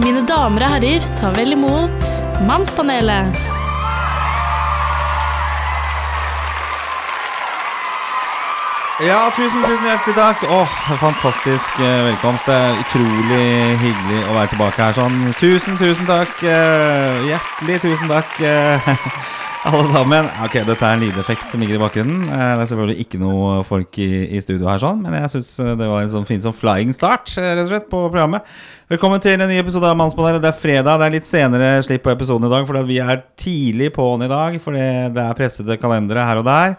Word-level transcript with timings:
Mine 0.00 0.22
damer 0.28 0.64
og 0.66 0.72
herrer, 0.76 1.04
ta 1.18 1.30
vel 1.36 1.52
imot 1.56 2.12
Mannspanelet. 2.48 3.36
Ja, 9.00 9.30
tusen, 9.32 9.62
tusen 9.64 9.86
hjertelig 9.88 10.14
takk. 10.18 10.42
Åh, 10.52 10.72
fantastisk 11.00 11.78
eh, 11.80 12.02
velkomst. 12.10 12.44
Det 12.48 12.56
er 12.56 12.80
utrolig 12.82 13.44
hyggelig 13.80 14.18
å 14.28 14.34
være 14.36 14.50
tilbake 14.52 14.82
her 14.82 14.96
sånn. 14.98 15.16
Tusen, 15.40 15.78
tusen 15.80 16.08
takk. 16.08 16.34
eh, 16.44 17.22
hjertelig 17.30 17.78
tusen 17.86 18.12
takk, 18.12 18.34
eh, 18.44 18.90
alle 19.70 19.86
sammen. 19.88 20.28
Ok, 20.44 20.58
dette 20.68 20.84
er 20.84 20.98
en 20.98 21.04
lydeffekt 21.06 21.48
som 21.48 21.64
ligger 21.64 21.78
i 21.78 21.80
bakgrunnen. 21.80 22.26
Det 22.28 22.42
er 22.66 22.68
selvfølgelig 22.74 23.06
ikke 23.06 23.22
noe 23.24 23.62
folk 23.68 23.96
i, 24.04 24.10
i 24.36 24.44
studio 24.44 24.68
her 24.68 24.84
sånn, 24.84 25.00
men 25.06 25.16
jeg 25.22 25.32
syns 25.38 25.54
det 25.80 25.88
var 25.88 26.04
en 26.04 26.12
sånn 26.12 26.28
fin 26.28 26.44
sånn 26.44 26.56
flying 26.60 26.92
start, 26.96 27.32
rett 27.40 27.64
og 27.64 27.72
slett, 27.72 27.88
på 27.88 28.04
programmet. 28.12 28.44
Velkommen 28.90 29.20
til 29.22 29.36
en 29.38 29.46
ny 29.46 29.54
episode 29.54 29.86
av 29.86 29.94
Mannspanelet. 29.94 30.42
Det 30.42 30.48
er 30.48 30.56
fredag. 30.58 30.96
Det 30.98 31.04
er 31.06 31.12
litt 31.14 31.28
senere 31.30 31.66
slipp 31.86 32.02
på 32.02 32.10
episoden 32.10 32.48
i 32.48 32.50
dag, 32.50 32.64
fordi 32.66 32.80
vi 32.88 32.96
er 32.98 33.20
tidlig 33.38 33.92
på'n 33.94 34.24
i 34.26 34.28
dag. 34.32 34.56
Fordi 34.58 34.86
det 35.14 35.22
er 35.22 35.36
pressede 35.38 35.76
kalendere 35.78 36.24
her 36.26 36.40
og 36.40 36.48
der. 36.48 36.74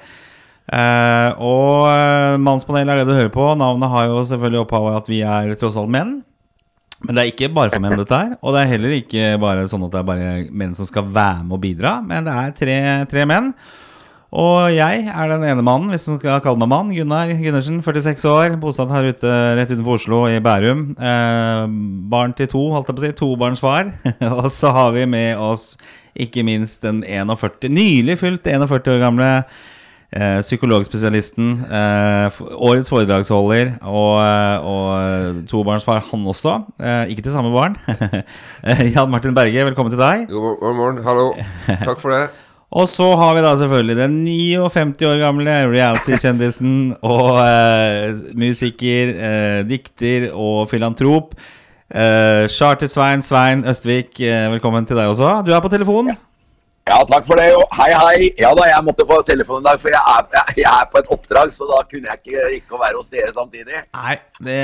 Eh, 0.75 1.39
og 1.39 1.85
uh, 1.87 2.35
Mannspanelet 2.43 2.91
er 2.91 2.99
det 2.99 3.05
du 3.07 3.15
hører 3.15 3.31
på. 3.31 3.45
Navnet 3.55 3.93
har 3.93 4.09
jo 4.11 4.25
selvfølgelig 4.27 4.59
opphavet 4.65 4.97
at 4.99 5.07
vi 5.07 5.21
er 5.23 5.55
tross 5.61 5.79
alt 5.79 5.93
menn. 5.95 6.17
Men 7.05 7.15
det 7.15 7.23
er 7.23 7.31
ikke 7.31 7.53
bare 7.55 7.71
for 7.71 7.85
menn, 7.85 7.95
dette 8.03 8.19
her. 8.25 8.35
Og 8.43 8.57
det 8.57 8.65
er 8.65 8.73
heller 8.73 8.97
ikke 8.97 9.31
bare 9.45 9.63
sånn 9.71 9.87
at 9.87 9.95
det 9.95 10.01
er 10.01 10.09
bare 10.11 10.33
menn 10.51 10.75
som 10.75 10.91
skal 10.91 11.07
være 11.07 11.45
med 11.45 11.61
og 11.61 11.63
bidra. 11.63 11.93
Men 12.11 12.27
det 12.27 12.35
er 12.41 12.57
tre, 12.59 12.77
tre 13.15 13.23
menn. 13.31 13.53
Og 14.31 14.71
jeg 14.71 15.07
er 15.11 15.27
den 15.27 15.43
ene 15.43 15.63
mannen, 15.65 15.89
hvis 15.91 16.05
du 16.07 16.13
skal 16.15 16.39
kalle 16.43 16.59
meg 16.61 16.69
mann. 16.71 16.93
Gunnar 16.95 17.33
Gundersen, 17.35 17.81
46 17.83 18.29
år. 18.31 18.55
Bosatt 18.61 18.93
her 18.93 19.09
ute 19.11 19.33
rett 19.59 19.73
utenfor 19.73 19.97
Oslo, 19.97 20.21
i 20.31 20.39
Bærum. 20.43 20.85
Eh, 20.95 21.65
barn 22.13 22.31
til 22.37 22.47
to, 22.51 22.61
holdt 22.71 22.87
jeg 22.87 22.95
på 22.95 23.03
å 23.03 23.09
si. 23.09 23.17
Tobarnsfar. 23.19 23.91
og 24.37 24.47
så 24.53 24.71
har 24.77 24.95
vi 24.95 25.03
med 25.11 25.35
oss 25.35 25.75
ikke 26.15 26.45
minst 26.47 26.79
den 26.85 27.03
41, 27.03 27.67
nylig 27.75 28.17
fylt 28.23 28.47
41 28.47 28.91
år 28.95 29.03
gamle 29.03 29.29
Eh, 30.11 30.41
psykologspesialisten, 30.43 31.53
eh, 31.71 32.39
årets 32.59 32.89
foredragsholder 32.91 33.77
og, 33.87 34.19
eh, 34.19 34.65
og 34.67 35.47
tobarnsfar, 35.47 36.03
han 36.11 36.25
også. 36.27 36.65
Eh, 36.83 37.13
ikke 37.13 37.23
til 37.23 37.31
samme 37.31 37.51
barn. 37.51 37.77
Eh, 38.63 38.91
Jan 38.93 39.09
Martin 39.09 39.33
Berge, 39.33 39.63
velkommen 39.65 39.89
til 39.89 39.97
deg. 39.97 40.27
God 40.29 40.75
morgen. 40.75 40.99
Hallo. 41.03 41.31
Takk 41.65 42.01
for 42.03 42.11
det. 42.11 42.29
Og 42.71 42.87
så 42.87 43.09
har 43.19 43.33
vi 43.35 43.41
da 43.43 43.51
selvfølgelig 43.59 43.97
den 43.99 44.13
59 44.23 45.03
år 45.09 45.17
gamle 45.19 45.55
reality-kjendisen 45.73 46.75
og 47.13 47.41
eh, 47.43 48.21
musiker, 48.39 49.11
eh, 49.11 49.57
dikter 49.67 50.29
og 50.31 50.69
filantrop. 50.71 51.35
Eh, 51.91 52.47
Charter-Svein 52.47 53.25
Svein 53.27 53.65
Østvik, 53.67 54.15
eh, 54.23 54.47
velkommen 54.53 54.87
til 54.87 54.95
deg 54.95 55.11
også. 55.11 55.41
Du 55.43 55.51
er 55.51 55.59
på 55.63 55.71
telefon. 55.73 56.13
Ja, 56.13 56.19
takk 57.09 57.25
for 57.27 57.39
det. 57.39 57.47
Og 57.57 57.63
hei, 57.79 57.89
hei. 57.95 58.29
Ja 58.41 58.51
da, 58.57 58.65
jeg 58.69 58.85
måtte 58.85 59.05
på 59.07 59.17
telefonen 59.27 59.63
i 59.65 59.69
dag, 59.69 59.81
for 59.83 59.93
jeg 59.93 60.01
er, 60.15 60.47
jeg, 60.59 60.67
er 60.71 60.89
på 60.91 60.99
et 61.01 61.11
oppdrag, 61.15 61.53
så 61.55 61.67
da 61.69 61.81
kunne 61.89 62.11
jeg 62.11 62.21
ikke 62.21 62.45
rekke 62.55 62.77
å 62.77 62.81
være 62.81 62.99
hos 62.99 63.09
dere 63.11 63.31
samtidig. 63.35 63.81
Nei, 63.97 64.15
det, 64.47 64.59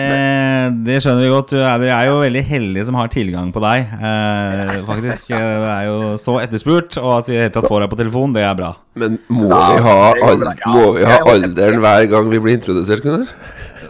det 0.88 1.00
skjønner 1.04 1.26
vi 1.26 1.32
godt. 1.34 1.54
Du 1.56 1.62
er, 1.62 1.86
er 1.98 2.10
jo 2.12 2.18
veldig 2.24 2.44
heldig 2.52 2.86
som 2.90 3.00
har 3.00 3.12
tilgang 3.14 3.52
på 3.56 3.64
deg. 3.64 3.94
Eh, 3.98 4.74
faktisk. 4.90 5.32
Eh, 5.32 5.46
Det 5.68 5.72
er 5.74 5.86
jo 5.90 5.98
så 6.22 6.38
etterspurt, 6.44 6.98
og 7.02 7.12
at 7.22 7.32
vi 7.32 7.40
helt 7.40 7.56
tatt 7.56 7.68
får 7.70 7.84
deg 7.86 7.92
på 7.94 8.00
telefon, 8.02 8.34
det 8.36 8.44
er 8.48 8.58
bra. 8.58 8.74
Men 8.98 9.20
må 9.30 9.50
Ja, 9.52 9.64
vi 9.74 9.84
ha. 9.86 9.96
Ja, 10.18 10.74
må 10.74 10.86
vi 10.98 11.06
ha 11.08 11.18
alderen 11.34 11.82
hver 11.84 12.08
gang 12.12 12.30
vi 12.34 12.40
blir 12.44 12.58
introdusert, 12.58 13.04
Gunnar? 13.06 13.30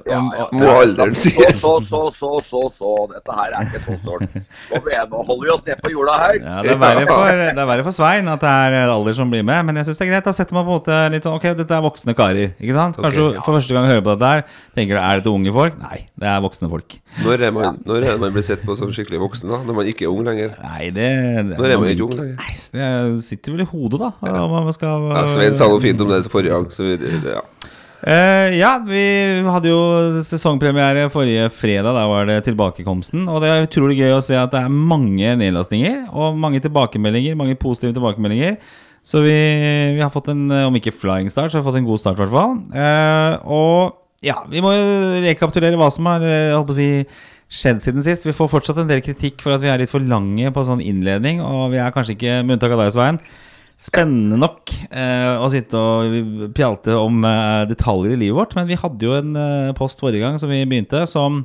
Ja, 0.08 0.18
Om- 0.20 0.32
ja. 0.38 0.46
Må 0.56 0.70
alderen 0.82 1.16
Så, 1.18 1.30
sies. 1.30 1.60
så, 1.62 1.74
så, 1.84 2.02
så, 2.16 2.32
så, 2.44 2.62
så. 2.74 2.92
Dette 3.12 3.38
her 3.38 3.56
er 3.58 3.68
ikke 3.68 3.82
så 3.84 3.98
stort. 4.02 4.26
Nå 4.72 5.22
holder 5.28 5.44
vi 5.44 5.52
oss 5.54 5.66
ned 5.68 5.82
på 5.84 5.92
jorda 5.94 6.18
her. 6.22 6.40
Ja, 6.42 6.58
det 6.66 6.74
er 6.76 6.82
verre 6.82 7.06
for, 7.10 7.32
det 7.32 7.64
er 7.64 7.70
verre 7.72 7.86
for 7.88 7.96
Svein 7.98 8.32
at 8.32 8.44
det 8.44 8.54
er 8.54 8.92
alder 8.94 9.18
som 9.18 9.32
blir 9.34 9.46
med, 9.48 9.66
men 9.68 9.80
jeg 9.82 9.90
syns 9.90 10.02
det 10.02 10.08
er 10.08 10.12
greit. 10.14 10.28
Da 10.28 10.36
setter 10.36 10.58
man 10.58 10.68
på 10.68 10.74
en 10.76 10.80
måte 10.80 11.00
litt 11.14 11.28
sånn 11.28 11.38
Ok, 11.38 11.50
dette 11.60 11.78
er 11.78 11.84
voksne 11.86 12.16
karer. 12.18 12.54
Ikke 12.58 12.78
sant? 12.78 12.98
Kanskje 13.02 13.26
okay, 13.28 13.38
du 13.38 13.46
for 13.46 13.58
første 13.60 13.78
gang 13.78 13.90
hører 13.90 14.06
på 14.06 14.16
dette 14.16 14.32
her, 14.32 14.46
tenker 14.78 14.98
du 14.98 15.02
er 15.04 15.22
dette 15.22 15.34
unge 15.34 15.54
folk? 15.56 15.78
Nei, 15.84 16.00
det 16.18 16.32
er 16.32 16.44
voksne 16.46 16.72
folk. 16.72 16.98
Når 17.24 17.46
er 17.48 17.54
man, 17.56 17.80
når 17.88 18.08
er 18.12 18.20
man 18.22 18.34
blir 18.36 18.46
sett 18.46 18.64
på 18.68 18.76
som 18.80 18.92
skikkelig 18.94 19.22
voksen, 19.24 19.50
da? 19.52 19.62
Når 19.68 19.78
man 19.80 19.90
ikke 19.90 20.06
er 20.08 20.14
ung 20.14 20.26
lenger? 20.28 20.54
Nei, 20.64 20.90
det, 20.94 21.08
det 21.52 21.58
Når 21.58 21.74
er 21.74 21.82
man 21.82 21.94
ikke 21.94 22.08
ung 22.08 22.16
lenger? 22.18 22.36
Nei, 22.42 22.54
det 22.78 22.90
sitter 23.26 23.56
vel 23.56 23.66
i 23.66 23.70
hodet, 23.72 24.02
da. 24.04 24.12
Ja. 24.28 24.46
man 24.52 24.74
skal 24.76 25.08
Ja, 25.12 25.26
Svein 25.32 25.58
sa 25.58 25.70
noe 25.72 25.82
fint 25.84 26.02
om 26.04 26.12
det 26.12 26.24
forrige 26.32 26.54
gang, 26.54 26.68
så 26.74 26.86
vi, 26.86 26.98
det, 27.02 27.22
ja. 27.38 27.44
Eh, 28.06 28.54
ja, 28.60 28.76
vi 28.86 29.04
hadde 29.48 29.72
jo 29.72 29.80
sesongpremiere 30.26 31.08
forrige 31.14 31.48
fredag. 31.54 31.96
Da 31.98 32.06
var 32.10 32.28
det 32.30 32.44
tilbakekomsten. 32.46 33.26
Og 33.32 33.42
det 33.42 33.52
er 33.52 33.66
utrolig 33.66 33.98
gøy 34.02 34.18
å 34.18 34.24
se 34.24 34.38
at 34.38 34.54
det 34.54 34.62
er 34.62 34.74
mange 34.74 35.34
nedlastninger 35.40 36.06
og 36.14 36.38
mange 36.38 36.62
tilbakemeldinger. 36.64 37.38
Mange 37.40 37.58
positive 37.58 37.96
tilbakemeldinger. 37.98 38.60
Så 39.08 39.22
vi, 39.24 39.34
vi 39.96 40.04
har 40.04 40.12
fått 40.12 40.28
en, 40.34 40.50
om 40.68 40.76
ikke 40.78 40.92
flying 40.92 41.32
start, 41.32 41.54
så 41.54 41.58
har 41.58 41.64
vi 41.64 41.70
fått 41.70 41.80
en 41.80 41.88
god 41.88 42.02
start, 42.02 42.18
i 42.20 42.26
hvert 42.26 42.34
fall. 42.34 42.58
Uh, 42.76 43.34
og 43.56 44.26
ja, 44.26 44.42
vi 44.52 44.60
må 44.66 44.74
jo 44.76 45.22
rekapitulere 45.24 45.80
hva 45.80 45.88
som 45.94 46.10
har 46.10 46.26
eh, 46.28 46.72
si, 46.76 46.88
skjedd 47.48 47.80
siden 47.86 48.04
sist. 48.04 48.26
Vi 48.28 48.36
får 48.36 48.50
fortsatt 48.52 48.82
en 48.82 48.90
del 48.90 49.00
kritikk 49.06 49.40
for 49.46 49.56
at 49.56 49.64
vi 49.64 49.70
er 49.72 49.80
litt 49.80 49.94
for 49.94 50.04
lange 50.04 50.52
på 50.52 50.66
sånn 50.68 50.84
innledning. 50.84 51.40
Og 51.46 51.72
vi 51.72 51.80
er 51.80 51.94
kanskje 51.96 52.18
ikke, 52.18 52.42
med 52.44 52.58
unntak 52.58 52.76
av 52.76 52.84
deg, 52.84 52.92
Svein, 52.98 53.22
spennende 53.78 54.40
nok 54.42 54.72
eh, 54.90 55.36
å 55.38 55.48
sitte 55.54 55.78
og 55.78 56.48
pjalte 56.58 56.96
om 56.98 57.22
eh, 57.28 57.66
detaljer 57.70 58.16
i 58.16 58.22
livet 58.24 58.40
vårt. 58.40 58.56
Men 58.58 58.70
vi 58.70 58.80
hadde 58.80 59.06
jo 59.06 59.14
en 59.18 59.36
eh, 59.38 59.76
post 59.78 60.02
forrige 60.02 60.24
gang 60.26 60.40
som 60.42 60.50
vi 60.52 60.64
begynte, 60.66 61.04
som 61.10 61.44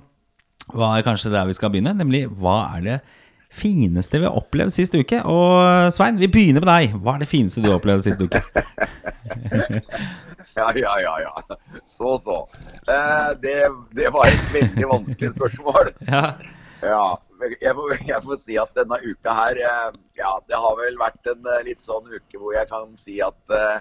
var 0.73 1.05
kanskje 1.05 1.33
der 1.35 1.49
vi 1.51 1.57
skal 1.59 1.73
begynne. 1.75 1.93
Nemlig 1.99 2.25
hva 2.41 2.63
er 2.79 2.87
det 2.87 2.99
fineste 3.53 4.17
vi 4.17 4.25
har 4.25 4.39
opplevd 4.39 4.73
sist 4.73 4.97
uke? 4.97 5.21
Og 5.29 5.59
eh, 5.61 5.91
Svein, 5.93 6.21
vi 6.21 6.31
begynner 6.33 6.65
med 6.65 6.71
deg. 6.73 6.97
Hva 7.05 7.19
er 7.19 7.25
det 7.27 7.31
fineste 7.31 7.61
du 7.61 7.69
har 7.69 7.81
opplevd 7.81 8.09
sist 8.09 8.25
uke? 8.25 8.41
Ja, 10.53 10.67
ja, 10.77 10.91
ja. 11.01 11.13
ja. 11.21 11.57
Så, 11.81 12.19
så. 12.21 12.49
Eh, 12.85 13.31
det, 13.41 13.55
det 13.97 14.11
var 14.13 14.29
et 14.29 14.51
veldig 14.53 14.89
vanskelig 14.91 15.31
spørsmål. 15.33 15.95
Ja, 16.05 16.35
Ja, 16.83 17.19
jeg 17.61 17.75
får, 17.79 17.97
jeg 18.11 18.25
får 18.27 18.39
si 18.43 18.59
at 18.61 18.75
denne 18.77 18.99
uka 19.05 19.35
her 19.37 19.61
eh, 19.63 19.91
Ja, 20.19 20.37
det 20.49 20.59
har 20.59 20.79
vel 20.81 20.99
vært 21.01 21.31
en 21.31 21.47
eh, 21.57 21.67
litt 21.71 21.83
sånn 21.83 22.09
uke 22.11 22.41
hvor 22.41 22.57
jeg 22.57 22.69
kan 22.71 22.97
si 23.01 23.21
at 23.25 23.55
uh, 23.55 23.79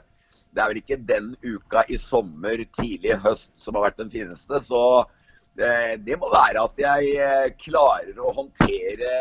det 0.51 0.61
er 0.61 0.67
vel 0.67 0.81
ikke 0.81 0.99
den 1.07 1.31
uka 1.45 1.85
i 1.87 1.97
sommer, 2.01 2.59
tidlig 2.75 3.15
høst, 3.23 3.53
som 3.55 3.77
har 3.77 3.85
vært 3.85 4.01
den 4.01 4.09
fineste. 4.11 4.59
Så 4.59 4.81
eh, 5.55 5.93
det 6.03 6.17
må 6.19 6.27
være 6.33 6.59
at 6.59 6.81
jeg 6.81 7.53
klarer 7.61 8.19
å 8.19 8.33
håndtere 8.35 9.13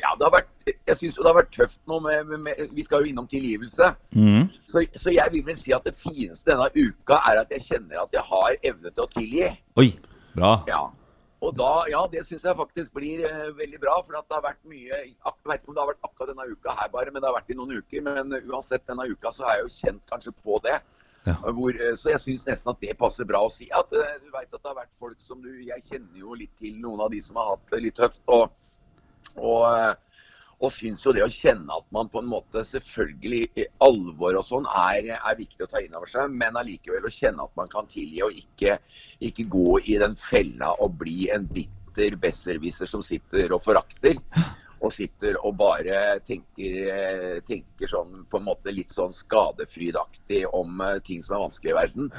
Ja, 0.00 0.14
det 0.16 0.24
har 0.24 0.32
vært 0.38 0.72
Jeg 0.88 0.96
syns 0.96 1.18
jo 1.18 1.26
det 1.26 1.32
har 1.34 1.36
vært 1.42 1.52
tøft 1.52 1.82
nå 1.90 1.98
med, 2.06 2.24
med, 2.30 2.40
med 2.46 2.72
Vi 2.72 2.86
skal 2.86 3.04
jo 3.04 3.12
innom 3.12 3.28
tilgivelse. 3.28 3.90
mm. 4.16 4.48
Så, 4.64 4.86
så 4.96 5.12
jeg 5.12 5.36
vil 5.36 5.44
vel 5.50 5.60
si 5.60 5.76
at 5.76 5.84
det 5.84 5.92
fineste 5.98 6.48
denne 6.48 6.70
uka 6.72 7.20
er 7.28 7.44
at 7.44 7.52
jeg 7.52 7.68
kjenner 7.68 8.06
at 8.06 8.16
jeg 8.16 8.24
har 8.32 8.56
evne 8.72 8.88
til 8.88 9.04
å 9.04 9.12
tilgi. 9.12 9.52
Oi, 9.84 9.90
bra. 10.32 10.56
Ja. 10.72 10.86
Og 11.42 11.54
da, 11.58 11.70
ja, 11.90 12.00
det 12.10 12.22
syns 12.26 12.44
jeg 12.46 12.58
faktisk 12.58 12.92
blir 12.94 13.24
eh, 13.26 13.50
veldig 13.58 13.80
bra. 13.82 13.96
For 14.06 14.18
at 14.18 14.28
det 14.28 14.38
har 14.38 14.44
vært 14.44 14.62
mye 14.70 14.98
Jeg 15.02 15.14
vet 15.50 15.62
ikke 15.62 15.72
om 15.72 15.76
det 15.76 15.82
har 15.82 15.90
vært 15.90 16.08
akkurat 16.08 16.30
denne 16.30 16.48
uka 16.54 16.74
her 16.78 16.90
bare, 16.92 17.10
men 17.10 17.22
det 17.22 17.30
har 17.30 17.38
vært 17.38 17.50
i 17.50 17.58
noen 17.58 17.78
uker. 17.80 18.04
Men 18.06 18.36
uansett 18.46 18.86
denne 18.86 19.08
uka 19.10 19.34
så 19.34 19.48
har 19.48 19.58
jeg 19.58 19.66
jo 19.66 19.72
kjent 19.80 20.04
kanskje 20.12 20.34
på 20.38 20.60
det. 20.66 20.78
Ja. 21.26 21.34
Hvor, 21.54 21.70
eh, 21.70 21.94
så 21.98 22.10
jeg 22.10 22.22
syns 22.22 22.46
nesten 22.48 22.72
at 22.72 22.80
det 22.82 22.96
passer 22.98 23.26
bra 23.28 23.44
å 23.46 23.50
si. 23.52 23.68
At 23.74 23.92
eh, 23.94 24.16
du 24.22 24.30
veit 24.34 24.48
at 24.50 24.58
det 24.58 24.70
har 24.70 24.78
vært 24.80 24.94
folk 24.98 25.20
som 25.22 25.42
du 25.42 25.50
Jeg 25.62 25.84
kjenner 25.86 26.18
jo 26.18 26.34
litt 26.38 26.54
til 26.58 26.78
noen 26.82 27.02
av 27.04 27.12
de 27.14 27.20
som 27.22 27.38
har 27.38 27.54
hatt 27.54 27.74
det 27.74 27.82
litt 27.84 27.98
tøft. 27.98 28.22
Og, 28.26 28.50
og, 29.36 29.66
eh, 29.70 30.11
og 30.62 30.70
syns 30.70 31.02
jo 31.06 31.12
det 31.14 31.24
å 31.24 31.32
kjenne 31.32 31.74
at 31.74 31.86
man 31.94 32.10
på 32.12 32.22
en 32.22 32.30
måte 32.30 32.62
selvfølgelig 32.66 33.42
i 33.58 33.66
alvor 33.82 34.38
og 34.38 34.46
sånn 34.46 34.68
er, 34.70 35.12
er 35.16 35.38
viktig 35.38 35.66
å 35.66 35.70
ta 35.70 35.82
inn 35.82 35.96
over 35.98 36.10
seg, 36.10 36.30
men 36.30 36.58
allikevel 36.58 37.08
å 37.08 37.12
kjenne 37.12 37.42
at 37.42 37.54
man 37.58 37.70
kan 37.72 37.90
tilgi 37.90 38.22
og 38.22 38.36
ikke, 38.38 38.78
ikke 39.26 39.48
gå 39.50 39.78
i 39.82 39.98
den 40.02 40.14
fella 40.18 40.72
og 40.84 40.98
bli 41.02 41.26
en 41.34 41.48
bitter 41.50 42.16
besserwisser 42.20 42.90
som 42.90 43.02
sitter 43.04 43.52
og 43.52 43.64
forakter. 43.64 44.20
Og 44.82 44.90
sitter 44.90 45.36
og 45.46 45.52
bare 45.60 46.16
tenker, 46.26 47.36
tenker 47.46 47.86
sånn 47.86 48.24
på 48.26 48.40
en 48.40 48.48
måte 48.48 48.72
litt 48.74 48.90
sånn 48.90 49.12
skadefrydaktig 49.14 50.40
om 50.58 50.82
eh, 50.82 50.96
ting 51.06 51.22
som 51.22 51.36
er 51.36 51.44
vanskelig 51.44 51.70
i 51.70 51.76
verden. 51.76 52.10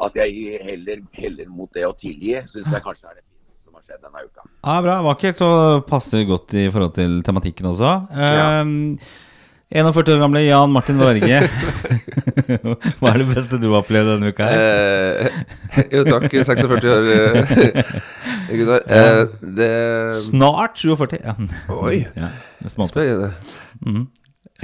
At 0.00 0.16
jeg 0.16 0.62
heller 0.64 1.04
heller 1.18 1.52
mot 1.52 1.68
det 1.76 1.84
å 1.84 1.92
tilgi, 1.92 2.38
syns 2.48 2.72
jeg 2.72 2.86
kanskje 2.86 3.10
er 3.10 3.18
det 3.18 3.26
skjedd 3.86 4.02
denne 4.02 4.24
uka. 4.26 4.42
Ja, 4.66 4.80
bra. 4.82 4.96
Vakkert 5.06 5.44
og 5.46 5.86
passer 5.86 6.24
godt 6.26 6.56
i 6.58 6.66
forhold 6.72 6.96
til 6.96 7.20
tematikken 7.26 7.68
også. 7.70 7.92
Um, 8.10 8.98
41 9.70 10.12
år 10.14 10.20
gamle 10.22 10.42
Jan 10.42 10.74
Martin 10.74 10.98
Varge. 10.98 11.38
Hva 12.98 13.12
er 13.12 13.22
det 13.22 13.28
beste 13.30 13.58
du 13.62 13.68
har 13.72 13.80
opplevd 13.80 14.12
denne 14.12 14.30
uka? 14.34 14.46
her? 14.46 14.66
Eh, 14.66 15.88
jo, 15.94 16.04
takk. 16.06 16.28
46 16.30 16.90
år, 16.90 17.08
eh, 17.14 17.80
Gunnar. 18.50 18.84
Eh, 18.86 19.22
det 19.58 19.72
Snart 20.22 20.78
47. 20.82 21.18
Ja. 21.22 21.34
Oi, 21.74 22.04
Ja, 22.22 22.30
spennende. 22.70 23.32
Mhm. 23.82 24.06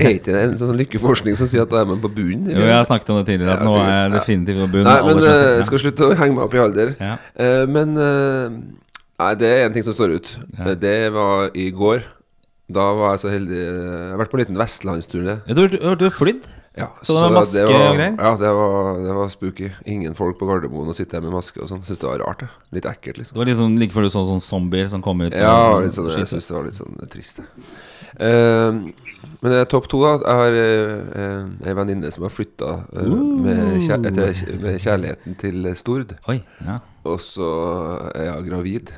Er 0.00 0.14
ikke 0.14 0.32
det 0.32 0.42
en 0.46 0.54
sånn 0.56 0.78
lykkeforskning 0.78 1.34
som 1.36 1.48
sier 1.50 1.66
at 1.66 1.72
da 1.72 1.82
er 1.82 1.88
man 1.90 1.98
på 2.00 2.08
bunnen? 2.14 2.46
Jo, 2.48 2.62
jeg 2.64 2.72
har 2.72 2.86
snakket 2.88 3.10
om 3.12 3.18
det 3.18 3.26
tidligere, 3.28 3.58
at 3.58 3.60
Ja, 3.60 3.66
nå 3.68 3.74
er 3.82 3.90
jeg 3.92 4.12
definitivt 4.14 4.62
på 4.62 4.68
bunnen. 4.72 4.88
Nei, 4.88 5.02
men 5.04 5.26
eh, 5.28 5.48
jeg 5.58 5.66
skal 5.68 5.82
slutte 5.82 6.06
å 6.06 6.14
henge 6.16 6.36
meg 6.38 6.46
opp 6.46 6.56
i 6.56 6.62
alder. 6.62 6.94
Ja. 6.96 7.18
Uh, 7.36 7.64
men 7.68 7.92
eh, 8.00 8.46
Nei, 9.22 9.36
det 9.38 9.52
er 9.52 9.68
en 9.68 9.76
ting 9.76 9.86
som 9.86 9.94
står 9.94 10.16
ut. 10.18 10.34
Ja. 10.58 10.74
Det 10.74 10.96
var 11.14 11.52
i 11.54 11.68
går. 11.70 12.02
Da 12.72 12.88
var 12.96 13.14
jeg 13.14 13.20
så 13.24 13.30
heldig 13.32 13.58
Jeg 13.58 14.10
har 14.12 14.20
vært 14.20 14.32
på 14.32 14.38
en 14.38 14.42
liten 14.44 14.58
vestlandsturné. 14.60 15.38
Ja, 15.46 15.54
Du 15.54 15.78
har 15.82 15.98
du 16.00 16.08
flydd? 16.10 16.46
Ja, 16.72 16.86
Så 17.04 17.12
det 17.12 17.20
var 17.20 17.32
maske 17.34 17.62
var, 17.66 17.82
og 17.90 17.96
greier? 17.98 18.14
Ja, 18.16 18.30
det 18.40 18.50
var, 18.56 19.00
det 19.04 19.14
var 19.18 19.28
spooky. 19.28 19.68
Ingen 19.84 20.14
folk 20.16 20.38
på 20.40 20.46
Gardermoen 20.48 20.88
og 20.88 20.96
sitte 20.96 21.18
der 21.18 21.24
med 21.26 21.34
maske 21.34 21.60
og 21.60 21.68
sånn. 21.68 21.82
Syns 21.84 22.00
det 22.00 22.08
var 22.08 22.22
rart. 22.24 22.46
det 22.46 22.78
Litt 22.78 22.88
ekkelt, 22.88 23.18
liksom. 23.20 23.36
Det 23.36 23.42
var 23.42 23.50
liksom 23.50 23.74
like 23.76 23.92
før 23.92 24.06
du 24.06 24.12
så 24.14 24.22
sånne 24.30 24.44
zombier 24.46 24.88
som 24.88 25.04
kommer 25.04 25.28
ut 25.28 25.36
Ja, 25.36 25.76
litt 25.84 25.92
sånn, 25.92 26.08
jeg 26.16 26.30
syns 26.30 26.48
det 26.48 26.56
var 26.56 26.64
litt 26.64 26.78
sånn 26.78 26.96
trist. 27.12 27.42
det. 27.42 27.68
Uh, 28.16 28.80
men 29.42 29.52
det 29.52 29.60
topp 29.68 29.90
to, 29.92 30.00
da. 30.00 30.14
Jeg 30.24 30.40
har 30.40 30.56
uh, 30.56 31.68
ei 31.68 31.76
venninne 31.76 32.12
som 32.14 32.24
har 32.24 32.32
flytta 32.32 32.72
med, 32.96 33.76
kjær 33.84 34.00
med 34.64 34.80
kjærligheten 34.80 35.36
til 35.44 35.68
Stord. 35.76 36.16
Oi, 36.32 36.40
ja. 36.64 36.80
Og 37.04 37.20
så 37.20 37.52
er 38.14 38.30
jeg 38.30 38.48
gravid. 38.48 38.94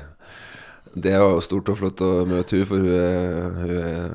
Det 0.95 1.13
var 1.19 1.35
jo 1.35 1.43
stort 1.43 1.69
og 1.73 1.77
flott 1.81 2.01
å 2.05 2.11
møte 2.29 2.55
henne, 2.55 2.67
for 2.69 2.79
hun 2.79 2.91
er, 2.95 3.47
hun 3.59 3.71
er, 3.75 4.11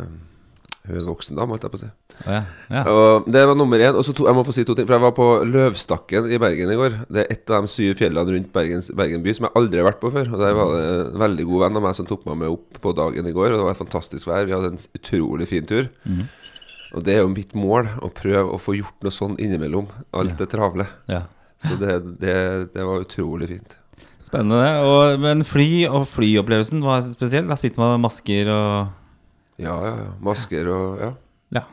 hun 0.87 0.95
er 0.97 1.01
en 1.03 1.11
voksen 1.11 1.37
dame, 1.37 1.53
holdt 1.53 1.67
jeg 1.67 1.73
på 1.75 1.79
å 1.79 1.83
si. 1.83 1.91
Ja. 2.25 2.39
ja. 2.73 2.83
Og 2.89 3.29
det 3.33 3.43
var 3.49 3.57
nummer 3.57 3.81
én. 3.81 3.97
Og 3.97 4.05
så 4.05 4.15
to, 4.17 4.27
jeg 4.29 4.37
må 4.37 4.45
få 4.45 4.53
si 4.57 4.65
to 4.69 4.75
ting. 4.77 4.89
For 4.89 4.97
jeg 4.97 5.05
var 5.05 5.15
på 5.17 5.29
Løvstakken 5.49 6.27
i 6.33 6.41
Bergen 6.41 6.73
i 6.73 6.77
går. 6.81 6.97
Det 7.09 7.23
er 7.23 7.31
et 7.37 7.53
av 7.53 7.65
de 7.65 7.73
syv 7.73 7.95
fjellene 8.01 8.35
rundt 8.35 8.51
Bergens, 8.53 8.91
Bergen 8.97 9.23
by 9.25 9.35
som 9.37 9.47
jeg 9.49 9.57
aldri 9.61 9.81
har 9.81 9.89
vært 9.91 10.03
på 10.03 10.13
før. 10.13 10.33
Og 10.33 10.43
der 10.43 10.57
var 10.59 10.75
det 10.75 10.83
en 10.97 11.23
veldig 11.23 11.47
god 11.53 11.65
venn 11.67 11.81
av 11.81 11.87
meg 11.87 11.97
som 12.01 12.09
tok 12.11 12.27
meg 12.29 12.41
med 12.43 12.53
opp 12.57 12.81
på 12.85 12.93
dagen 12.99 13.29
i 13.31 13.35
går. 13.37 13.53
Og 13.55 13.57
det 13.61 13.67
var 13.69 13.77
et 13.77 13.83
fantastisk 13.85 14.29
vær. 14.29 14.49
Vi 14.49 14.57
hadde 14.57 14.73
en 14.75 14.85
utrolig 15.01 15.49
fin 15.53 15.69
tur. 15.69 15.89
Mhm. 16.09 16.29
Og 16.91 17.05
det 17.07 17.13
er 17.15 17.21
jo 17.23 17.31
mitt 17.31 17.53
mål, 17.55 17.87
å 18.03 18.09
prøve 18.11 18.49
å 18.51 18.59
få 18.59 18.73
gjort 18.75 19.05
noe 19.07 19.15
sånn 19.15 19.37
innimellom 19.39 19.87
alt 20.11 20.35
det 20.41 20.49
travle. 20.57 20.89
ja. 21.07 21.21
Så 21.61 21.77
det, 21.77 21.93
det, 22.23 22.35
det 22.73 22.85
var 22.89 23.03
utrolig 23.05 23.47
fint. 23.51 23.75
Spennende. 24.31 24.67
Og, 24.87 25.17
men 25.23 25.43
fly 25.47 25.69
og 25.91 26.05
flyopplevelsen 26.11 26.83
var 26.87 27.03
spesiell. 27.07 27.49
Da 27.51 27.59
sitter 27.59 27.83
man 27.83 27.97
med 27.97 28.07
masker 28.07 28.51
og 28.55 29.61
Ja, 29.61 29.75
ja, 29.85 29.97
ja. 30.05 30.13
Masker 30.25 30.71
og 30.73 31.01
Ja, 31.03 31.11
Ja. 31.59 31.65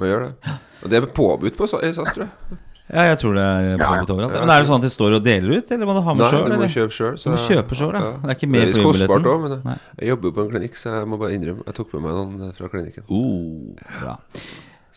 man 0.00 0.10
gjør 0.10 0.26
det. 0.26 0.58
Og 0.82 0.90
det 0.90 0.98
er 0.98 1.06
påbudt 1.06 1.56
på 1.56 1.68
SAS, 1.70 1.96
tror 1.96 2.26
jeg. 2.26 2.58
Ja, 2.90 3.02
jeg 3.06 3.18
tror 3.20 3.36
det 3.38 3.42
er 3.46 3.78
påbudt 3.78 4.10
overalt. 4.10 4.32
Men 4.40 4.50
er 4.50 4.64
det 4.64 4.66
sånn 4.66 4.80
at 4.80 4.86
de 4.88 4.90
står 4.90 5.14
og 5.20 5.22
deler 5.22 5.60
ut, 5.60 5.68
eller 5.70 5.86
må 5.86 5.94
du 5.94 6.00
ha 6.02 6.14
med 6.16 6.24
Nei, 6.24 6.30
selv, 6.32 6.48
du 6.50 6.58
må 6.58 6.66
kjøpe 6.74 6.94
sjøl. 6.96 7.18
Du 7.22 7.28
må 7.30 7.36
kjøpe 7.38 7.76
selv, 7.78 7.94
ja. 7.94 8.08
Det 8.24 8.32
er 8.32 8.34
ikke 8.34 8.48
med 8.50 8.64
flybilletten. 8.66 8.88
kostbart 8.88 9.28
òg, 9.30 9.44
men 9.44 9.54
Nei. 9.68 9.76
jeg, 10.00 10.08
jobber 10.10 10.26
jo 10.26 10.34
på 10.34 10.42
en 10.42 10.50
klinikk, 10.50 10.80
så 10.80 10.96
jeg 10.96 11.06
må 11.06 11.20
bare 11.20 11.36
innrømme 11.36 11.62
Jeg 11.68 11.76
tok 11.78 11.94
med 11.94 12.02
meg 12.08 12.18
noen 12.18 12.56
fra 12.58 12.72
klinikken. 12.72 13.06
Oh, 13.06 13.78
bra. 14.00 14.16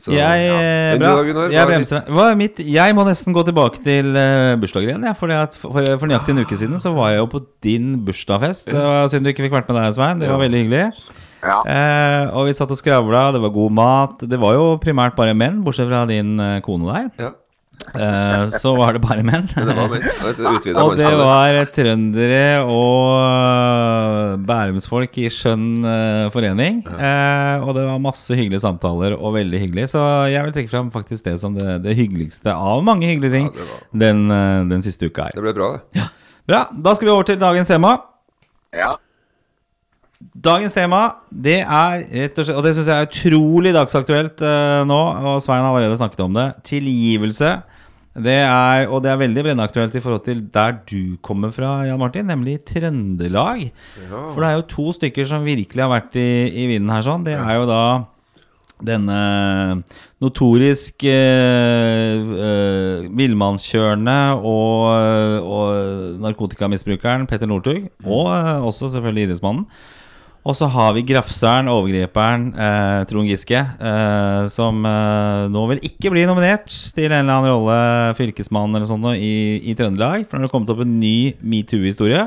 Så, 0.04 0.12
jeg, 0.12 0.42
ja. 0.50 0.56
eh, 0.60 0.98
bra. 1.00 1.14
Gunnar? 1.24 1.48
jeg, 1.54 1.56
Hva 1.62 1.70
bremser. 1.70 2.02
Hva 2.12 2.26
er 2.34 2.40
mitt? 2.40 2.58
jeg 2.60 2.96
må 2.98 3.06
nesten 3.08 3.32
gå 3.36 3.44
tilbake 3.48 3.80
til 3.86 4.10
uh, 4.18 4.54
bursdager 4.60 4.90
igjen. 4.92 5.06
Ja, 5.08 5.14
fordi 5.16 5.38
at 5.40 5.56
for, 5.56 5.72
for 5.80 6.12
nøyaktig 6.12 6.36
en 6.36 6.44
uke 6.44 6.58
siden 6.60 6.82
så 6.84 6.92
var 6.98 7.14
jeg 7.14 7.22
jo 7.22 7.30
på 7.32 7.40
din 7.64 7.94
bursdagsfest. 8.04 8.68
Det 8.68 8.76
var 8.84 9.08
Synd 9.14 9.24
du 9.24 9.32
ikke 9.32 9.46
fikk 9.48 9.56
vært 9.56 9.72
med 9.72 9.80
deg, 9.80 9.94
Svein. 9.96 10.20
Det 10.20 10.28
var 10.28 10.36
Ja. 10.42 10.44
veldig 10.44 10.64
hyggelig. 10.66 10.86
Ja. 11.44 11.56
Uh, 11.68 12.36
og 12.40 12.46
vi 12.48 12.54
satt 12.56 12.72
og 12.72 12.80
skravla, 12.80 13.30
det 13.36 13.42
var 13.44 13.52
god 13.56 13.72
mat. 13.80 14.22
Det 14.28 14.40
var 14.40 14.54
jo 14.60 14.68
primært 14.84 15.16
bare 15.16 15.34
menn, 15.36 15.64
bortsett 15.64 15.88
fra 15.90 16.04
din 16.08 16.36
uh, 16.40 16.60
kone 16.64 16.88
der. 16.92 17.10
Ja, 17.20 17.32
Eh, 17.94 18.48
så 18.56 18.72
var 18.78 18.96
det 18.96 19.02
bare 19.04 19.22
menn. 19.28 19.46
det 19.54 19.74
var 19.76 19.92
utvidet 20.56 20.78
Og 20.82 20.96
det 20.98 21.10
var 21.20 21.54
eh, 21.60 21.66
trøndere 21.76 22.64
og 22.64 23.10
eh, 23.28 24.38
bærumsfolk 24.48 25.18
i 25.22 25.28
skjønn 25.34 25.66
eh, 25.86 26.30
forening. 26.34 26.80
Eh, 26.96 27.62
og 27.66 27.74
det 27.78 27.84
var 27.90 28.00
masse 28.02 28.34
hyggelige 28.38 28.64
samtaler 28.64 29.18
og 29.20 29.36
veldig 29.36 29.62
hyggelig. 29.66 29.90
Så 29.94 30.02
jeg 30.32 30.48
vil 30.48 30.56
trekke 30.56 30.74
fram 30.74 30.90
faktisk 30.96 31.28
det 31.28 31.36
som 31.44 31.58
det, 31.58 31.80
det 31.86 31.96
hyggeligste 32.00 32.56
av 32.56 32.82
mange 32.88 33.10
hyggelige 33.12 33.36
ting 33.36 33.50
Ja, 33.52 33.68
var- 33.70 33.86
den, 34.06 34.24
den 34.74 34.86
siste 34.86 35.12
uka 35.12 35.28
her. 35.30 35.36
Det 35.38 35.44
ble 35.46 35.54
bra, 35.60 35.72
det. 35.94 36.08
Bra, 36.50 36.66
da 36.74 36.96
skal 36.98 37.08
vi 37.10 37.14
over 37.18 37.30
til 37.30 37.42
dagens 37.42 37.70
tema. 37.72 37.98
ja. 38.76 38.96
Dagens 40.32 40.76
tema, 40.76 41.02
det 41.30 41.60
er 41.62 42.04
rett 42.08 42.38
og 42.40 42.46
slett 42.48 42.58
Og 42.60 42.66
det 42.66 42.74
syns 42.78 42.90
jeg 42.90 42.96
er 42.96 43.10
utrolig 43.10 43.74
dagsaktuelt 43.76 44.44
uh, 44.46 44.82
nå, 44.88 45.00
og 45.34 45.42
Svein 45.44 45.64
har 45.64 45.72
allerede 45.74 46.00
snakket 46.00 46.24
om 46.26 46.38
det. 46.38 46.48
Tilgivelse. 46.68 47.54
Det 48.14 48.38
er, 48.46 48.86
og 48.94 49.02
det 49.02 49.10
er 49.10 49.22
veldig 49.24 49.44
brennaktuelt 49.48 49.96
i 49.98 50.02
forhold 50.04 50.22
til 50.28 50.44
der 50.54 50.76
du 50.86 51.16
kommer 51.26 51.50
fra, 51.54 51.80
Jan 51.88 51.98
Martin, 51.98 52.28
nemlig 52.30 52.60
Trøndelag. 52.70 53.64
Ja. 54.04 54.24
For 54.30 54.38
det 54.44 54.50
er 54.50 54.60
jo 54.60 54.68
to 54.70 54.92
stykker 55.00 55.26
som 55.30 55.48
virkelig 55.48 55.82
har 55.82 55.90
vært 55.96 56.20
i, 56.22 56.30
i 56.54 56.68
vinden 56.70 56.94
her. 56.94 57.02
sånn 57.08 57.26
Det 57.26 57.34
er 57.40 57.58
jo 57.58 57.66
da 57.70 57.84
denne 58.84 59.18
notorisk 60.24 61.06
eh, 61.08 62.20
eh, 62.48 63.08
villmannskjørende 63.18 64.18
og, 64.40 64.86
og 65.42 66.22
narkotikamisbrukeren 66.24 67.28
Petter 67.30 67.50
Northug. 67.50 67.90
Og 68.06 68.30
eh, 68.36 68.56
også 68.62 68.92
selvfølgelig 68.94 69.30
idrettsmannen. 69.30 69.66
Og 70.44 70.58
så 70.60 70.68
har 70.68 70.92
vi 70.92 71.06
grafseren, 71.08 71.70
overgriperen 71.72 72.50
eh, 72.60 73.02
Trond 73.08 73.30
Giske, 73.32 73.62
eh, 73.64 74.40
som 74.52 74.82
eh, 74.84 75.46
nå 75.54 75.62
vil 75.72 75.84
ikke 75.88 76.12
bli 76.12 76.26
nominert 76.28 76.68
til 76.68 77.08
en 77.08 77.22
eller 77.22 77.38
annen 77.38 77.52
rolle, 77.54 77.78
fylkesmann 78.18 78.76
eller 78.76 78.90
sånn, 78.90 79.08
i, 79.16 79.62
i 79.72 79.76
Trøndelag. 79.80 80.26
For 80.28 80.36
nå 80.36 80.44
har 80.44 80.52
det 80.52 80.56
kommet 80.56 80.74
opp 80.74 80.84
en 80.84 80.98
ny 81.00 81.16
metoo-historie. 81.40 82.26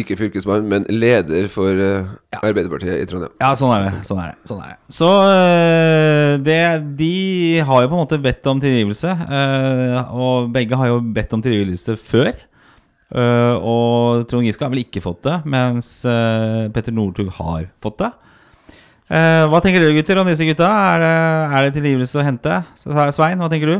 Ikke 0.00 0.16
fylkesmann, 0.18 0.64
men 0.66 0.88
leder 0.90 1.46
for 1.52 1.70
eh, 1.70 2.08
Arbeiderpartiet 2.40 3.04
i 3.04 3.04
Trondheim. 3.06 3.36
Ja, 3.38 3.52
sånn 3.60 3.70
er 3.76 3.84
det. 3.84 4.00
Sånn 4.08 4.22
er 4.24 4.32
det, 4.32 4.48
sånn 4.48 4.64
er 4.64 4.72
det. 4.72 4.78
Så 4.96 5.10
øh, 5.12 6.32
det, 6.48 6.58
de 6.98 7.12
har 7.60 7.84
jo 7.84 7.92
på 7.92 7.98
en 7.98 8.02
måte 8.06 8.22
bedt 8.24 8.48
om 8.50 8.64
tilgivelse. 8.64 9.12
øh, 9.12 10.16
og 10.16 10.50
begge 10.56 10.80
har 10.80 10.90
jo 10.90 10.98
bedt 11.14 11.36
om 11.36 11.44
tilgivelse 11.44 11.94
før. 12.00 12.32
Øh, 13.12 13.56
og 13.60 14.24
Trond 14.30 14.46
Giske 14.46 14.64
har 14.64 14.72
vel 14.72 14.84
ikke 14.84 15.02
fått 15.04 15.24
det, 15.26 15.36
mens 15.50 16.00
uh, 16.08 16.66
Petter 16.74 16.94
Northug 16.94 17.28
har 17.36 17.68
fått 17.82 18.00
det. 18.00 18.10
Uh, 19.04 19.44
hva 19.52 19.60
tenker 19.60 19.84
dere 19.84 19.94
gutter 19.98 20.18
om 20.22 20.30
disse 20.30 20.46
gutta? 20.48 20.66
Er 20.94 21.02
det, 21.02 21.16
er 21.58 21.66
det 21.66 21.74
tilgivelse 21.76 22.22
å 22.22 22.24
hente? 22.24 22.62
Svein, 22.80 23.42
hva 23.42 23.50
tenker 23.52 23.74
du? 23.74 23.76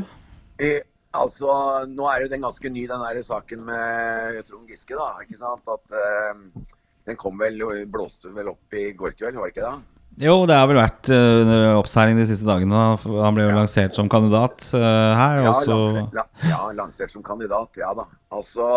Eh, 0.62 0.84
altså, 1.16 1.48
nå 1.90 2.06
er 2.12 2.26
jo 2.26 2.30
den 2.34 2.44
ganske 2.44 2.70
ny, 2.70 2.84
den 2.90 3.02
der 3.06 3.24
saken 3.26 3.64
med 3.66 4.44
Trond 4.44 4.68
Giske, 4.70 4.98
da. 5.00 5.24
ikke 5.24 5.40
sant? 5.40 5.64
At 5.66 6.68
Den 7.08 7.18
kom 7.20 7.40
vel, 7.40 7.58
blåste 7.90 8.30
vel 8.32 8.52
opp 8.52 8.76
i 8.76 8.90
går 8.96 9.16
kveld, 9.16 9.40
var 9.40 9.50
det 9.50 9.56
ikke 9.56 9.66
det? 9.66 9.90
Jo, 10.24 10.36
det 10.46 10.54
har 10.54 10.68
vel 10.70 10.78
vært 10.78 11.08
under 11.10 11.80
oppseiling 11.80 12.20
de 12.20 12.28
siste 12.28 12.46
dagene. 12.46 12.84
Han 13.02 13.34
ble 13.34 13.48
jo 13.48 13.56
lansert 13.56 13.96
som 13.96 14.06
kandidat 14.12 14.62
her. 14.70 15.40
Ja, 15.42 15.50
også... 15.50 15.74
lansert, 15.74 16.20
ja, 16.20 16.52
ja, 16.52 16.60
lansert 16.78 17.12
som 17.12 17.24
kandidat, 17.26 17.80
ja 17.80 17.90
da. 17.98 18.06
Altså, 18.32 18.68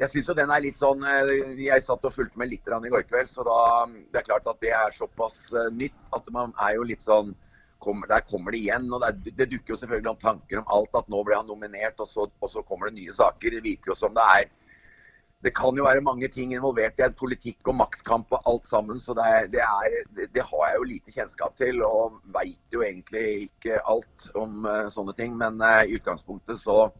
jeg 0.00 0.08
syns 0.08 0.30
jo 0.30 0.36
den 0.36 0.52
er 0.52 0.62
litt 0.64 0.78
sånn 0.80 1.04
eh, 1.04 1.30
Jeg 1.60 1.84
satt 1.84 2.06
og 2.08 2.14
fulgte 2.14 2.40
med 2.40 2.48
litt 2.52 2.68
i 2.68 2.92
går 2.92 3.04
kveld, 3.08 3.28
så 3.28 3.44
da 3.44 3.60
Det 3.90 4.22
er 4.22 4.28
klart 4.30 4.48
at 4.48 4.60
det 4.64 4.72
er 4.72 4.96
såpass 4.96 5.50
eh, 5.52 5.68
nytt 5.76 6.16
at 6.16 6.30
man 6.32 6.54
er 6.56 6.78
jo 6.78 6.86
litt 6.88 7.04
sånn 7.04 7.34
kommer, 7.80 8.08
Der 8.08 8.24
kommer 8.28 8.52
det 8.52 8.62
igjen. 8.62 8.88
og 8.92 9.04
det, 9.04 9.34
det 9.36 9.50
dukker 9.52 9.74
jo 9.74 9.80
selvfølgelig 9.82 10.14
om 10.14 10.22
tanker 10.22 10.60
om 10.60 10.72
alt. 10.72 10.96
At 10.96 11.08
nå 11.08 11.20
ble 11.24 11.36
han 11.36 11.48
nominert, 11.48 12.00
og 12.00 12.08
så, 12.08 12.26
og 12.28 12.50
så 12.52 12.64
kommer 12.64 12.88
det 12.88 13.00
nye 13.00 13.12
saker. 13.16 13.56
Det 13.56 13.62
virker 13.64 13.92
jo 13.92 13.96
som 13.96 14.16
det 14.16 14.24
er 14.38 14.48
det 15.40 15.54
kan 15.56 15.72
jo 15.72 15.86
være 15.86 16.02
mange 16.04 16.28
ting 16.28 16.50
involvert 16.52 16.98
i 17.00 17.06
en 17.06 17.14
politikk 17.16 17.70
og 17.72 17.78
maktkamp 17.78 18.34
og 18.36 18.48
alt 18.50 18.66
sammen. 18.68 18.98
Så 19.00 19.14
det, 19.16 19.24
det, 19.54 19.62
er, 19.64 19.94
det, 20.20 20.42
har 20.44 20.66
jeg 20.66 20.76
jo 20.76 20.88
lite 20.90 21.14
kjennskap 21.14 21.54
til, 21.56 21.80
og 21.80 22.18
veit 22.34 22.76
jo 22.76 22.84
egentlig 22.84 23.46
ikke 23.46 23.80
alt 23.88 24.28
om 24.36 24.68
eh, 24.68 24.90
sånne 24.92 25.16
ting. 25.16 25.38
Men 25.40 25.56
i 25.88 25.96
utgangspunktet 25.96 26.60
så, 26.60 26.90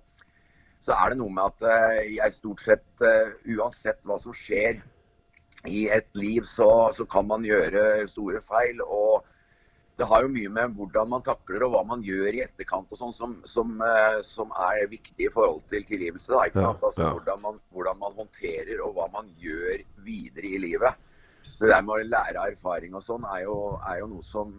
så 0.81 0.97
er 0.97 1.13
det 1.13 1.21
noe 1.21 1.33
med 1.33 1.45
at 1.45 1.67
eh, 1.69 2.15
jeg 2.17 2.37
stort 2.37 2.63
sett, 2.65 2.87
eh, 3.05 3.35
uansett 3.57 4.01
hva 4.09 4.17
som 4.21 4.35
skjer 4.37 4.81
i 5.69 5.83
et 5.93 6.09
liv, 6.17 6.47
så, 6.49 6.89
så 6.97 7.05
kan 7.05 7.27
man 7.29 7.45
gjøre 7.45 8.07
store 8.09 8.41
feil. 8.45 8.81
og 8.87 9.27
det 10.01 10.07
har 10.09 10.25
jo 10.25 10.31
mye 10.33 10.49
med 10.49 10.79
hvordan 10.79 11.11
man 11.13 11.25
takler 11.27 11.67
og 11.67 11.75
hva 11.75 11.83
man 11.85 12.01
gjør 12.01 12.33
i 12.33 12.41
etterkant 12.41 12.89
og 12.95 12.97
sånn 12.97 13.13
som, 13.13 13.35
som, 13.45 13.75
eh, 13.85 14.23
som 14.25 14.55
er 14.71 14.87
viktig 14.89 15.27
i 15.27 15.33
forhold 15.35 15.61
til 15.69 15.85
tilgivelse. 15.85 16.33
Da, 16.33 16.47
ikke 16.49 16.65
sant? 16.65 16.87
Altså, 16.89 17.11
hvordan, 17.19 17.43
man, 17.45 17.61
hvordan 17.77 18.01
man 18.01 18.17
håndterer 18.17 18.81
og 18.81 18.95
hva 18.97 19.11
man 19.13 19.29
gjør 19.43 19.85
videre 20.07 20.55
i 20.55 20.63
livet. 20.65 21.07
Det 21.61 21.69
der 21.69 21.85
med 21.85 21.93
å 21.99 22.09
lære 22.09 22.41
av 22.41 22.55
erfaring 22.55 22.97
og 22.97 23.05
sånn 23.05 23.27
er, 23.29 23.45
er 23.45 24.01
jo 24.01 24.09
noe 24.15 24.25
som, 24.25 24.57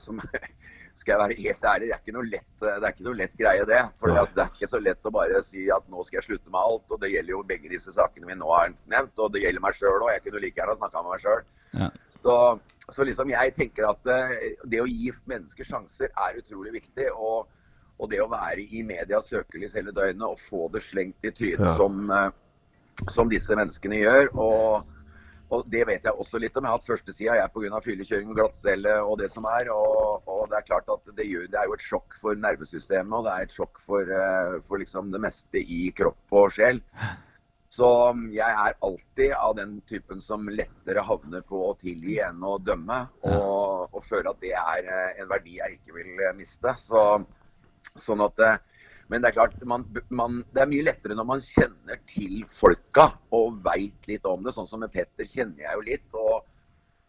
som 0.00 0.22
Skal 0.98 1.14
jeg 1.14 1.20
være 1.22 1.36
helt 1.38 1.66
ærlig, 1.70 1.88
det 1.88 1.94
er 1.94 2.00
ikke 2.02 2.14
noe 2.16 2.26
lett, 2.26 2.48
det 2.58 2.70
er 2.74 2.88
ikke 2.90 3.04
noe 3.06 3.18
lett 3.20 3.34
greie, 3.38 3.66
det. 3.68 3.82
For 4.00 4.10
det 4.10 4.42
er 4.42 4.48
ikke 4.50 4.68
så 4.70 4.80
lett 4.82 5.06
å 5.06 5.12
bare 5.14 5.42
si 5.46 5.68
at 5.70 5.84
nå 5.92 6.02
skal 6.06 6.18
jeg 6.18 6.26
slutte 6.26 6.50
med 6.50 6.58
alt. 6.58 6.86
Og 6.90 6.98
det 7.04 7.12
gjelder 7.12 7.36
jo 7.36 7.42
begge 7.46 7.70
disse 7.70 7.94
sakene 7.94 8.26
vi 8.26 8.36
nå 8.40 8.48
har 8.50 8.72
nevnt. 8.90 9.14
Og 9.22 9.30
det 9.34 9.44
gjelder 9.44 9.62
meg 9.62 9.76
sjøl 9.78 10.02
òg. 10.02 10.10
Jeg 10.16 10.24
kunne 10.26 10.42
like 10.42 10.58
gjerne 10.58 10.74
snakka 10.80 11.04
med 11.04 11.14
meg 11.14 11.22
sjøl. 11.22 11.44
Ja. 11.78 11.88
Så, 12.24 12.34
så 12.98 13.06
liksom 13.06 13.30
jeg 13.30 13.54
tenker 13.54 13.86
at 13.92 14.10
eh, 14.10 14.34
det 14.66 14.82
å 14.82 14.88
gi 14.90 15.12
mennesker 15.30 15.70
sjanser 15.70 16.10
er 16.10 16.42
utrolig 16.42 16.74
viktig. 16.80 17.08
Og, 17.14 17.46
og 17.98 18.10
det 18.10 18.18
å 18.24 18.30
være 18.32 18.66
i 18.66 18.82
medias 18.86 19.30
søkelys 19.30 19.78
hele 19.78 19.94
døgnet 19.94 20.26
og 20.26 20.42
få 20.42 20.66
det 20.74 20.82
slengt 20.82 21.22
i 21.22 21.30
trynet 21.30 21.68
Ja. 21.70 21.76
som, 21.78 22.10
eh, 22.10 22.30
som 23.06 23.30
disse 23.30 23.54
menneskene 23.54 24.02
gjør. 24.02 24.32
Og, 24.34 24.97
og 25.48 25.68
det 25.72 25.84
vet 25.88 26.04
jeg 26.04 26.12
også 26.12 26.40
litt 26.42 26.56
om. 26.58 26.66
Jeg 26.66 26.72
har 26.72 26.80
hatt 26.80 26.88
førstesida 26.88 27.46
pga. 27.54 27.80
fyllekjøring 27.84 28.34
glattcelle 28.36 28.98
og 29.00 29.18
det 29.22 29.30
som 29.32 29.46
er. 29.48 29.70
Og, 29.72 30.26
og 30.28 30.42
det 30.50 30.58
er 30.58 30.66
klart 30.68 30.90
at 30.92 31.14
det, 31.16 31.24
gjør, 31.28 31.46
det 31.48 31.60
er 31.60 31.70
jo 31.70 31.78
et 31.78 31.86
sjokk 31.86 32.18
for 32.20 32.36
nervesystemet, 32.36 33.14
og 33.16 33.24
det 33.24 33.32
er 33.32 33.46
et 33.46 33.56
sjokk 33.56 33.80
for, 33.84 34.12
eh, 34.18 34.58
for 34.68 34.82
liksom 34.82 35.12
det 35.14 35.22
meste 35.24 35.62
i 35.62 35.88
kropp 35.96 36.36
og 36.42 36.52
sjel. 36.52 36.82
Så 37.72 37.88
jeg 38.32 38.48
er 38.48 38.76
alltid 38.84 39.32
av 39.36 39.56
den 39.58 39.74
typen 39.88 40.22
som 40.24 40.46
lettere 40.48 41.04
havner 41.04 41.42
på 41.46 41.60
å 41.68 41.74
tilgi 41.80 42.16
enn 42.24 42.44
å 42.44 42.56
dømme. 42.64 43.02
Og, 43.28 43.88
og 43.92 44.04
føler 44.04 44.32
at 44.32 44.40
det 44.44 44.54
er 44.56 44.88
eh, 44.88 45.22
en 45.22 45.32
verdi 45.32 45.58
jeg 45.60 45.78
ikke 45.78 45.96
vil 46.00 46.26
miste. 46.36 46.76
Så, 46.80 47.04
sånn 47.96 48.24
at 48.24 48.44
eh, 48.44 48.60
Men 49.08 49.22
det 49.24 49.30
er 49.30 49.38
klart, 49.38 49.56
man, 49.64 49.86
man, 50.12 50.42
det 50.52 50.62
er 50.62 50.70
mye 50.70 50.84
lettere 50.84 51.16
når 51.16 51.28
man 51.30 51.42
kjenner 51.44 52.00
til 52.10 52.42
folka 52.48 53.08
og 53.34 53.58
veit 53.64 54.08
litt 54.10 54.28
om 54.28 54.44
det. 54.44 54.52
Sånn 54.56 54.68
som 54.68 54.84
med 54.84 54.92
Petter 54.92 55.28
kjenner 55.28 55.64
jeg 55.64 55.78
jo 55.78 55.86
litt. 55.88 56.08
og 56.12 56.46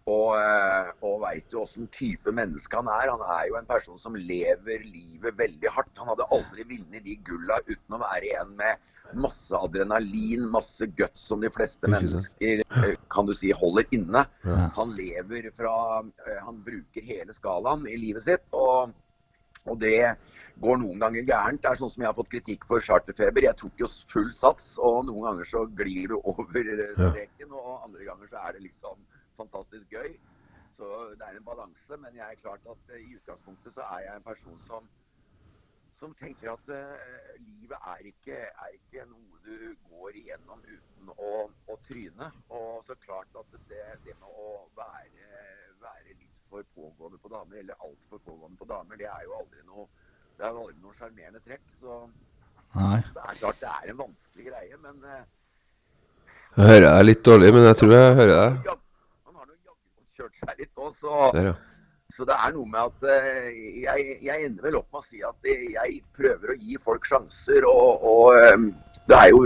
og, 0.09 0.29
eh, 0.39 0.89
og 1.05 1.19
veit 1.23 1.53
jo 1.53 1.63
åssen 1.63 1.89
type 1.93 2.31
menneske 2.33 2.77
han 2.77 2.89
er. 2.91 3.11
Han 3.11 3.23
er 3.35 3.49
jo 3.49 3.57
en 3.59 3.67
person 3.69 3.99
som 4.01 4.15
lever 4.17 4.85
livet 4.85 5.37
veldig 5.37 5.73
hardt. 5.75 5.91
Han 5.99 6.09
hadde 6.11 6.27
aldri 6.35 6.65
vunnet 6.71 7.05
de 7.05 7.17
gulla 7.27 7.59
uten 7.67 7.97
å 7.97 8.01
være 8.01 8.31
en 8.41 8.55
med 8.59 9.19
masse 9.25 9.57
adrenalin, 9.57 10.47
masse 10.49 10.87
guts 10.97 11.27
som 11.31 11.43
de 11.43 11.51
fleste 11.53 11.91
mennesker 11.91 12.63
eh, 12.63 12.95
kan 13.13 13.29
du 13.29 13.35
si 13.37 13.51
holder 13.55 13.85
inne. 13.95 14.25
Han 14.77 14.95
lever 14.97 15.51
fra 15.57 15.75
eh, 16.01 16.39
Han 16.47 16.63
bruker 16.65 17.05
hele 17.05 17.35
skalaen 17.35 17.85
i 17.89 17.99
livet 17.99 18.25
sitt. 18.25 18.45
og 18.55 18.95
og 19.69 19.79
det 19.81 20.15
går 20.59 20.79
noen 20.81 21.03
ganger 21.03 21.27
gærent. 21.27 21.61
Det 21.63 21.71
er 21.71 21.79
sånn 21.81 21.91
som 21.93 22.03
jeg 22.03 22.09
har 22.09 22.17
fått 22.17 22.31
kritikk 22.33 22.65
for 22.69 22.83
charterfeber. 22.83 23.47
Jeg 23.47 23.59
tok 23.61 23.83
jo 23.83 23.89
full 24.11 24.31
sats, 24.35 24.73
og 24.77 25.05
noen 25.07 25.27
ganger 25.29 25.51
så 25.51 25.65
glir 25.81 26.13
du 26.13 26.17
over 26.33 26.73
eh, 26.75 26.95
streken, 26.97 27.53
og 27.53 27.85
andre 27.87 28.09
ganger 28.09 28.31
så 28.31 28.43
er 28.43 28.57
det 28.57 28.65
liksom 28.67 29.05
fantastisk 29.39 29.95
gøy. 29.95 30.15
Så 30.79 30.87
det 31.19 31.27
er 31.27 31.37
en 31.37 31.47
balanse. 31.47 31.99
Men 31.99 32.15
jeg 32.15 32.25
er 32.25 32.41
klart 32.41 32.65
at 32.71 32.95
eh, 32.95 33.05
i 33.05 33.15
utgangspunktet 33.19 33.75
så 33.75 33.85
er 33.95 34.07
jeg 34.07 34.19
en 34.19 34.27
person 34.31 34.59
som 34.67 34.89
som 35.99 36.13
tenker 36.15 36.47
at 36.53 36.69
uh, 36.71 36.93
livet 37.43 37.87
er 37.93 38.05
ikke, 38.07 38.37
er 38.47 38.75
ikke 38.77 39.03
noe 39.09 39.41
du 39.43 39.73
går 39.89 40.15
igjennom 40.21 40.61
uten 40.63 41.11
å, 41.11 41.31
å 41.67 41.75
tryne. 41.87 42.29
Og 42.55 42.85
så 42.87 42.95
klart 43.03 43.35
at 43.41 43.57
det, 43.67 43.83
det 44.05 44.15
med 44.21 44.29
å 44.29 44.53
være, 44.79 45.27
være 45.83 46.13
litt 46.13 46.28
for 46.49 46.65
pågående 46.75 47.19
på 47.21 47.31
damer, 47.31 47.61
eller 47.61 47.79
altfor 47.85 48.21
pågående 48.25 48.57
på 48.59 48.67
damer, 48.69 48.99
det 48.99 49.07
er 49.09 49.25
jo 49.25 49.37
aldri 49.39 49.65
noe 49.65 49.87
det 50.39 50.47
er 50.47 50.53
jo 50.55 50.61
aldri 50.63 50.77
noe 50.79 50.95
sjarmerende 50.95 51.41
trekk. 51.43 51.65
Så 51.75 51.95
Nei. 52.77 52.99
det 53.15 53.23
er 53.25 53.39
klart 53.41 53.63
det 53.63 53.71
er 53.71 53.89
en 53.91 53.97
vanskelig 53.99 54.45
greie, 54.47 54.77
men 54.85 55.01
uh, 55.03 55.25
Jeg 56.55 56.69
hører 56.69 56.85
deg 56.87 57.07
litt 57.09 57.25
dårlig, 57.27 57.49
men 57.55 57.67
jeg 57.67 57.79
tror 57.81 57.95
jeg 57.95 58.13
hører 58.21 58.37
deg. 58.37 58.69
han 59.27 59.41
har 59.41 59.49
nå 59.49 59.57
jaggu 59.57 60.15
kjørt 60.15 60.39
seg 60.39 60.63
litt 60.63 60.85
òg, 60.85 60.93
så 60.95 61.33
Der, 61.35 61.51
ja. 61.51 61.57
Så 62.09 62.25
det 62.25 62.33
er 62.41 62.53
noe 62.55 62.65
med 62.65 62.79
at 62.87 63.03
uh, 63.05 63.49
jeg, 63.83 64.05
jeg 64.25 64.45
ender 64.47 64.65
vel 64.65 64.79
opp 64.79 64.87
med 64.95 65.03
å 65.03 65.05
si 65.05 65.19
at 65.27 65.49
eh, 65.51 65.67
jeg 65.75 65.99
prøver 66.17 66.55
å 66.55 66.57
gi 66.57 66.79
folk 66.81 67.05
sjanser. 67.05 67.67
Og, 67.69 68.07
og 68.13 68.55
um, 68.55 68.71
det, 69.11 69.19
er 69.19 69.29
jo, 69.29 69.43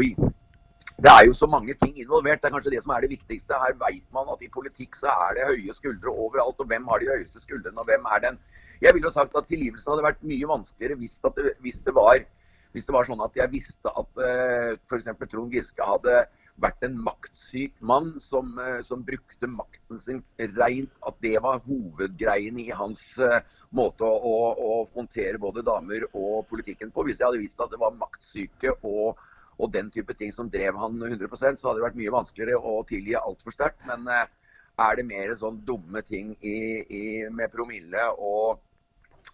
det 1.01 1.09
er 1.09 1.25
jo 1.25 1.33
så 1.33 1.47
mange 1.49 1.73
ting 1.81 1.95
involvert. 1.97 2.41
Det 2.41 2.49
er 2.49 2.53
kanskje 2.53 2.71
det 2.75 2.83
som 2.83 2.93
er 2.93 3.01
det 3.01 3.09
viktigste. 3.15 3.57
Her 3.63 3.73
veit 3.79 4.05
man 4.13 4.29
at 4.29 4.43
i 4.45 4.51
politikk 4.53 4.95
så 4.97 5.09
er 5.25 5.39
det 5.39 5.47
høye 5.49 5.73
skuldre 5.73 6.13
overalt. 6.13 6.59
Og 6.61 6.69
hvem 6.69 6.85
har 6.91 7.01
de 7.01 7.09
høyeste 7.09 7.41
skuldrene, 7.41 7.79
og 7.81 7.89
hvem 7.89 8.05
er 8.13 8.21
den 8.27 8.39
Jeg 8.81 8.93
ville 8.93 9.07
jo 9.07 9.15
sagt 9.15 9.35
at 9.37 9.47
tilgivelsen 9.47 9.93
hadde 9.93 10.05
vært 10.05 10.23
mye 10.27 10.47
vanskeligere 10.47 10.99
hvis, 10.99 11.17
det, 11.23 11.55
hvis, 11.63 11.79
det, 11.85 11.93
var, 11.95 12.21
hvis 12.75 12.85
det 12.85 12.93
var 12.93 13.07
sånn 13.07 13.25
at 13.25 13.37
jeg 13.39 13.51
visste 13.53 13.89
at 13.89 14.21
uh, 14.21 14.71
f.eks. 14.91 15.09
Trond 15.31 15.55
Giske 15.55 15.87
hadde 15.87 16.25
vært 16.61 16.85
en 16.85 16.97
maktsyk 17.01 17.73
mann 17.81 18.11
som, 18.21 18.51
eh, 18.61 18.81
som 18.85 19.01
brukte 19.01 19.47
makten 19.49 19.97
sin 19.97 20.19
rent. 20.37 20.91
at 21.07 21.15
det 21.25 21.39
var 21.41 21.63
hovedgreien 21.65 22.59
i 22.61 22.69
hans 22.69 23.17
uh, 23.17 23.39
måte 23.71 24.05
å, 24.05 24.13
å, 24.21 24.35
å 24.53 24.75
håndtere 24.93 25.41
både 25.41 25.65
damer 25.65 26.05
og 26.13 26.45
politikken 26.51 26.91
på. 26.93 27.07
Hvis 27.07 27.23
jeg 27.23 27.31
hadde 27.31 27.41
visst 27.41 27.63
at 27.63 27.73
det 27.73 27.81
var 27.81 27.97
maktsyke 27.97 28.75
og, 28.83 29.17
og 29.63 29.71
den 29.71 29.89
type 29.93 30.15
ting 30.19 30.33
som 30.35 30.49
drev 30.51 30.77
han 30.79 30.99
100% 30.99 31.59
så 31.59 31.69
hadde 31.69 31.79
det 31.79 31.87
vært 31.87 31.99
mye 31.99 32.15
vanskeligere 32.17 32.59
å 32.59 32.81
tilgi 32.89 33.15
altfor 33.19 33.55
sterkt. 33.55 33.79
Men 33.87 34.09
eh, 34.11 34.25
er 34.83 34.97
det 34.99 35.07
mer 35.07 35.31
sånn 35.39 35.61
dumme 35.67 36.01
ting 36.05 36.33
i, 36.41 36.57
i, 36.83 37.05
med 37.31 37.53
promille 37.53 38.09
og, 38.17 38.59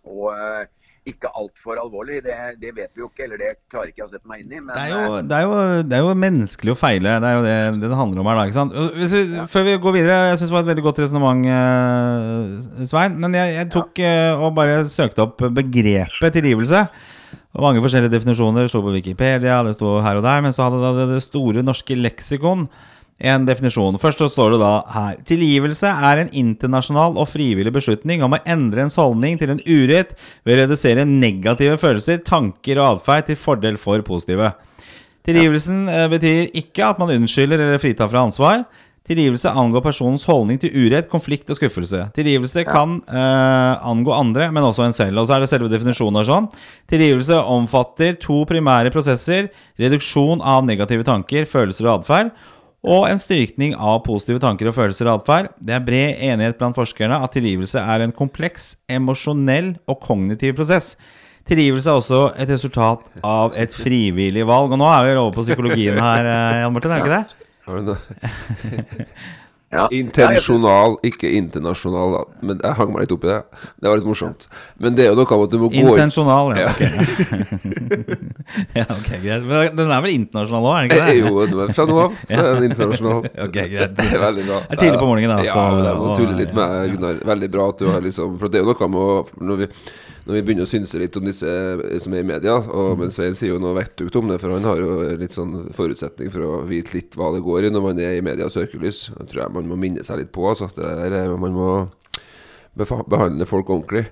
og 0.04 0.30
eh, 0.36 0.86
ikke 1.10 1.32
altfor 1.40 1.80
alvorlig, 1.82 2.20
det, 2.26 2.36
det 2.62 2.72
vet 2.76 2.92
vi 2.94 3.02
jo 3.02 3.08
ikke, 3.10 3.24
eller 3.26 3.40
det 3.42 3.52
klarer 3.72 3.90
ikke 3.90 4.04
jeg 4.04 4.10
å 4.10 4.12
sette 4.12 4.30
meg 4.30 4.44
inn 4.44 4.52
i. 4.54 4.60
Men 4.62 4.74
Det 4.76 4.82
er, 4.84 4.92
eh, 4.92 5.06
jo, 5.06 5.22
det, 5.26 5.38
er 5.38 5.46
jo, 5.46 5.84
det 5.90 5.98
er 5.98 6.04
jo 6.06 6.18
menneskelig 6.24 6.74
å 6.74 6.78
feile. 6.78 7.16
Det 7.24 7.30
er 7.30 7.38
jo 7.38 7.46
det 7.46 7.56
det, 7.82 7.92
handler 8.02 8.22
om 8.22 8.30
her. 8.30 8.40
da, 8.40 8.48
ikke 8.50 8.60
sant? 8.60 8.76
Vi, 9.00 9.22
Før 9.54 9.66
vi 9.66 9.78
går 9.86 9.96
videre, 9.96 10.18
jeg 10.30 10.42
syns 10.42 10.52
det 10.52 10.58
var 10.58 10.66
et 10.66 10.72
veldig 10.74 10.86
godt 10.90 11.02
resonnement, 11.06 11.48
eh, 11.56 12.84
Svein. 12.92 13.16
Men 13.24 13.38
jeg, 13.40 13.56
jeg 13.58 13.72
tok 13.74 14.04
ja. 14.04 14.18
og 14.38 14.54
bare 14.60 14.84
søkte 14.92 15.26
opp 15.26 15.48
begrepet 15.56 16.38
tilgivelse. 16.38 16.84
Mange 17.60 17.82
forskjellige 17.84 18.14
definisjoner 18.14 18.70
sto 18.70 18.84
på 18.86 18.94
Wikipedia, 18.94 19.64
det 19.66 19.76
sto 19.76 19.98
her 20.04 20.20
og 20.20 20.26
der. 20.26 20.46
Men 20.46 20.56
så 20.56 20.68
hadde 20.68 20.84
da 20.84 20.94
det, 20.98 21.10
det 21.16 21.26
store 21.26 21.66
norske 21.66 21.98
leksikon 21.98 22.68
en 23.20 23.46
definisjon. 23.48 23.98
Først 24.00 24.22
så 24.22 24.30
står 24.32 24.54
det 24.54 24.62
da 24.62 24.72
her 24.94 25.18
Tilgivelse 25.28 25.92
er 25.92 26.22
en 26.22 26.32
internasjonal 26.42 27.18
og 27.20 27.28
frivillig 27.28 27.74
beslutning 27.76 28.24
om 28.24 28.38
å 28.38 28.42
endre 28.48 28.86
ens 28.86 28.96
holdning 29.00 29.40
til 29.40 29.52
en 29.54 29.64
urett 29.66 30.16
ved 30.48 30.56
å 30.56 30.62
redusere 30.62 31.08
negative 31.08 31.76
følelser, 31.82 32.22
tanker 32.24 32.80
og 32.80 32.96
atferd 32.96 33.28
til 33.28 33.40
fordel 33.40 33.80
for 33.82 34.04
positive. 34.08 34.54
Tilgivelsen 35.28 35.84
ja. 35.92 36.08
betyr 36.10 36.48
ikke 36.58 36.94
at 36.94 37.02
man 37.02 37.12
unnskylder 37.18 37.60
eller 37.60 37.82
fritar 37.82 38.10
fra 38.12 38.24
ansvar. 38.24 38.64
Tilgivelse 39.08 39.50
angår 39.58 39.82
personens 39.82 40.26
holdning 40.28 40.60
til 40.62 40.74
urett, 40.76 41.08
konflikt 41.10 41.50
og 41.50 41.58
skuffelse. 41.58 42.04
Tilgivelse 42.14 42.66
kan 42.68 43.00
uh, 43.10 43.80
angå 43.90 44.14
andre, 44.14 44.52
men 44.54 44.68
også 44.68 44.86
en 44.86 44.94
selv. 44.94 45.22
Og 45.22 45.26
så 45.30 45.38
er 45.38 45.44
det 45.44 45.50
selve 45.50 45.72
definisjonen 45.72 46.22
og 46.22 46.28
sånn. 46.28 46.50
Tilgivelse 46.92 47.40
omfatter 47.50 48.20
to 48.22 48.44
primære 48.50 48.94
prosesser. 48.94 49.50
Reduksjon 49.82 50.44
av 50.46 50.68
negative 50.68 51.08
tanker, 51.08 51.50
følelser 51.50 51.88
og 51.88 52.04
atferd. 52.04 52.34
Og 52.88 53.10
en 53.10 53.20
styrkning 53.20 53.74
av 53.76 54.04
positive 54.06 54.40
tanker 54.44 54.70
og 54.70 54.78
følelser 54.78 55.10
og 55.10 55.20
atferd. 55.20 55.50
Det 55.58 55.76
er 55.76 55.84
bred 55.84 56.22
enighet 56.30 56.60
blant 56.62 56.78
forskerne 56.78 57.18
at 57.26 57.34
tilgivelse 57.36 57.82
er 57.82 58.06
en 58.06 58.16
kompleks, 58.16 58.76
emosjonell 58.92 59.74
og 59.90 60.00
kognitiv 60.06 60.56
prosess. 60.60 60.94
Tilgivelse 61.50 61.90
er 61.90 61.98
også 61.98 62.22
et 62.38 62.54
resultat 62.54 63.10
av 63.26 63.58
et 63.58 63.74
frivillig 63.74 64.46
valg. 64.48 64.76
Og 64.76 64.80
nå 64.80 64.88
er 64.94 65.08
vi 65.08 65.18
over 65.18 65.36
på 65.36 65.48
psykologien 65.48 65.98
her, 65.98 66.30
eh, 66.30 66.62
Jan 66.62 66.76
Martin, 66.76 66.94
er 66.94 67.02
det 67.02 67.08
ikke 67.08 67.18
det? 67.18 67.49
Har 67.70 67.78
du 67.78 67.92
noe? 67.92 67.98
ja. 69.76 69.84
Intensjonal, 69.94 70.96
ikke 71.06 71.30
internasjonal. 71.38 72.16
Da. 72.16 72.22
Men 72.50 72.62
jeg 72.66 72.74
hang 72.80 72.90
meg 72.96 73.04
litt 73.06 73.12
opp 73.14 73.28
i 73.28 73.30
det. 73.30 73.36
Det 73.78 73.92
var 73.92 74.00
litt 74.02 74.08
morsomt. 74.10 74.48
Men 74.82 74.96
det 74.98 75.06
er 75.06 75.12
jo 75.12 75.20
noe 75.20 75.36
av 75.38 75.44
at 75.46 75.54
du 75.54 75.60
må 75.62 75.70
gå 75.70 75.78
inn 75.84 75.92
Intensjonal, 75.94 76.56
ja. 76.58 76.72
Ok, 76.74 76.82
ja, 78.80 78.86
ok, 78.96 79.10
greit. 79.22 79.46
Men 79.46 79.78
den 79.78 79.94
er 79.94 80.04
vel 80.08 80.16
internasjonal 80.16 80.66
òg, 80.72 80.74
er 80.74 80.82
den 80.82 80.90
ikke 80.90 81.06
det? 81.06 81.18
Jo, 81.22 81.32
er- 81.46 81.74
fra 81.78 81.86
nå 81.90 82.00
av 82.08 82.18
så 82.26 82.42
er 82.42 82.52
den 82.58 82.68
internasjonal. 82.72 83.30
Ok, 83.46 83.58
greit. 83.76 83.96
Det 84.02 84.08
er 84.10 84.24
veldig 84.26 84.48
bra. 84.50 84.60
Det 84.66 84.78
er 84.80 84.84
tidlig 84.88 85.02
på 85.06 85.10
morgenen, 85.14 85.36
da, 85.38 85.48
Ja, 85.48 85.54
så- 85.54 85.70
men 85.78 85.86
jeg 85.92 86.02
må 86.02 86.18
tulle 86.18 86.38
litt 86.42 86.54
med 86.58 86.96
Gunnar. 86.96 87.22
Veldig 87.36 87.52
bra 87.60 87.70
at 87.76 87.78
du 87.84 87.90
har 87.94 88.02
liksom 88.10 88.38
For 88.42 88.50
det 88.50 88.60
er 88.62 88.66
jo 88.66 88.74
noe 88.74 88.90
med 88.90 89.02
å 89.06 89.46
Når 89.52 89.62
vi, 89.62 89.70
når 90.30 90.36
vi 90.38 90.42
begynner 90.46 90.68
å 90.68 90.70
synse 90.70 91.00
litt 91.02 91.16
om 91.18 91.26
disse 91.26 91.50
som 92.04 92.14
er 92.14 92.22
i 92.22 92.28
media, 92.30 92.54
og 92.62 93.00
men 93.02 93.10
Svein 93.10 93.34
sier 93.40 93.56
jo 93.56 93.60
noe 93.64 93.74
vettugt 93.80 94.16
om 94.20 94.28
det, 94.30 94.38
for 94.44 94.54
han 94.54 94.68
har 94.70 94.78
jo 94.78 94.92
litt 95.18 95.34
sånn 95.34 95.72
forutsetning 95.74 96.30
for 96.30 96.46
å 96.46 96.52
vite 96.70 96.94
litt 96.94 97.18
hva 97.18 97.32
det 97.34 97.42
går 97.48 97.66
i 97.66 97.72
når 97.74 97.86
man 97.88 98.02
er 98.04 98.20
i 98.20 98.22
medias 98.26 98.54
søkelys. 98.54 99.08
Det 99.18 99.26
tror 99.32 99.48
jeg 99.48 99.56
man 99.58 99.68
må 99.72 99.78
minne 99.82 100.06
seg 100.06 100.22
litt 100.22 100.30
på. 100.36 100.46
Altså, 100.52 100.70
at 100.70 100.78
det 100.78 100.86
der, 101.02 101.16
er- 101.24 101.34
man 101.42 101.56
må 101.58 101.70
behandle 103.10 103.48
folk 103.50 103.70
ordentlig. 103.74 104.06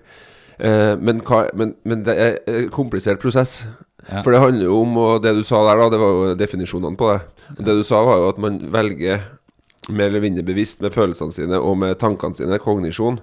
Eh, 0.57 0.95
men, 0.97 1.21
hva, 1.21 1.43
men, 1.53 1.75
men 1.85 2.01
det 2.07 2.15
er 2.17 2.39
en 2.49 2.69
komplisert 2.73 3.21
prosess. 3.21 3.61
Ja. 4.07 4.23
For 4.23 4.33
det 4.33 4.41
handler 4.41 4.69
jo 4.71 4.81
om, 4.81 4.97
og 5.03 5.21
det 5.23 5.35
du 5.37 5.43
sa 5.45 5.61
der, 5.67 5.77
da, 5.83 5.89
det 5.93 5.99
var 6.01 6.13
jo 6.15 6.35
definisjonene 6.39 6.97
på 6.97 7.11
det. 7.13 7.19
Og 7.57 7.63
det 7.67 7.77
du 7.77 7.83
sa, 7.85 8.01
var 8.07 8.21
jo 8.23 8.29
at 8.31 8.41
man 8.41 8.57
velger 8.73 9.21
mer 9.93 10.09
eller 10.09 10.23
mindre 10.25 10.43
bevisst 10.47 10.81
med 10.83 10.91
følelsene 10.95 11.31
sine 11.35 11.59
og 11.61 11.77
med 11.79 11.99
tankene 12.01 12.35
sine, 12.35 12.57
kognisjon, 12.59 13.21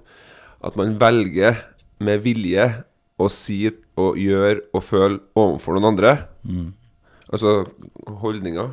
at 0.65 0.77
man 0.81 0.95
velger 1.01 1.59
med 2.03 2.23
vilje 2.25 2.69
å 3.23 3.29
si 3.31 3.61
og 4.01 4.17
gjøre 4.19 4.65
og 4.75 4.83
føle 4.83 5.21
overfor 5.39 5.77
noen 5.79 5.93
andre. 5.93 6.15
Altså 7.31 7.61
holdninger. 8.23 8.73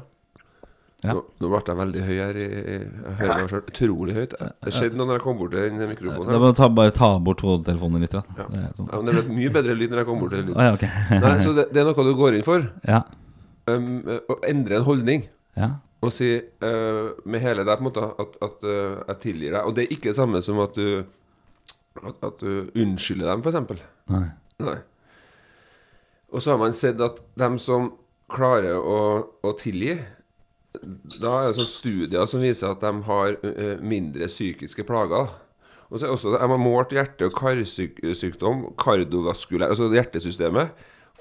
Ja. 1.02 1.16
Nå, 1.18 1.22
nå 1.42 1.50
ble 1.50 1.60
jeg 1.66 1.78
veldig 1.80 2.02
høy 2.06 2.18
her. 2.22 2.38
I, 2.38 2.44
jeg 2.46 3.16
hører 3.22 3.40
meg 3.54 3.70
utrolig 3.72 4.16
høyt. 4.18 4.34
Det 4.62 4.74
skjedde 4.76 5.00
noe 5.00 5.08
når 5.10 5.18
jeg 5.18 5.24
kom 5.26 5.40
bort 5.40 5.54
til 5.56 5.64
den 5.66 5.90
mikrofonen. 5.90 6.30
Da 6.30 6.42
må 6.42 6.52
du 6.52 6.58
ta, 6.60 6.68
bare 6.78 6.94
ta 6.94 7.10
bort 7.26 7.42
hodetelefonen 7.46 8.04
litt. 8.06 8.14
Da. 8.14 8.22
Ja. 8.38 8.46
Det 8.54 8.66
sånn. 8.78 8.90
Ja, 8.92 9.00
men 9.00 9.10
det 9.10 9.16
ble 9.18 9.38
mye 9.40 9.54
bedre 9.56 9.78
lyd 9.80 9.94
når 9.94 10.04
jeg 10.04 10.10
kom 10.12 10.22
bort 10.22 10.36
til 10.36 10.52
Å 10.54 10.58
Ah, 10.60 10.68
ja, 10.70 10.76
okay. 10.78 11.22
Nei, 11.24 11.32
så 11.42 11.56
det, 11.58 11.66
det 11.74 11.82
er 11.82 11.90
noe 11.90 12.06
du 12.06 12.12
går 12.20 12.38
inn 12.40 12.46
for. 12.46 12.68
ja. 12.90 13.02
Um, 13.70 14.02
å 14.26 14.36
endre 14.50 14.80
en 14.80 14.86
holdning. 14.88 15.28
ja. 15.58 15.72
Og 16.02 16.10
si 16.10 16.32
uh, 16.34 17.12
med 17.30 17.44
hele 17.44 17.62
deg 17.62 17.78
på 17.78 17.84
en 17.84 17.86
måte 17.86 18.02
at, 18.24 18.32
at 18.42 18.64
uh, 18.66 19.02
jeg 19.12 19.18
tilgir 19.22 19.52
deg. 19.54 19.68
Og 19.70 19.76
det 19.78 19.84
er 19.84 19.92
ikke 19.94 20.10
det 20.10 20.18
samme 20.18 20.40
som 20.42 20.58
at 20.64 20.74
du 20.74 21.04
At, 22.00 22.22
at 22.24 22.40
du 22.40 22.70
unnskylder 22.80 23.28
dem, 23.28 23.44
f.eks. 23.44 23.84
Nei. 24.12 24.26
Nei. 24.64 24.78
Og 26.32 26.40
så 26.44 26.54
har 26.54 26.62
man 26.62 26.76
sett 26.76 27.02
at 27.04 27.20
dem 27.40 27.58
som 27.60 27.92
klarer 28.32 28.78
å, 28.80 29.00
å 29.44 29.52
tilgi 29.60 29.98
Da 31.20 31.34
er 31.42 31.50
det 31.50 31.58
sånn 31.58 31.68
studier 31.68 32.28
som 32.32 32.40
viser 32.44 32.72
at 32.72 32.84
de 32.84 32.92
har 33.10 33.36
eh, 33.44 33.82
mindre 33.84 34.30
psykiske 34.32 34.86
plager. 34.88 35.34
Og 35.92 36.00
så 36.00 36.08
er 36.08 36.14
også, 36.16 36.32
De 36.38 36.40
har 36.40 36.62
målt 36.64 36.96
hjerte- 36.96 37.28
og 37.28 37.36
karsykdom, 37.36 38.70
kardiovaskulær, 38.80 39.74
altså 39.74 39.90
hjertesystemet. 39.92 40.72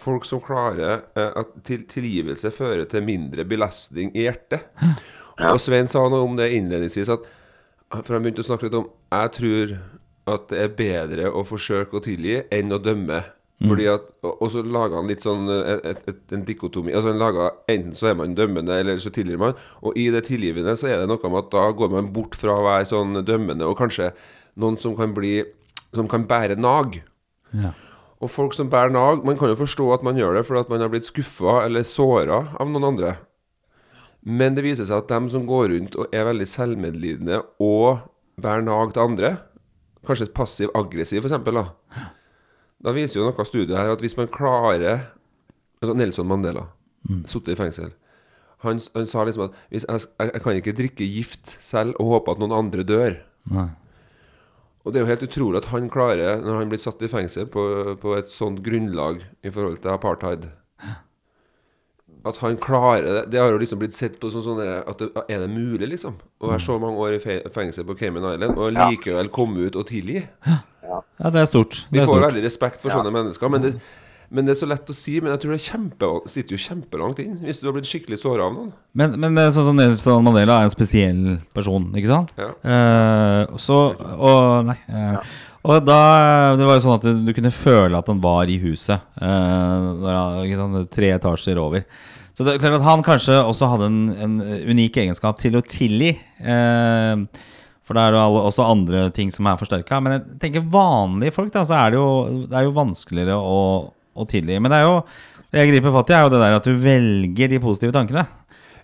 folk 0.00 0.24
som 0.24 0.40
klarer 0.40 1.02
eh, 1.18 1.32
at 1.42 1.50
til, 1.66 1.82
tilgivelse 1.90 2.52
fører 2.54 2.86
til 2.88 3.02
mindre 3.04 3.44
belastning 3.44 4.14
i 4.14 4.28
hjertet. 4.28 4.70
Og 5.50 5.58
Svein 5.60 5.90
sa 5.90 6.04
noe 6.08 6.22
om 6.22 6.36
det 6.38 6.52
innledningsvis, 6.54 7.10
at, 7.10 7.26
for 7.90 8.14
han 8.14 8.22
begynte 8.22 8.44
å 8.44 8.46
snakke 8.46 8.68
litt 8.68 8.78
om 8.78 8.86
Jeg 9.10 9.32
tror 9.34 9.74
at 10.28 10.48
det 10.52 10.62
er 10.62 10.74
bedre 10.76 11.30
å 11.32 11.44
forsøke 11.46 11.98
å 11.98 12.04
tilgi 12.04 12.42
enn 12.52 12.74
å 12.74 12.80
dømme. 12.82 13.22
Fordi 13.60 13.86
at, 13.92 14.06
og, 14.24 14.46
så 14.48 14.62
laga 14.64 14.96
han 14.96 15.10
litt 15.10 15.20
sånn 15.20 15.44
et, 15.52 15.82
et, 15.84 16.04
et, 16.08 16.20
en 16.32 16.44
dikotomi. 16.48 16.94
Altså 16.96 17.10
han 17.12 17.20
lager 17.20 17.58
Enten 17.68 17.92
så 17.96 18.08
er 18.08 18.16
man 18.16 18.32
dømmende, 18.36 18.78
eller 18.80 19.00
så 19.04 19.12
tilgir 19.12 19.36
man. 19.40 19.52
Og 19.84 19.98
i 20.00 20.06
det 20.12 20.22
tilgivende 20.30 20.72
så 20.80 20.88
er 20.88 21.02
det 21.02 21.10
noe 21.10 21.20
med 21.28 21.42
at 21.42 21.50
da 21.52 21.66
går 21.76 21.92
man 21.92 22.08
bort 22.14 22.38
fra 22.40 22.56
å 22.56 22.64
være 22.64 22.88
sånn 22.88 23.20
dømmende, 23.20 23.68
og 23.68 23.76
kanskje 23.76 24.14
noen 24.60 24.80
som 24.80 24.96
kan 24.98 25.12
bli 25.16 25.42
Som 25.90 26.06
kan 26.06 26.22
bære 26.22 26.54
nag. 26.54 27.00
Ja. 27.50 27.72
Og 28.22 28.30
folk 28.30 28.52
som 28.54 28.68
bærer 28.70 28.92
nag, 28.94 29.24
man 29.26 29.34
kan 29.40 29.50
jo 29.50 29.56
forstå 29.58 29.88
at 29.96 30.04
man 30.06 30.18
gjør 30.20 30.36
det 30.36 30.44
fordi 30.46 30.60
at 30.60 30.70
man 30.70 30.84
har 30.84 30.90
blitt 30.92 31.08
skuffa 31.08 31.64
eller 31.64 31.82
såra 31.82 32.44
av 32.62 32.70
noen 32.70 32.86
andre. 32.92 33.14
Men 34.22 34.54
det 34.54 34.62
viser 34.68 34.86
seg 34.86 35.00
at 35.00 35.10
dem 35.10 35.26
som 35.32 35.48
går 35.48 35.72
rundt 35.72 35.96
og 35.98 36.14
er 36.14 36.28
veldig 36.28 36.46
selvmedlidende 36.46 37.40
og 37.58 38.04
bærer 38.40 38.62
nag 38.68 38.92
til 38.94 39.02
andre, 39.02 39.32
kanskje 40.06 40.30
passiv-aggressiv 40.36 41.24
f.eks., 41.24 41.38
da, 41.46 41.64
da 42.80 42.94
viser 42.96 43.20
jo 43.20 43.28
noe 43.28 43.46
studie 43.48 43.76
her 43.76 43.92
at 43.92 44.04
hvis 44.04 44.16
man 44.18 44.30
klarer 44.32 45.10
altså 45.80 45.96
Nelson 45.96 46.28
Mandela, 46.28 46.68
sittet 47.28 47.54
i 47.54 47.58
fengsel 47.58 47.92
han, 48.64 48.80
han 48.94 49.06
sa 49.08 49.24
liksom 49.24 49.46
at 49.46 49.60
jeg, 49.72 49.84
jeg 49.88 50.42
kan 50.44 50.58
ikke 50.58 50.76
drikke 50.76 51.06
gift 51.08 51.54
selv 51.64 51.96
og 52.00 52.10
håpe 52.14 52.34
at 52.34 52.42
noen 52.42 52.52
andre 52.52 52.84
dør. 52.84 53.14
Nei. 53.48 53.70
Og 54.84 54.92
det 54.92 55.00
er 55.00 55.04
jo 55.04 55.10
helt 55.10 55.24
utrolig 55.26 55.60
at 55.60 55.68
han 55.72 55.88
klarer, 55.92 56.40
når 56.44 56.58
han 56.58 56.72
blir 56.72 56.80
satt 56.80 57.02
i 57.04 57.08
fengsel 57.08 57.48
på, 57.52 57.62
på 58.00 58.16
et 58.16 58.32
sånt 58.32 58.62
grunnlag 58.64 59.20
i 59.44 59.52
forhold 59.52 59.80
til 59.80 59.92
apartheid 59.92 60.48
At 62.24 62.36
han 62.42 62.56
klarer 62.60 63.06
det. 63.06 63.30
Det 63.32 63.40
har 63.40 63.48
jo 63.54 63.58
liksom 63.62 63.78
blitt 63.80 63.94
sett 63.96 64.18
på 64.20 64.28
som 64.32 64.42
sånn 64.44 64.60
at 64.60 64.98
det, 65.00 65.08
Er 65.32 65.40
det 65.46 65.48
mulig, 65.48 65.88
liksom? 65.94 66.18
Å 66.40 66.50
være 66.50 66.60
så 66.60 66.76
mange 66.82 67.00
år 67.00 67.16
i 67.16 67.38
fengsel 67.54 67.86
på 67.88 67.96
Cayman 67.96 68.26
Island 68.34 68.58
og 68.60 68.72
likevel 68.76 69.30
komme 69.32 69.66
ut 69.70 69.76
og 69.80 69.86
tilgi? 69.88 70.20
Ja, 70.46 71.30
det 71.30 71.40
er 71.40 71.48
stort. 71.48 71.86
Vi 71.90 71.98
Det 71.98 72.02
er 72.04 72.06
får 72.10 72.16
stort. 72.18 72.28
veldig 72.32 72.44
respekt 72.44 72.82
for 72.82 72.90
sånne 72.92 73.12
mennesker. 73.14 73.48
Men 73.52 73.62
det, 73.62 73.72
men 74.30 74.44
det 74.46 74.52
er 74.54 74.60
så 74.60 74.68
lett 74.68 74.90
å 74.90 74.94
si. 74.94 75.16
Men 75.20 75.32
jeg 75.32 75.40
tror 75.42 75.52
det 75.56 75.60
kjempe, 75.64 76.10
sitter 76.30 76.56
jo 76.56 76.60
kjempelangt 76.66 77.18
inn 77.24 77.36
hvis 77.44 77.60
du 77.62 77.66
har 77.70 77.74
blitt 77.78 77.88
skikkelig 77.88 78.18
såra 78.20 78.46
av 78.50 78.54
noen. 78.54 78.72
Men, 78.94 79.16
men 79.20 79.34
det 79.38 79.46
er 79.48 79.54
sånn 79.56 79.68
som 79.70 79.76
Nelson 79.80 80.24
Mandela 80.26 80.60
er 80.60 80.68
en 80.68 80.74
spesiell 80.76 81.22
person, 81.56 81.88
ikke 81.96 82.10
sant? 82.12 82.34
Ja. 82.36 82.52
Eh, 82.62 83.56
så 83.58 83.80
Og 83.96 84.66
Nei. 84.68 84.76
eh, 84.88 85.16
Og 85.66 85.84
da 85.84 86.00
Det 86.56 86.64
var 86.64 86.78
jo 86.78 86.84
sånn 86.86 86.96
at 86.96 87.04
du, 87.04 87.20
du 87.26 87.34
kunne 87.36 87.52
føle 87.52 87.98
at 87.98 88.08
han 88.08 88.22
var 88.22 88.48
i 88.48 88.56
huset. 88.62 89.02
eh, 89.20 90.56
sant, 90.56 90.80
tre 90.94 91.12
etasjer 91.18 91.60
over. 91.60 91.84
Så 92.32 92.46
det 92.46 92.54
er 92.54 92.62
klart 92.62 92.78
at 92.78 92.86
han 92.86 93.02
kanskje 93.04 93.36
også 93.42 93.68
hadde 93.68 93.88
en, 93.90 94.02
en 94.24 94.36
unik 94.70 94.96
egenskap 95.02 95.40
til 95.42 95.58
å 95.58 95.64
tilgi. 95.66 96.14
eh, 96.40 97.46
for 97.84 97.98
det 97.98 98.02
er 98.06 98.14
jo 98.14 98.42
også 98.46 98.64
andre 98.70 99.08
ting 99.10 99.32
som 99.34 99.48
er 99.50 99.58
forsterka. 99.58 99.98
Men 100.00 100.14
jeg 100.14 100.38
tenker 100.44 100.68
vanlige 100.70 101.34
folk, 101.34 101.50
da, 101.52 101.64
så 101.66 101.74
er 101.74 101.90
det 101.90 101.98
jo, 101.98 102.10
det 102.46 102.54
er 102.54 102.68
jo 102.68 102.76
vanskeligere 102.76 103.34
å, 103.34 103.62
å 103.90 104.26
tilgi. 104.30 104.60
Men 104.62 104.70
det 104.70 104.78
er 104.78 104.86
jo 104.86 105.00
det 105.50 105.64
jeg 105.64 105.72
griper 105.72 105.94
fatt 105.96 106.12
i, 106.12 106.14
er 106.14 106.22
jo 106.22 106.30
det 106.30 106.42
der 106.44 106.56
at 106.60 106.68
du 106.70 106.76
velger 106.78 107.50
de 107.50 107.58
positive 107.58 107.94
tankene. 107.96 108.22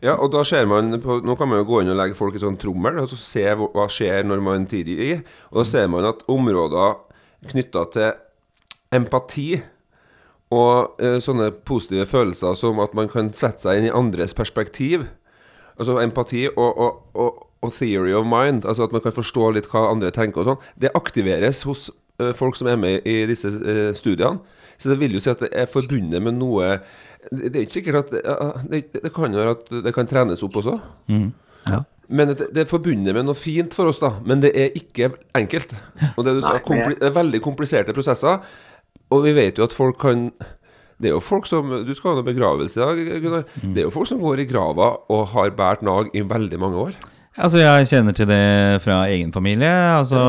Ja, 0.04 0.16
og 0.20 0.30
da 0.34 0.42
ser 0.44 0.66
man 0.68 0.98
på, 1.00 1.20
Nå 1.24 1.36
kan 1.38 1.48
man 1.48 1.62
jo 1.62 1.68
gå 1.70 1.80
inn 1.82 1.92
og 1.92 1.98
legge 1.98 2.18
folk 2.18 2.36
i 2.36 2.42
sånn 2.42 2.58
trommel 2.60 3.00
og 3.00 3.08
så 3.10 3.18
se 3.20 3.44
hva, 3.56 3.86
skjer 3.92 4.26
når 4.28 4.42
man 4.44 4.66
tidlig 4.70 4.98
i. 5.00 5.12
Og 5.52 5.62
da 5.62 5.66
ser 5.68 5.88
man 5.92 6.08
at 6.08 6.24
områder 6.32 6.98
knytta 7.52 7.84
til 7.94 8.10
empati 8.96 9.50
og 10.54 11.00
eh, 11.02 11.18
sånne 11.22 11.50
positive 11.66 12.06
følelser 12.06 12.54
som 12.58 12.78
at 12.84 12.94
man 12.94 13.10
kan 13.10 13.32
sette 13.34 13.66
seg 13.66 13.80
inn 13.80 13.88
i 13.88 13.94
andres 13.94 14.34
perspektiv 14.36 15.08
Altså 15.76 15.98
empati 16.00 16.46
og, 16.48 16.78
og, 16.80 17.00
og, 17.20 17.40
og 17.60 17.72
theory 17.72 18.14
of 18.16 18.24
mind, 18.24 18.64
altså 18.64 18.86
at 18.86 18.94
man 18.96 19.02
kan 19.04 19.12
forstå 19.12 19.50
litt 19.52 19.66
hva 19.68 19.90
andre 19.90 20.08
tenker 20.14 20.40
og 20.40 20.46
sånn, 20.48 20.68
det 20.80 20.92
aktiveres 20.96 21.66
hos 21.68 21.90
folk 22.38 22.56
som 22.56 22.68
er 22.70 22.78
med 22.80 23.08
i 23.08 23.18
disse 23.28 23.50
eh, 23.50 23.90
studiene. 23.96 24.38
Så 24.78 24.92
det 24.92 24.98
vil 25.00 25.16
jo 25.16 25.22
si 25.24 25.32
at 25.32 25.40
det 25.40 25.50
er 25.56 25.68
forbundet 25.72 26.20
med 26.20 26.36
noe 26.36 26.74
Det 27.32 27.48
er 27.48 27.62
ikke 27.62 27.78
sikkert 27.78 28.12
at 28.12 28.66
det, 28.68 28.82
det 28.92 29.12
kan 29.14 29.32
jo 29.32 29.40
være 29.40 29.54
at 29.56 29.70
det 29.86 29.92
kan 29.96 30.08
trenes 30.08 30.44
opp 30.44 30.58
også. 30.60 30.76
Ja. 31.66 31.80
Men 32.06 32.30
det, 32.30 32.50
det 32.54 32.62
er 32.62 32.70
forbundet 32.70 33.16
med 33.16 33.26
noe 33.26 33.38
fint 33.38 33.74
for 33.74 33.90
oss, 33.90 33.98
da. 34.02 34.12
Men 34.26 34.44
det 34.44 34.52
er 34.54 34.76
ikke 34.78 35.10
enkelt. 35.34 35.72
Og 36.14 36.22
det, 36.26 36.36
du 36.38 36.44
sa, 36.44 36.58
kompli 36.62 36.94
det 37.00 37.08
er 37.08 37.16
veldig 37.16 37.40
kompliserte 37.42 37.96
prosesser. 37.96 38.44
Og 39.10 39.24
vi 39.26 39.34
vet 39.36 39.58
jo 39.58 39.66
at 39.66 39.74
folk 39.74 39.98
kan 40.02 40.28
Det 40.98 41.10
er 41.10 41.12
jo 41.14 41.20
folk 41.22 41.46
som 41.46 41.68
Du 41.86 41.92
skal 41.94 42.12
ha 42.12 42.20
noe 42.20 42.26
begravelse 42.26 42.78
i 42.78 42.84
dag, 42.84 43.20
Gunnar. 43.24 43.44
Mm. 43.62 43.74
Det 43.74 43.82
er 43.82 43.88
jo 43.88 43.94
folk 43.94 44.08
som 44.10 44.22
går 44.22 44.44
i 44.44 44.48
grava 44.50 44.94
og 45.12 45.28
har 45.34 45.52
båret 45.58 45.84
nag 45.86 46.14
i 46.14 46.22
veldig 46.22 46.62
mange 46.62 46.88
år. 46.88 46.96
Altså 47.36 47.60
Jeg 47.60 47.88
kjenner 47.90 48.14
til 48.16 48.28
det 48.30 48.42
fra 48.80 49.02
egen 49.12 49.32
familie. 49.34 49.68
Altså 49.68 50.20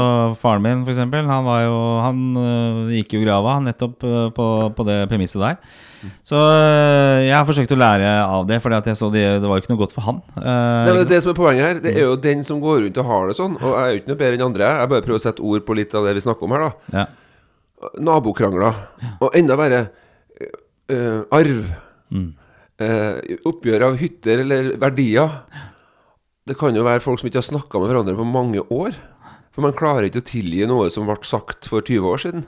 Faren 0.42 0.64
min 0.64 0.82
for 0.84 0.92
eksempel, 0.92 1.28
han, 1.30 1.46
var 1.48 1.62
jo, 1.64 1.78
han 2.04 2.24
øh, 2.42 2.80
gikk 2.98 3.16
jo 3.16 3.22
grava 3.24 3.54
nettopp 3.64 4.04
øh, 4.04 4.26
på, 4.36 4.48
på 4.76 4.86
det 4.88 4.98
premisset 5.12 5.40
der. 5.40 5.62
Så 6.28 6.36
øh, 6.38 7.22
jeg 7.24 7.32
har 7.34 7.48
forsøkt 7.48 7.72
å 7.72 7.80
lære 7.80 8.10
av 8.26 8.44
det, 8.50 8.60
for 8.64 8.76
det, 8.76 8.84
det 9.16 9.48
var 9.48 9.56
jo 9.56 9.64
ikke 9.64 9.72
noe 9.72 9.80
godt 9.80 9.96
for 9.96 10.08
han. 10.10 10.20
Eh, 10.42 10.90
Det 10.92 11.06
det 11.14 11.22
som 11.24 11.32
er 11.32 11.40
poenget 11.40 11.66
her. 11.68 11.80
Det 11.86 11.94
er 11.96 12.04
jo 12.10 12.18
den 12.28 12.44
som 12.48 12.60
går 12.64 12.84
rundt 12.84 13.00
og 13.00 13.10
har 13.14 13.32
det 13.32 13.38
sånn. 13.40 13.56
Og 13.62 13.72
jeg 13.72 13.86
er 13.86 13.94
jo 13.94 14.02
ikke 14.02 14.12
noe 14.12 14.22
bedre 14.24 14.40
enn 14.40 14.46
andre. 14.50 14.74
Jeg 14.82 14.92
bare 14.96 15.06
prøver 15.08 15.22
å 15.22 15.26
sette 15.30 15.48
ord 15.48 15.66
på 15.68 15.80
litt 15.80 15.96
av 15.96 16.10
det 16.10 16.18
vi 16.20 16.26
snakker 16.28 16.50
om 16.50 16.58
her, 16.58 16.68
da. 16.68 17.00
ja. 17.00 17.08
Nabokrangler. 18.02 18.84
Og 19.22 19.36
enda 19.38 19.56
verre 19.60 19.82
arv. 21.32 21.64
Eh, 22.78 23.38
oppgjør 23.48 23.88
av 23.88 23.98
hytter 24.02 24.44
eller 24.44 24.70
verdier. 24.82 25.40
Det 26.48 26.56
kan 26.60 26.76
jo 26.76 26.86
være 26.88 27.04
folk 27.04 27.20
som 27.20 27.28
ikke 27.30 27.42
har 27.42 27.48
snakka 27.50 27.80
med 27.82 27.92
hverandre 27.92 28.16
på 28.18 28.26
mange 28.28 28.64
år. 28.72 28.96
For 29.56 29.66
man 29.66 29.76
klarer 29.76 30.06
ikke 30.08 30.22
å 30.22 30.28
tilgi 30.28 30.68
noe 30.70 30.90
som 30.94 31.08
ble 31.10 31.18
sagt 31.26 31.68
for 31.68 31.82
20 31.82 32.12
år 32.12 32.22
siden. 32.22 32.44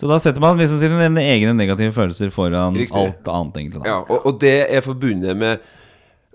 Så 0.00 0.08
da 0.08 0.16
setter 0.22 0.40
man 0.40 0.56
liksom 0.56 0.80
sine 0.80 1.20
egne 1.20 1.52
negative 1.52 1.92
følelser 1.92 2.30
foran 2.32 2.78
Riktig. 2.78 2.96
alt 2.96 3.28
annet, 3.28 3.58
egentlig. 3.60 3.82
Ja, 3.84 3.98
og, 4.00 4.24
og 4.24 4.38
det 4.40 4.56
er 4.72 4.80
forbundet 4.80 5.36
med 5.36 5.60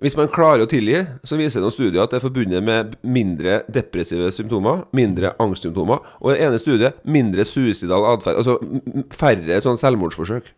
Hvis 0.04 0.14
man 0.20 0.28
klarer 0.28 0.66
å 0.66 0.70
tilgi, 0.70 1.00
så 1.24 1.38
viser 1.40 1.64
noen 1.64 1.72
studier 1.74 2.04
at 2.04 2.12
det 2.12 2.18
er 2.20 2.24
forbundet 2.26 2.62
med 2.62 2.98
mindre 3.02 3.62
depressive 3.72 4.28
symptomer, 4.36 4.82
mindre 4.94 5.32
angstsymptomer, 5.40 6.02
og 6.20 6.34
det 6.34 6.44
ene 6.44 6.60
studiet 6.60 7.00
mindre 7.08 7.46
suicidal 7.48 8.04
atferd. 8.12 8.42
Altså 8.42 8.58
færre 9.16 9.62
sånn 9.64 9.80
selvmordsforsøk. 9.80 10.52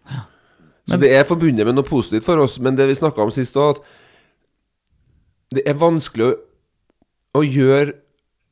Så 0.90 0.98
det 1.00 1.14
er 1.14 1.30
forbundet 1.30 1.70
med 1.70 1.78
noe 1.78 1.86
positivt 1.86 2.26
for 2.26 2.42
oss, 2.42 2.58
men 2.58 2.76
det 2.76 2.90
vi 2.90 2.98
snakka 2.98 3.24
om 3.24 3.32
sist 3.32 3.56
òg, 3.62 3.78
at 3.78 4.07
det 5.54 5.64
er 5.70 5.78
vanskelig 5.80 6.26
å, 6.28 6.34
å 7.40 7.44
gjøre 7.46 7.94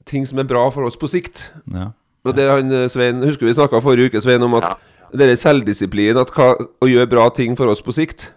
ting 0.07 0.25
som 0.29 0.39
er 0.41 0.47
bra 0.49 0.67
for 0.73 0.85
oss 0.87 0.97
på 0.99 1.09
sikt. 1.11 1.47
Ja. 1.73 1.89
Og 2.25 2.35
det 2.37 2.45
han, 2.49 2.71
eh, 2.71 2.87
Svein, 2.89 3.21
Husker 3.25 3.45
vi 3.49 3.53
snakka 3.57 3.81
forrige 3.83 4.09
uke 4.13 4.21
Svein, 4.23 4.43
om 4.45 4.55
at 4.59 4.75
det 5.15 5.27
er 5.29 5.37
selvdisiplin, 5.39 6.17
at 6.17 6.31
hva, 6.35 6.53
å 6.57 6.89
gjøre 6.89 7.09
bra 7.11 7.27
ting 7.33 7.55
for 7.57 7.69
oss 7.71 7.81
på 7.85 7.93
sikt. 7.95 8.29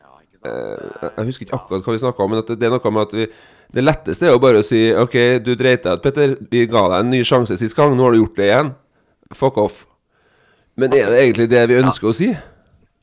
Ja. 0.00 0.14
Eh, 0.48 1.08
Jeg 1.18 1.26
husker 1.30 1.46
ikke 1.46 1.58
akkurat 1.58 1.84
hva 1.84 1.94
vi 1.96 2.02
snakka 2.04 2.24
om, 2.24 2.30
men 2.32 2.42
at 2.42 2.48
det, 2.52 2.58
det 2.60 2.68
er 2.68 2.76
noe 2.76 2.92
med 2.94 3.08
at 3.08 3.16
vi 3.18 3.26
Det 3.68 3.84
letteste 3.84 4.24
er 4.24 4.32
jo 4.32 4.40
bare 4.40 4.62
å 4.62 4.64
si 4.64 4.78
OK, 4.96 5.16
du 5.44 5.52
dreit 5.54 5.82
deg 5.84 5.98
ut, 5.98 6.02
Petter. 6.02 6.36
Vi 6.50 6.62
ga 6.66 6.86
deg 6.88 7.00
en 7.04 7.10
ny 7.12 7.20
sjanse 7.26 7.58
sist 7.60 7.76
gang. 7.76 7.92
Nå 7.96 8.06
har 8.06 8.14
du 8.16 8.22
gjort 8.22 8.36
det 8.40 8.46
igjen. 8.48 8.70
Fuck 9.36 9.58
off. 9.60 9.82
Men 10.78 10.94
er 10.96 11.10
det 11.12 11.18
egentlig 11.20 11.48
det 11.52 11.66
vi 11.68 11.76
ønsker 11.82 12.08
å 12.08 12.14
si? 12.16 12.30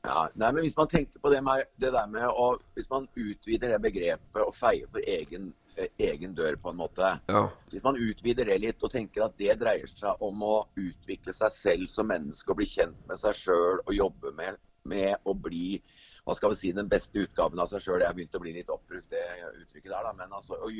Ja, 0.05 0.29
nei, 0.35 0.51
men 0.53 0.63
Hvis 0.63 0.77
man 0.77 0.87
tenker 0.91 1.19
på 1.19 1.31
det, 1.33 1.41
med, 1.43 1.65
det 1.81 1.91
der 1.95 2.07
med 2.11 2.27
å 2.29 2.47
Hvis 2.77 2.89
man 2.91 3.07
utvider 3.15 3.73
det 3.73 3.81
begrepet 3.83 4.41
og 4.43 4.55
feier 4.55 4.87
for 4.91 5.01
egen, 5.07 5.53
eh, 5.77 5.89
egen 5.99 6.35
dør, 6.37 6.55
på 6.61 6.69
en 6.71 6.79
måte. 6.79 7.11
Ja. 7.29 7.45
Hvis 7.71 7.83
man 7.83 7.97
utvider 7.99 8.45
det 8.45 8.59
litt 8.61 8.83
og 8.83 8.91
tenker 8.93 9.25
at 9.25 9.37
det 9.37 9.57
dreier 9.59 9.87
seg 9.91 10.21
om 10.23 10.41
å 10.43 10.55
utvikle 10.79 11.33
seg 11.35 11.51
selv 11.51 11.91
som 11.91 12.07
menneske 12.11 12.51
og 12.53 12.57
bli 12.61 12.65
kjent 12.69 12.97
med 13.09 13.17
seg 13.19 13.35
sjøl 13.35 13.81
og 13.85 13.93
jobbe 13.93 14.31
med, 14.37 14.57
med 14.85 15.15
å 15.25 15.33
bli 15.33 15.81
hva 16.25 16.33
skal 16.33 16.49
vi 16.49 16.57
si, 16.57 16.71
den 16.73 16.87
beste 16.89 17.21
utgaven 17.21 17.59
av 17.61 17.67
seg 17.69 17.83
sjøl. 17.85 17.99
Jeg 18.01 18.09
har 18.09 18.15
begynt 18.17 18.33
å 18.33 18.39
bli 18.41 18.53
litt 18.55 18.69
oppbrukt, 18.73 19.11
det 19.11 19.21
uttrykket 19.61 19.91
der. 19.91 20.07
da, 20.07 20.13
Men 20.17 20.31
altså, 20.33 20.57
å 20.57 20.71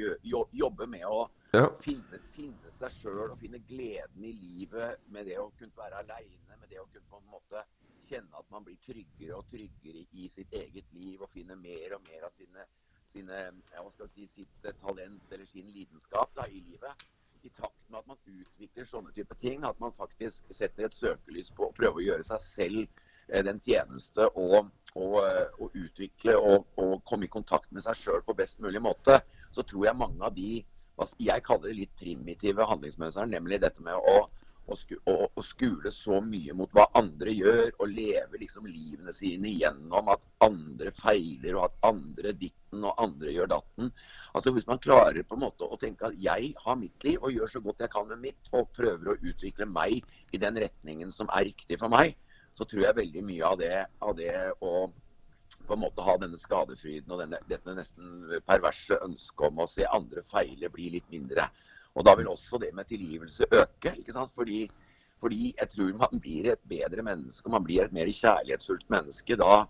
jobbe 0.58 0.88
med 0.90 1.06
å 1.06 1.28
Ja. 1.54 1.68
finne, 1.80 2.18
finne 2.34 2.72
seg 2.74 2.90
sjøl 2.92 3.30
og 3.30 3.38
finne 3.40 3.60
gleden 3.70 4.24
i 4.26 4.34
livet 4.34 4.98
med 5.08 5.28
det 5.30 5.38
å 5.38 5.52
kunne 5.60 5.72
være 5.78 6.02
aleine, 6.02 6.58
med 6.60 6.68
det 6.70 6.80
å 6.82 6.88
kunne 6.90 7.06
på 7.12 7.18
en 7.22 7.30
måte 7.30 7.62
kjenne 8.08 8.40
at 8.40 8.52
man 8.54 8.66
blir 8.66 8.78
tryggere 8.86 9.38
og 9.38 9.48
tryggere 9.52 10.06
i 10.12 10.28
sitt 10.32 10.54
eget 10.56 10.92
liv 10.96 11.22
og 11.22 11.32
finner 11.34 11.60
mer 11.60 11.98
og 11.98 12.04
mer 12.10 12.28
av 12.28 12.34
sine, 12.36 12.66
sine 13.10 13.42
hva 13.72 13.90
skal 13.94 14.10
si, 14.12 14.28
sitt 14.30 14.68
eh, 14.68 14.76
talent 14.84 15.34
eller 15.34 15.50
sin 15.50 15.72
lidenskap 15.74 16.34
da, 16.38 16.48
i 16.48 16.62
livet. 16.62 17.08
I 17.46 17.52
takt 17.54 17.90
med 17.94 18.00
at 18.00 18.08
man 18.10 18.22
utvikler 18.26 18.88
sånne 18.90 19.12
type 19.14 19.36
ting, 19.42 19.66
at 19.68 19.82
man 19.82 19.94
faktisk 20.00 20.48
setter 20.50 20.88
et 20.88 20.98
søkelys 20.98 21.52
på 21.54 21.68
å 21.68 21.76
prøve 21.78 22.02
å 22.02 22.06
gjøre 22.06 22.26
seg 22.26 22.42
selv 22.42 22.86
eh, 22.86 23.44
den 23.46 23.62
tjeneste 23.66 24.30
og, 24.34 24.72
og, 24.96 25.20
eh, 25.22 25.60
og 25.62 25.76
utvikle 25.78 26.38
og, 26.40 26.66
og 26.82 26.96
komme 27.06 27.30
i 27.30 27.34
kontakt 27.36 27.70
med 27.72 27.86
seg 27.86 28.00
sjøl 28.00 28.26
på 28.26 28.38
best 28.38 28.64
mulig 28.66 28.82
måte, 28.82 29.20
så 29.54 29.62
tror 29.62 29.90
jeg 29.90 30.02
mange 30.02 30.26
av 30.26 30.34
de 30.38 30.64
jeg 31.20 31.44
kaller 31.44 31.68
det 31.70 31.78
litt 31.82 31.96
primitive 32.00 32.66
handlingsmønstrene, 32.70 33.36
nemlig 33.36 33.60
dette 33.64 33.84
med 33.84 34.00
å, 34.00 34.30
å, 34.66 34.76
sku, 34.78 34.96
og, 35.06 35.28
og 35.38 35.46
skule 35.46 35.92
så 35.94 36.20
mye 36.26 36.56
mot 36.58 36.72
hva 36.76 36.88
andre 36.98 37.34
gjør, 37.36 37.70
og 37.80 37.92
leve 37.92 38.42
liksom 38.42 38.68
livene 38.70 39.14
sine 39.16 39.54
gjennom 39.54 40.10
at 40.14 40.24
andre 40.46 40.94
feiler, 40.96 41.58
og 41.58 41.68
at 41.68 41.88
andre 41.92 42.34
ditten 42.40 42.86
og 42.86 43.02
andre 43.02 43.36
gjør 43.36 43.52
datten. 43.54 43.94
Altså 44.34 44.54
Hvis 44.56 44.68
man 44.70 44.82
klarer 44.84 45.24
på 45.24 45.38
en 45.38 45.46
måte 45.46 45.68
å 45.68 45.80
tenke 45.82 46.10
at 46.10 46.20
jeg 46.22 46.52
har 46.66 46.82
mitt 46.82 47.08
liv 47.08 47.22
og 47.22 47.36
gjør 47.36 47.56
så 47.56 47.64
godt 47.66 47.86
jeg 47.86 47.94
kan 47.94 48.10
med 48.12 48.24
mitt, 48.28 48.52
og 48.54 48.72
prøver 48.76 49.14
å 49.14 49.18
utvikle 49.22 49.70
meg 49.70 50.02
i 50.34 50.42
den 50.42 50.60
retningen 50.62 51.14
som 51.16 51.30
er 51.32 51.50
riktig 51.52 51.80
for 51.82 51.94
meg, 51.94 52.18
så 52.56 52.68
tror 52.68 52.88
jeg 52.88 53.02
veldig 53.02 53.26
mye 53.28 53.48
av 53.48 53.58
det, 53.60 53.74
av 54.02 54.16
det 54.18 54.36
å 54.64 54.88
på 55.66 55.74
en 55.74 55.82
måte 55.82 56.04
ha 56.06 56.14
denne 56.22 56.38
skadefryden 56.38 57.12
og 57.14 57.22
denne, 57.24 57.40
dette 57.50 57.74
nesten 57.74 58.38
perverse 58.46 58.98
ønsket 59.06 59.48
om 59.50 59.64
å 59.64 59.70
se 59.70 59.88
andre 59.98 60.22
feile 60.30 60.70
bli 60.74 60.92
litt 60.94 61.08
mindre. 61.14 61.48
Og 61.96 62.06
da 62.06 62.16
vil 62.20 62.28
også 62.32 62.60
det 62.62 62.74
med 62.76 62.88
tilgivelse 62.90 63.48
øke. 63.52 63.96
ikke 63.98 64.14
sant? 64.14 64.32
Fordi, 64.36 64.66
fordi 65.24 65.54
jeg 65.62 65.70
tror 65.72 65.98
man 66.04 66.22
blir 66.22 66.52
et 66.52 66.64
bedre 66.70 67.04
menneske, 67.04 67.50
man 67.50 67.64
blir 67.64 67.86
et 67.86 67.96
mer 67.96 68.12
kjærlighetsfullt 68.12 68.90
menneske. 68.92 69.38
Da, 69.40 69.64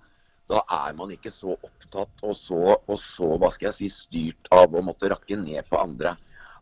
da 0.50 0.62
er 0.80 0.96
man 0.98 1.14
ikke 1.14 1.32
så 1.34 1.54
opptatt 1.56 2.24
og 2.24 2.36
så, 2.36 2.78
og 2.78 2.98
så, 3.02 3.36
hva 3.42 3.52
skal 3.54 3.70
jeg 3.70 3.78
si, 3.80 3.92
styrt 3.94 4.50
av 4.56 4.74
å 4.74 4.84
måtte 4.86 5.12
rakke 5.14 5.38
ned 5.38 5.70
på 5.70 5.82
andre. 5.82 6.16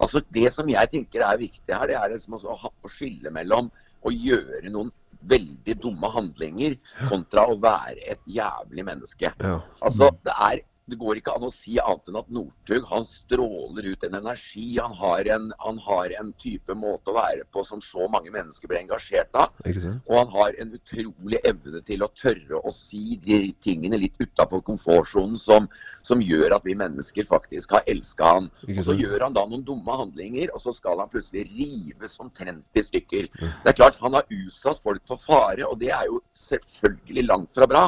Altså 0.04 0.24
Det 0.36 0.50
som 0.52 0.68
jeg 0.68 0.92
tenker 0.92 1.24
er 1.24 1.40
viktig 1.40 1.72
her, 1.72 1.88
det 1.88 1.96
er 1.96 2.12
liksom 2.12 2.36
å, 2.42 2.58
å 2.60 2.92
skille 2.92 3.32
mellom 3.32 3.72
å 4.04 4.12
gjøre 4.12 4.68
noen 4.74 4.92
veldig 5.30 5.76
dumme 5.80 6.10
handlinger 6.12 6.76
kontra 7.08 7.46
å 7.48 7.56
være 7.62 8.02
et 8.12 8.20
jævlig 8.28 8.84
menneske. 8.84 9.32
Ja. 9.40 9.60
Altså, 9.80 10.10
det 10.26 10.34
er 10.36 10.64
det 10.94 11.00
går 11.02 11.20
ikke 11.20 11.34
an 11.34 11.48
å 11.48 11.52
si 11.54 11.76
annet 11.82 12.10
enn 12.10 12.20
at 12.20 12.30
Northug 12.34 12.86
han 12.90 13.06
stråler 13.08 13.88
ut 13.90 14.04
en 14.06 14.18
energi. 14.20 14.66
Han 14.78 14.94
har 15.00 15.30
en, 15.36 15.50
han 15.64 15.80
har 15.82 16.14
en, 16.20 16.32
type 16.44 16.76
måte 16.78 17.12
å 17.12 17.16
være 17.16 17.46
på 17.54 17.64
som 17.66 17.82
så 17.84 18.08
mange 18.12 18.32
mennesker 18.34 18.70
blir 18.70 18.82
engasjert 18.82 19.34
av. 19.38 19.54
Og 19.64 20.16
han 20.18 20.32
har 20.34 20.58
en 20.62 20.74
utrolig 20.76 21.40
evne 21.48 21.82
til 21.88 22.04
å 22.04 22.10
tørre 22.18 22.62
å 22.62 22.74
si 22.76 23.18
de 23.24 23.40
tingene 23.64 24.00
litt 24.02 24.18
utafor 24.22 24.64
komfortsonen 24.66 25.40
som, 25.42 25.70
som, 26.02 26.22
gjør 26.24 26.58
at 26.58 26.68
vi 26.68 26.76
mennesker 26.80 27.28
faktisk 27.30 27.76
har 27.78 27.88
elska 27.90 28.34
han. 28.38 28.52
Og 28.76 28.84
så 28.88 28.98
gjør 28.98 29.28
han 29.28 29.38
da 29.38 29.46
noen 29.50 29.66
dumme 29.68 29.98
handlinger, 30.04 30.52
og 30.54 30.62
så 30.64 30.76
skal 30.76 31.02
han 31.02 31.12
plutselig 31.14 31.48
rives 31.54 32.20
omtrent 32.22 32.80
i 32.80 32.86
stykker. 32.86 33.30
Det 33.40 33.74
er 33.74 33.78
klart 33.78 34.02
Han 34.04 34.18
har 34.18 34.30
utsatt 34.30 34.82
folk 34.84 35.04
for 35.08 35.22
fare, 35.22 35.66
og 35.68 35.80
det 35.82 35.94
er 35.96 36.10
jo 36.10 36.22
selvfølgelig 36.38 37.28
langt 37.30 37.54
fra 37.56 37.70
bra. 37.70 37.86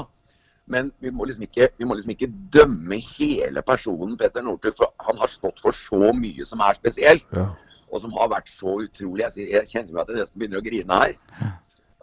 Men 0.66 0.90
vi 1.00 1.12
må, 1.14 1.28
liksom 1.30 1.46
ikke, 1.46 1.70
vi 1.78 1.86
må 1.86 1.94
liksom 1.98 2.16
ikke 2.16 2.32
dømme 2.54 2.98
hele 2.98 3.62
personen 3.66 4.16
Petter 4.18 4.42
Northug, 4.46 4.74
for 4.78 4.94
han 5.06 5.20
har 5.22 5.30
stått 5.30 5.62
for 5.62 5.76
så 5.78 6.10
mye 6.18 6.48
som 6.48 6.64
er 6.66 6.78
spesielt. 6.78 7.28
Ja. 7.38 7.52
Og 7.94 8.02
som 8.02 8.16
har 8.18 8.32
vært 8.34 8.50
så 8.50 8.80
utrolig. 8.82 9.28
Jeg, 9.28 9.52
jeg 9.54 9.70
kjenner 9.70 9.94
meg 9.94 10.02
at 10.02 10.10
jeg 10.14 10.24
nesten 10.24 10.42
begynner 10.42 10.64
å 10.64 10.66
grine 10.66 10.98
her. 11.04 11.54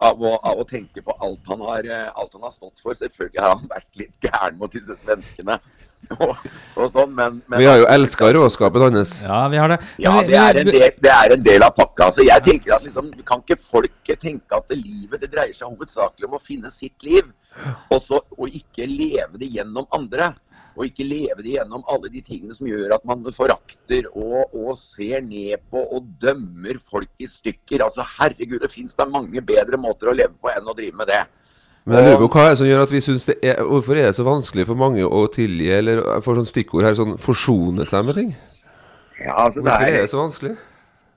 Av 0.03 0.19
å, 0.19 0.31
av 0.47 0.59
å, 0.59 0.63
tenke 0.67 1.03
på 1.03 1.13
alt 1.23 1.51
han, 1.51 1.61
har, 1.63 1.85
alt 2.15 2.33
han 2.35 2.47
har 2.47 2.55
stått 2.55 2.79
for. 2.79 2.95
Selvfølgelig 2.97 3.43
har 3.43 3.57
han 3.57 3.67
vært 3.71 3.99
litt 3.99 4.15
gæren 4.23 4.57
mot 4.59 4.71
disse 4.71 4.95
svenskene. 4.99 5.59
Og, 6.19 6.33
og 6.75 6.89
sånn, 6.91 7.13
men, 7.15 7.37
men, 7.47 7.61
vi 7.61 7.67
har 7.69 7.77
jo 7.79 7.85
elska 7.87 8.27
råskapet 8.35 8.83
hans. 8.83 9.13
Ja, 9.23 9.37
vi 9.47 9.59
har 9.61 9.71
det. 9.71 9.77
Ja, 10.03 10.17
det 10.27 10.35
er, 10.35 10.57
del, 10.59 10.97
det 10.99 11.13
er, 11.13 11.35
en 11.37 11.45
del, 11.45 11.63
av 11.63 11.71
pakka. 11.77 12.09
Så 12.11 12.25
jeg 12.27 12.43
tenker 12.43 12.75
at 12.75 12.83
liksom, 12.83 13.07
Kan 13.23 13.39
ikke 13.39 13.55
folket 13.63 14.19
tenke 14.19 14.59
at 14.59 14.73
livet 14.75 15.23
det 15.23 15.31
dreier 15.31 15.55
seg 15.55 15.71
hovedsakelig 15.71 16.27
om 16.27 16.35
å 16.35 16.41
finne 16.43 16.71
sitt 16.73 17.07
liv? 17.07 17.31
Også, 17.93 18.21
og 18.37 18.49
ikke 18.49 18.87
leve 18.89 19.39
det 19.41 19.51
gjennom 19.53 19.87
andre. 19.95 20.31
Og 20.73 20.87
ikke 20.87 21.05
leve 21.05 21.43
det 21.43 21.51
gjennom 21.53 21.83
alle 21.91 22.09
de 22.09 22.21
tingene 22.25 22.55
som 22.57 22.65
gjør 22.65 22.95
at 22.95 23.03
man 23.05 23.21
forakter 23.35 24.07
og, 24.09 24.55
og 24.57 24.73
ser 24.79 25.21
ned 25.21 25.61
på 25.69 25.83
og 25.83 26.07
dømmer 26.21 26.79
folk 26.89 27.11
i 27.21 27.29
stykker. 27.29 27.83
Altså, 27.85 28.05
Herregud, 28.17 28.59
det 28.63 28.71
fins 28.73 28.97
da 28.97 29.05
mange 29.05 29.41
bedre 29.45 29.77
måter 29.77 30.09
å 30.09 30.17
leve 30.17 30.33
på 30.41 30.49
enn 30.49 30.69
å 30.69 30.75
drive 30.77 30.97
med 30.97 31.11
det. 31.13 31.21
Men 31.83 31.99
jeg 31.99 32.13
lurer 32.13 32.21
på 32.23 32.29
hva 32.31 32.47
er 32.47 32.53
det 32.53 32.59
som 32.61 32.67
gjør 32.69 32.85
at 32.85 32.91
vi 32.95 32.99
synes 33.03 33.25
det 33.27 33.33
er 33.43 33.57
Hvorfor 33.67 33.97
er 33.99 34.05
det 34.07 34.15
så 34.15 34.23
vanskelig 34.23 34.65
for 34.69 34.79
mange 34.79 35.03
å 35.03 35.25
tilgi, 35.27 35.67
eller 35.77 35.99
for 36.23 36.39
sånn 36.39 36.47
stikkord 36.47 36.87
her, 36.87 36.95
sånn 36.95 37.17
forsone 37.21 37.85
seg 37.89 38.05
med 38.07 38.17
ting? 38.17 38.29
Ja, 39.19 39.35
altså, 39.35 39.61
hvorfor 39.61 39.83
det 39.83 39.91
er, 39.91 39.97
er 39.99 40.07
det 40.07 40.13
så 40.13 40.21
vanskelig? 40.21 40.53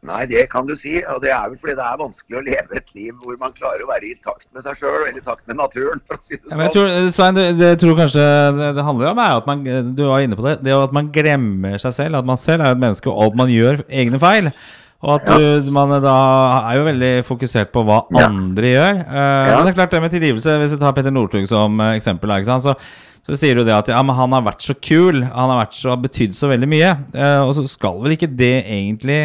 Nei, 0.06 0.22
det 0.30 0.44
kan 0.52 0.66
du 0.68 0.74
si. 0.78 0.94
Og 1.10 1.20
det 1.24 1.32
er 1.34 1.48
vel 1.50 1.58
fordi 1.60 1.74
det 1.78 1.86
er 1.86 2.00
vanskelig 2.00 2.38
å 2.38 2.44
leve 2.46 2.78
et 2.78 2.94
liv 2.94 3.12
hvor 3.22 3.36
man 3.40 3.54
klarer 3.56 3.82
å 3.82 3.90
være 3.90 4.10
i 4.10 4.14
takt 4.22 4.46
med 4.54 4.66
seg 4.66 4.78
sjøl, 4.78 5.00
eller 5.02 5.18
i 5.18 5.24
takt 5.24 5.42
med 5.50 5.58
naturen, 5.58 6.02
for 6.06 6.18
å 6.18 6.22
si 6.22 6.36
det 6.36 6.44
sånn. 6.46 6.62
Ja, 6.62 6.70
tror, 6.74 6.94
Svein, 7.16 7.38
det, 7.38 7.46
det 7.58 7.72
tror 7.82 7.98
kanskje 7.98 8.24
det, 8.58 8.72
det, 8.78 8.86
handler 8.86 9.12
om, 9.12 9.22
er 9.24 9.40
at 9.40 9.48
man, 9.50 9.64
du 9.98 10.04
var 10.06 10.24
inne 10.24 10.38
på 10.38 10.46
det, 10.46 10.58
det 10.66 10.74
at 10.76 10.96
man 10.96 11.12
glemmer 11.14 11.80
seg 11.82 11.96
selv. 11.96 12.20
At 12.20 12.28
man 12.28 12.40
selv 12.40 12.66
er 12.66 12.76
et 12.76 12.82
menneske, 12.82 13.10
og 13.10 13.24
alt 13.24 13.40
man 13.40 13.52
gjør 13.52 13.82
egne 13.88 14.20
feil. 14.22 14.52
Og 15.04 15.18
at 15.18 15.26
ja. 15.28 15.36
du, 15.38 15.72
man 15.74 15.92
da 16.02 16.14
er 16.70 16.78
jo 16.78 16.86
veldig 16.86 17.10
fokusert 17.26 17.72
på 17.74 17.82
hva 17.86 18.00
ja. 18.16 18.28
andre 18.30 18.70
gjør. 18.70 19.02
Uh, 19.10 19.18
ja. 19.18 19.58
Det 19.58 19.72
er 19.72 19.76
klart 19.80 19.92
det 19.92 20.04
med 20.06 20.14
tilgivelse, 20.14 20.56
hvis 20.62 20.76
vi 20.76 20.80
tar 20.80 20.94
Petter 20.96 21.14
Northug 21.14 21.44
som 21.50 21.82
uh, 21.82 21.92
eksempel, 21.92 22.32
så, 22.46 22.72
så, 23.26 23.36
sier 23.36 23.58
du 23.58 23.66
det 23.66 23.74
at 23.76 23.90
ja, 23.92 24.00
men 24.06 24.16
han 24.16 24.32
har 24.34 24.46
vært 24.46 24.64
så 24.64 24.74
kul, 24.78 25.20
han 25.20 25.52
har 25.52 25.60
vært 25.66 25.76
så, 25.76 25.98
betydd 26.00 26.38
så 26.38 26.50
veldig 26.50 26.70
mye. 26.72 26.94
Uh, 27.12 27.42
og 27.44 27.52
så 27.58 27.66
skal 27.68 28.00
vel 28.04 28.16
ikke 28.16 28.30
det 28.32 28.54
egentlig 28.64 29.20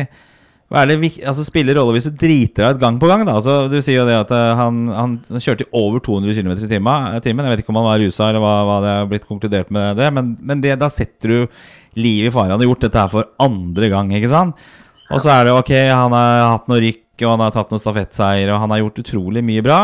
være 0.72 0.94
det, 0.94 1.12
altså, 1.28 1.44
spiller 1.46 1.76
rolle 1.78 1.98
hvis 1.98 2.08
du 2.08 2.16
driter 2.16 2.64
deg 2.64 2.78
ut 2.78 2.82
gang 2.84 3.00
på 3.02 3.10
gang. 3.12 3.26
Da. 3.28 3.36
Altså, 3.42 3.66
du 3.72 3.78
sier 3.84 4.02
jo 4.02 4.08
det 4.08 4.18
at 4.24 4.32
han, 4.60 4.86
han 4.96 5.18
kjørte 5.36 5.68
over 5.76 6.00
200 6.04 6.38
km 6.38 6.54
i 6.56 6.72
timen. 6.72 7.12
Jeg 7.20 7.52
vet 7.52 7.64
ikke 7.64 7.74
om 7.74 7.82
han 7.82 7.90
var 7.90 8.04
rusa, 8.04 8.30
eller 8.30 8.44
hva, 8.44 8.56
hva 8.70 8.78
det 8.84 8.94
er 8.96 9.12
blitt 9.12 9.28
konkludert 9.30 9.74
med 9.74 10.00
det. 10.00 10.08
Men, 10.16 10.36
men 10.40 10.64
det, 10.64 10.78
da 10.82 10.90
setter 10.92 11.36
du 11.36 11.62
livet 12.00 12.32
i 12.32 12.34
fare. 12.34 12.54
Han 12.54 12.62
har 12.62 12.70
gjort 12.70 12.88
dette 12.88 13.04
her 13.04 13.12
for 13.12 13.30
andre 13.44 13.92
gang, 13.92 14.16
ikke 14.16 14.32
sant? 14.32 14.72
Og 15.12 15.20
så 15.20 15.34
er 15.34 15.48
det 15.48 15.58
ok, 15.58 15.74
han 15.92 16.16
har 16.16 16.50
hatt 16.54 16.72
noe 16.72 16.80
rykk, 16.84 17.06
og 17.26 17.34
han 17.34 17.44
har 17.44 17.54
tatt 17.54 17.72
noen 17.74 17.84
stafettseier, 17.84 18.52
og 18.54 18.64
han 18.64 18.72
har 18.72 18.84
gjort 18.86 19.02
utrolig 19.04 19.44
mye 19.46 19.64
bra. 19.66 19.84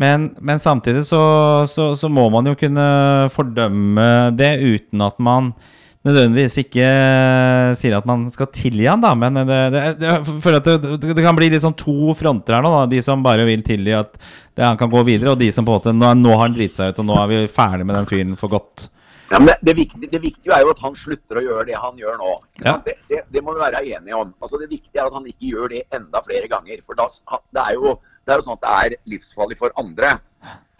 Men, 0.00 0.30
men 0.38 0.60
samtidig 0.62 1.02
så, 1.08 1.20
så, 1.68 1.90
så, 1.98 2.08
må 2.12 2.28
man 2.30 2.46
jo 2.46 2.54
kunne 2.58 2.86
fordømme 3.34 4.30
det 4.38 4.52
uten 4.62 5.02
at 5.02 5.18
man 5.18 5.50
nødvendigvis 6.06 6.56
ikke 6.62 6.86
sier 7.76 7.96
at 7.98 8.06
man 8.08 8.28
skal 8.32 8.48
tilgi 8.54 8.86
han, 8.88 9.02
da. 9.04 9.12
Men 9.18 9.40
det, 9.42 9.58
det, 9.74 9.82
det, 10.00 10.60
det, 10.66 11.16
det 11.16 11.24
kan 11.24 11.36
bli 11.36 11.50
litt 11.52 11.64
sånn 11.64 11.76
to 11.78 12.14
fronter 12.18 12.56
her 12.56 12.64
nå. 12.64 12.72
Da. 12.78 12.86
De 12.92 13.02
som 13.04 13.24
bare 13.24 13.44
vil 13.48 13.64
tilgi 13.66 13.96
at 13.98 14.16
han 14.60 14.80
kan 14.80 14.92
gå 14.92 15.02
videre, 15.06 15.34
og 15.34 15.40
de 15.40 15.50
som 15.54 15.66
på 15.66 15.74
en 15.74 15.80
måte 15.80 15.96
nå, 15.96 16.14
nå 16.20 16.32
har 16.36 16.46
han 16.46 16.56
driti 16.56 16.80
seg 16.80 16.94
ut, 16.94 17.02
og 17.02 17.10
nå 17.10 17.20
er 17.22 17.30
vi 17.30 17.44
ferdig 17.52 17.86
med 17.88 18.00
den 18.00 18.10
fyren 18.10 18.40
for 18.40 18.52
godt. 18.52 18.88
Ja, 19.30 19.38
men 19.38 19.54
det, 19.62 19.76
viktige, 19.78 20.08
det, 20.10 20.18
viktige, 20.18 20.50
er 20.56 20.64
jo 20.64 20.72
at 20.72 20.80
han 20.82 20.96
slutter 20.98 21.38
å 21.38 21.42
gjøre 21.44 21.68
det 21.68 21.76
han 21.78 21.98
gjør 22.00 22.16
nå. 22.18 22.32
Ja. 22.64 22.74
Det, 22.82 22.96
det, 23.12 23.20
det, 23.30 23.42
må 23.46 23.54
vi 23.54 23.62
være 23.62 23.84
enige 23.84 24.16
om. 24.18 24.32
Altså, 24.42 24.58
det 24.58 24.66
viktige 24.72 24.98
er 24.98 25.06
at 25.06 25.14
han 25.14 25.28
ikke 25.30 25.52
gjør 25.52 25.70
det 25.70 25.84
enda 25.94 26.22
flere 26.26 26.50
ganger. 26.50 26.82
For 26.82 26.98
da, 26.98 27.06
det, 27.54 27.62
er 27.62 27.76
jo, 27.78 27.92
det 28.26 28.34
er 28.34 28.40
jo 28.40 28.46
sånn 28.48 28.58
at 28.58 28.64
det 28.64 28.72
er 28.80 28.96
livsfarlig 29.12 29.60
for 29.60 29.76
andre. 29.78 30.16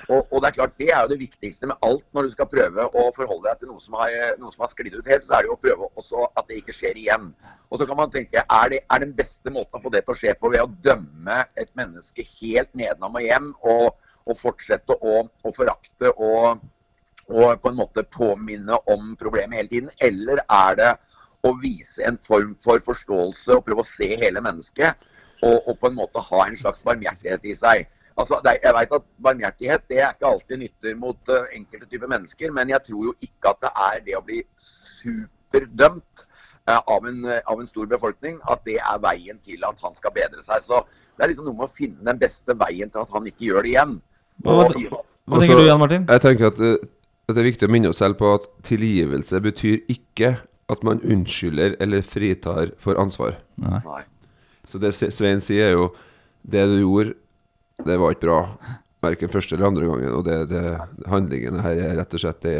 Og, 0.08 0.24
og, 0.24 0.36
det 0.40 0.48
er 0.48 0.56
klart, 0.56 0.76
det 0.80 0.88
er 0.90 1.04
jo 1.04 1.12
det 1.12 1.20
viktigste 1.20 1.68
med 1.70 1.86
alt 1.86 2.06
når 2.16 2.26
du 2.26 2.34
skal 2.34 2.48
prøve 2.50 2.86
å 2.88 3.06
forholde 3.16 3.46
deg 3.46 3.60
til 3.60 3.72
noe 3.72 3.84
som 3.84 3.98
har, 4.00 4.14
noe 4.40 4.54
har 4.56 4.72
sklidd 4.72 4.96
ut 4.96 5.10
helt, 5.12 5.26
så 5.26 5.36
er 5.36 5.44
det 5.44 5.50
jo 5.50 5.56
å 5.58 5.62
prøve 5.62 5.90
også 6.00 6.26
at 6.30 6.48
det 6.48 6.60
ikke 6.62 6.76
skjer 6.76 6.98
igjen. 6.98 7.30
Og 7.70 7.80
så 7.80 7.86
kan 7.86 8.00
man 8.00 8.12
tenke, 8.14 8.42
er 8.42 8.72
det 8.72 8.82
er 8.82 9.04
den 9.04 9.14
beste 9.18 9.52
måten 9.54 9.78
å 9.78 9.84
få 9.84 9.92
det 9.94 10.04
til 10.06 10.16
å 10.16 10.20
skje 10.22 10.34
på 10.40 10.50
ved 10.52 10.64
å 10.64 10.72
dømme 10.86 11.42
et 11.60 11.70
menneske 11.78 12.26
helt 12.40 12.72
nedenom 12.78 13.20
og 13.20 13.26
hjem, 13.26 13.52
og, 13.62 13.96
og 14.26 14.40
fortsette 14.40 14.96
å, 14.98 15.22
å 15.26 15.54
forakte 15.56 16.14
og 16.16 16.60
og 17.30 17.60
på 17.62 17.70
en 17.70 17.78
måte 17.78 18.02
påminne 18.10 18.78
om 18.90 19.14
problemet 19.18 19.60
hele 19.60 19.70
tiden? 19.70 19.90
Eller 20.02 20.42
er 20.42 20.78
det 20.78 20.90
å 21.46 21.54
vise 21.62 22.04
en 22.04 22.18
form 22.26 22.56
for 22.64 22.82
forståelse 22.84 23.54
og 23.56 23.64
prøve 23.66 23.84
å 23.84 23.88
se 23.88 24.08
hele 24.20 24.42
mennesket, 24.44 24.98
og, 25.40 25.56
og 25.70 25.78
på 25.80 25.88
en 25.88 25.98
måte 26.00 26.22
ha 26.26 26.44
en 26.46 26.58
slags 26.58 26.82
barmhjertighet 26.86 27.46
i 27.46 27.56
seg? 27.56 27.86
Altså, 28.18 28.40
er, 28.44 28.58
jeg 28.62 28.74
vet 28.76 28.96
at 28.96 29.06
Barmhjertighet 29.22 29.86
det 29.88 30.00
er 30.00 30.14
ikke 30.14 30.30
alltid 30.30 30.62
nytter 30.64 30.96
mot 30.98 31.32
uh, 31.32 31.46
enkelte 31.56 31.86
typer 31.86 32.10
mennesker, 32.10 32.52
men 32.56 32.72
jeg 32.72 32.82
tror 32.88 33.06
jo 33.10 33.14
ikke 33.20 33.52
at 33.54 33.62
det 33.64 33.70
er 33.86 34.02
det 34.08 34.18
å 34.18 34.24
bli 34.26 34.40
superdømt 34.60 36.24
uh, 36.68 36.80
av, 36.80 37.06
en, 37.08 37.22
uh, 37.28 37.38
av 37.46 37.62
en 37.62 37.70
stor 37.70 37.88
befolkning, 37.90 38.40
at 38.50 38.64
det 38.68 38.78
er 38.80 39.02
veien 39.04 39.40
til 39.46 39.64
at 39.68 39.80
han 39.84 39.96
skal 39.96 40.14
bedre 40.16 40.44
seg. 40.44 40.64
Så 40.66 40.82
Det 41.16 41.24
er 41.24 41.32
liksom 41.32 41.48
noe 41.48 41.58
med 41.62 41.70
å 41.70 41.78
finne 41.82 42.10
den 42.10 42.20
beste 42.20 42.56
veien 42.58 42.92
til 42.92 43.04
at 43.04 43.14
han 43.14 43.28
ikke 43.30 43.46
gjør 43.48 43.66
det 43.66 43.74
igjen. 43.74 43.98
Og, 44.44 44.54
hva, 44.54 44.68
hva, 44.68 45.02
hva 45.30 45.42
tenker 45.42 45.60
du, 45.60 45.66
Jan 45.68 45.80
Martin? 45.82 46.06
Jeg 46.08 46.24
tenker 46.26 46.50
at 46.50 46.60
det 47.30 47.38
er 47.38 47.46
viktig 47.46 47.68
å 47.68 47.72
minne 47.72 47.90
oss 47.92 48.00
selv 48.02 48.18
på 48.18 48.30
at 48.34 48.46
tilgivelse 48.66 49.38
betyr 49.44 49.82
ikke 49.92 50.38
at 50.70 50.84
man 50.86 51.02
unnskylder 51.02 51.76
eller 51.82 52.02
fritar 52.06 52.72
for 52.80 52.98
ansvar. 53.00 53.36
Nei. 53.60 54.02
Så 54.70 54.78
det 54.82 54.92
Svein 54.94 55.42
sier, 55.42 55.70
er 55.70 55.76
jo 55.76 55.90
Det 56.40 56.62
du 56.66 56.78
gjorde, 56.80 57.14
det 57.86 57.98
var 58.00 58.14
ikke 58.14 58.26
bra. 58.26 58.38
Verken 59.00 59.32
første 59.32 59.56
eller 59.56 59.70
andre 59.70 59.88
gangen. 59.88 60.14
Og 60.14 60.24
det, 60.26 60.38
det, 60.50 60.62
handlingene 61.08 61.64
her 61.64 61.82
er 61.88 61.98
rett 62.00 62.16
og 62.16 62.22
slett 62.22 62.42
det 62.46 62.56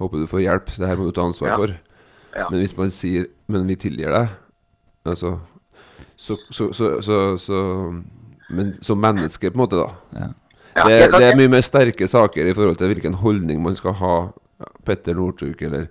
Håper 0.00 0.22
du 0.22 0.28
får 0.30 0.40
hjelp. 0.40 0.70
Det 0.80 0.88
her 0.88 0.96
må 0.96 1.10
du 1.10 1.12
ta 1.12 1.26
ansvar 1.28 1.50
ja. 1.50 1.56
for. 1.60 1.72
Ja. 2.32 2.46
Men 2.48 2.62
hvis 2.62 2.72
man 2.78 2.92
sier 2.94 3.26
'men 3.50 3.66
vi 3.68 3.74
tilgir 3.76 4.14
deg', 4.14 4.30
altså 5.04 5.34
så, 6.16 6.36
så, 6.50 6.72
så, 6.72 7.36
så 7.36 7.58
Men 8.48 8.82
som 8.82 8.98
menneske, 8.98 9.50
på 9.50 9.58
en 9.58 9.60
måte, 9.60 9.76
da. 9.76 9.90
Ja. 10.14 10.28
Ja, 10.76 10.84
det, 10.88 11.12
det, 11.12 11.24
er 11.26 11.36
mye 11.38 11.50
mer 11.50 11.64
sterke 11.66 12.06
saker 12.08 12.46
i 12.46 12.54
forhold 12.54 12.78
til 12.78 12.92
hvilken 12.92 13.14
holdning 13.14 13.62
man 13.62 13.76
skal 13.78 13.96
ha. 13.98 14.14
Petter 14.84 15.16
Northug 15.16 15.62
eller 15.62 15.86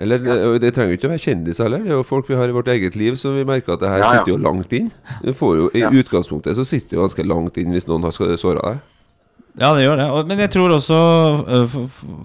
Eller 0.00 0.18
det, 0.18 0.60
det 0.62 0.70
trenger 0.74 0.94
jo 0.94 0.98
ikke 1.00 1.08
å 1.10 1.12
være 1.12 1.24
kjendiser 1.26 1.66
heller. 1.66 1.82
Det 1.84 1.90
er 1.92 1.98
jo 1.98 2.06
folk 2.08 2.28
vi 2.30 2.36
har 2.38 2.48
i 2.48 2.54
vårt 2.56 2.68
eget 2.72 2.94
liv 2.96 3.18
som 3.20 3.34
vi 3.36 3.44
merker 3.44 3.74
at 3.74 3.80
det 3.84 3.90
her 3.92 3.98
Ja, 4.00 4.06
ja. 4.06 4.22
sitter 4.22 4.32
jo 4.32 4.38
langt 4.40 4.72
inn. 4.72 4.88
Du 5.24 5.32
får 5.36 5.56
jo, 5.58 5.66
I 5.74 5.82
Ja. 5.84 5.90
utgangspunktet 5.90 6.56
så 6.56 6.64
sitter 6.64 6.88
det 6.96 6.96
jo 6.98 7.04
ganske 7.06 7.26
langt 7.28 7.58
inn 7.60 7.72
hvis 7.76 7.86
noen 7.90 8.02
har 8.08 8.10
såra 8.40 8.62
deg. 8.72 8.80
Ja, 9.60 9.74
det 9.76 9.82
gjør 9.84 9.98
det. 10.00 10.26
Men 10.30 10.38
jeg 10.40 10.50
tror 10.54 10.72
også, 10.72 10.96
øh, 11.44 11.74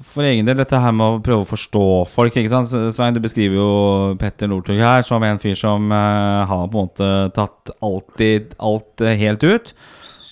for, 0.08 0.24
egen 0.24 0.46
del, 0.48 0.56
dette 0.56 0.80
her 0.80 0.94
med 0.96 1.18
å 1.18 1.22
prøve 1.22 1.44
å 1.44 1.50
forstå 1.50 1.84
folk. 2.08 2.32
ikke 2.40 2.50
sant? 2.54 2.70
Svein, 2.96 3.14
du 3.14 3.20
beskriver 3.20 3.58
jo 3.60 4.16
Petter 4.18 4.48
Northug 4.48 4.80
her 4.80 5.04
som 5.04 5.22
en 5.28 5.38
fyr 5.38 5.58
som 5.60 5.92
øh, 5.92 6.46
har 6.48 6.68
på 6.72 6.80
en 6.80 6.88
måte 6.88 7.10
tatt 7.36 7.74
alltid 7.84 8.56
alt 8.64 9.04
helt 9.20 9.44
ut. 9.44 9.74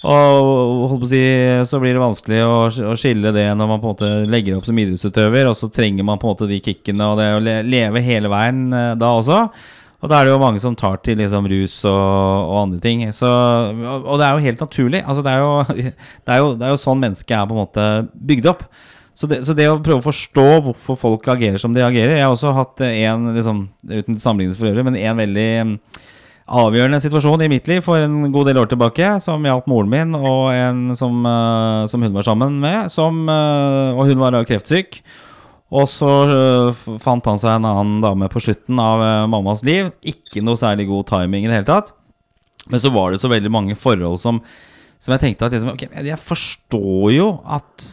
Og 0.06 0.90
holdt 0.92 1.02
på 1.02 1.08
å 1.08 1.10
si, 1.10 1.22
så 1.66 1.80
blir 1.82 1.96
det 1.96 2.04
vanskelig 2.04 2.42
å, 2.46 2.58
å 2.92 2.98
skille 3.00 3.32
det 3.34 3.48
når 3.58 3.70
man 3.72 3.82
på 3.82 3.90
en 3.90 3.96
måte 3.96 4.10
legger 4.30 4.60
opp 4.60 4.68
som 4.68 4.78
idrettsutøver, 4.78 5.50
og 5.50 5.58
så 5.58 5.70
trenger 5.74 6.06
man 6.06 6.22
på 6.22 6.28
en 6.28 6.36
måte 6.36 6.50
de 6.50 6.60
kickene 6.62 7.08
og 7.10 7.18
det 7.18 7.32
å 7.34 7.42
leve 7.42 8.04
hele 8.06 8.30
veien 8.30 8.68
øh, 8.70 8.92
da 9.02 9.10
også. 9.18 9.40
Og 10.06 10.12
da 10.12 10.20
er 10.20 10.28
det 10.28 10.36
jo 10.36 10.42
mange 10.44 10.62
som 10.62 10.76
tar 10.78 11.00
til 11.02 11.18
liksom 11.18 11.48
rus 11.50 11.80
og, 11.90 11.96
og 11.96 12.58
andre 12.60 12.82
ting. 12.84 13.02
Så, 13.16 13.26
og, 13.26 14.12
det 14.22 14.28
er 14.28 14.36
jo 14.36 14.44
helt 14.46 14.62
naturlig. 14.62 15.02
Altså 15.02 15.24
det, 15.26 15.34
er 15.34 15.42
jo, 15.42 15.54
det, 16.28 16.36
er 16.36 16.44
jo, 16.44 16.52
det 16.60 16.68
er 16.68 16.76
jo 16.76 16.82
sånn 16.84 17.02
mennesket 17.02 17.38
er 17.40 17.48
på 17.50 17.56
en 17.56 17.64
måte 17.64 17.88
bygd 18.14 18.52
opp. 18.52 18.68
Så 19.16 19.30
det, 19.32 19.42
så 19.48 19.56
det 19.58 19.70
å 19.72 19.80
prøve 19.80 20.04
å 20.04 20.06
forstå 20.06 20.48
hvorfor 20.68 21.00
folk 21.00 21.30
agerer 21.32 21.58
som 21.62 21.72
de 21.72 21.80
agerer 21.86 22.18
Jeg 22.18 22.26
har 22.26 22.34
også 22.34 22.52
hatt 22.52 22.84
en, 22.84 23.30
liksom, 23.38 23.62
uten 23.88 24.20
sammenligning 24.20 24.58
for 24.60 24.70
øvrig, 24.70 24.84
men 24.90 25.00
en 25.00 25.22
veldig 25.22 25.50
avgjørende 26.46 27.00
situasjon 27.02 27.42
i 27.42 27.50
mitt 27.50 27.68
liv 27.70 27.82
for 27.82 28.02
en 28.02 28.30
god 28.34 28.50
del 28.50 28.60
år 28.62 28.70
tilbake, 28.70 29.16
som 29.24 29.46
hjalp 29.46 29.66
moren 29.70 29.90
min 29.90 30.18
og 30.18 30.52
en 30.54 30.96
som, 30.98 31.26
eh, 31.26 31.88
som 31.90 32.02
hun 32.06 32.14
var 32.14 32.28
sammen 32.28 32.60
med. 32.62 32.92
Som, 32.92 33.28
eh, 33.30 33.96
og 33.96 34.06
hun 34.06 34.22
var 34.22 34.38
kreftsyk. 34.46 35.02
Og 35.72 35.90
så 35.90 36.12
øh, 36.30 37.00
fant 37.02 37.26
han 37.26 37.42
seg 37.42 37.58
en 37.58 37.66
annen 37.66 38.02
dame 38.04 38.30
på 38.30 38.40
slutten 38.40 38.78
av 38.80 39.28
mammas 39.28 39.64
liv. 39.66 39.90
Ikke 40.06 40.44
noe 40.46 40.56
særlig 40.56 40.88
god 40.88 41.08
timing 41.10 41.46
i 41.46 41.50
det 41.50 41.58
hele 41.58 41.66
tatt. 41.68 41.92
Men 42.70 42.80
så 42.80 42.94
var 42.94 43.12
det 43.12 43.22
så 43.22 43.30
veldig 43.30 43.52
mange 43.52 43.76
forhold 43.78 44.20
som, 44.22 44.40
som 45.02 45.14
jeg 45.14 45.22
tenkte 45.22 45.46
at 45.46 45.54
liksom, 45.54 45.74
ok, 45.74 45.90
Jeg 46.06 46.22
forstår 46.22 47.12
jo 47.14 47.28
at 47.44 47.90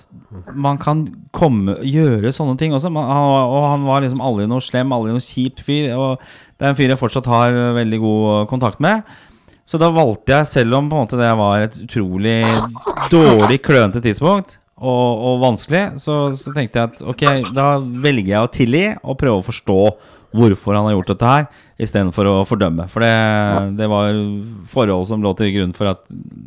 man 0.54 0.78
kan 0.80 1.06
komme, 1.32 1.74
gjøre 1.84 2.32
sånne 2.32 2.56
ting 2.60 2.72
også. 2.76 2.92
Man, 2.92 3.08
og 3.08 3.66
han 3.68 3.84
var 3.88 4.04
liksom 4.04 4.22
aldri 4.24 4.46
noe 4.48 4.64
slem, 4.64 4.92
aldri 4.92 5.16
noe 5.16 5.24
kjip 5.24 5.60
fyr. 5.64 5.92
Og 5.96 6.20
det 6.62 6.68
er 6.68 6.76
en 6.76 6.78
fyr 6.78 6.92
jeg 6.92 7.00
fortsatt 7.00 7.26
har 7.26 7.56
øh, 7.58 7.74
veldig 7.74 7.98
god 7.98 8.24
øh, 8.30 8.42
kontakt 8.46 8.78
med. 8.78 9.02
Så 9.66 9.80
da 9.82 9.88
valgte 9.90 10.30
jeg, 10.30 10.46
selv 10.46 10.76
om 10.78 10.90
det 11.10 11.18
var 11.18 11.62
et 11.64 11.78
utrolig 11.82 12.42
dårlig, 13.10 13.58
klønete 13.62 14.02
tidspunkt 14.02 14.60
og, 14.78 15.18
og 15.26 15.40
vanskelig, 15.42 15.98
så, 16.02 16.36
så 16.38 16.54
tenkte 16.54 16.78
jeg 16.78 16.90
at 16.90 17.02
ok, 17.02 17.24
da 17.54 17.66
velger 17.82 18.30
jeg 18.30 18.46
å 18.46 18.52
tilgi 18.54 18.84
og 19.02 19.18
prøve 19.18 19.40
å 19.40 19.46
forstå 19.46 19.80
hvorfor 20.32 20.76
han 20.76 20.86
har 20.88 20.94
gjort 20.96 21.10
dette 21.12 21.28
her, 21.28 21.46
istedenfor 21.82 22.28
å 22.30 22.34
fordømme. 22.46 22.86
For 22.92 23.02
det, 23.04 23.10
det 23.78 23.88
var 23.90 24.12
forhold 24.72 25.06
som 25.08 25.22
lå 25.24 25.32
til 25.38 25.50
grunn 25.56 25.72
for 25.76 25.90
at 25.90 26.02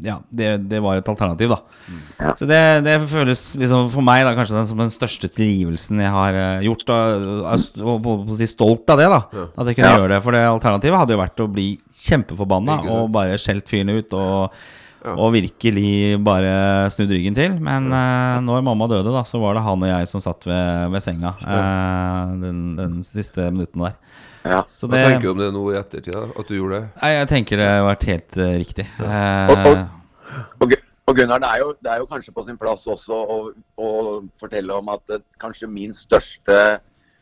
ja, 0.05 0.15
det, 0.31 0.51
det 0.71 0.79
var 0.83 0.97
et 1.01 1.09
alternativ, 1.11 1.51
da. 1.53 1.59
Ja. 2.21 2.31
Så 2.39 2.47
det, 2.49 2.59
det 2.85 2.95
føles 3.11 3.43
liksom 3.59 3.89
for 3.93 4.05
meg 4.05 4.23
da 4.25 4.31
kanskje 4.37 4.55
den, 4.57 4.69
som 4.69 4.79
den 4.81 4.93
største 4.93 5.29
tilgivelsen 5.35 5.99
jeg 6.01 6.13
har 6.15 6.39
eh, 6.39 6.63
gjort. 6.69 6.87
Og, 6.95 7.27
er 7.51 7.91
og 7.91 8.33
si 8.39 8.47
stolt 8.49 8.89
av 8.95 9.01
det, 9.03 9.09
da. 9.11 9.21
At 9.55 9.69
jeg 9.69 9.79
kunne 9.81 9.91
Ja. 9.91 9.99
gjøre 9.99 10.13
det. 10.15 10.21
For 10.25 10.37
det 10.37 10.45
alternativet 10.49 11.01
hadde 11.03 11.17
jo 11.17 11.21
vært 11.25 11.43
å 11.45 11.51
bli 11.51 11.67
kjempeforbanna 12.05 12.79
og 12.95 13.11
bare 13.15 13.37
skjelt 13.41 13.67
fyren 13.69 13.91
ut. 13.97 14.15
Og, 14.17 14.65
og 15.13 15.33
virkelig 15.35 16.17
bare 16.25 16.89
snudd 16.93 17.11
ryggen 17.13 17.35
til. 17.37 17.57
Men 17.61 17.91
uh, 17.93 18.39
når 18.41 18.63
mamma 18.65 18.87
døde, 18.91 19.11
da, 19.13 19.21
så 19.27 19.39
var 19.43 19.53
det 19.59 19.63
han 19.67 19.83
og 19.85 19.91
jeg 19.91 20.07
som 20.11 20.23
satt 20.23 20.47
ved, 20.49 20.89
ved 20.95 21.05
senga 21.05 21.35
uh, 21.45 22.33
den, 22.41 22.63
den 22.79 22.97
siste 23.05 23.49
minutten 23.53 23.85
der. 23.85 23.99
Ja. 24.45 24.59
Så 24.69 24.85
Hva 24.89 24.97
det, 24.97 25.03
tenker 25.09 25.25
du 25.25 25.31
om 25.33 25.39
det 25.41 25.51
nå 25.55 25.61
i 25.73 25.77
ettertid. 25.79 26.15
At 26.37 26.49
du 26.49 26.55
gjorde 26.57 26.79
det? 26.81 26.89
Nei, 27.01 27.11
jeg 27.15 27.29
tenker 27.31 27.57
det 27.61 27.69
har 27.71 27.85
vært 27.87 28.03
helt 28.11 28.41
uh, 28.41 28.49
riktig. 28.61 28.87
Og- 28.99 29.05
Eh, 29.05 29.69
og- 29.71 29.85
Og, 30.65 30.73
og 31.07 31.15
Gunnar, 31.15 31.39
det 31.39 31.47
er, 31.47 31.59
jo, 31.61 31.69
det 31.85 31.91
er 31.93 31.99
jo 32.01 32.07
kanskje 32.09 32.33
på 32.33 32.43
sin 32.43 32.57
plass 32.57 32.83
også 32.89 33.13
å, 33.15 33.35
å 33.79 33.89
fortelle 34.41 34.73
om 34.75 34.89
at 34.91 35.13
kanskje 35.39 35.69
min 35.71 35.93
største 35.95 36.79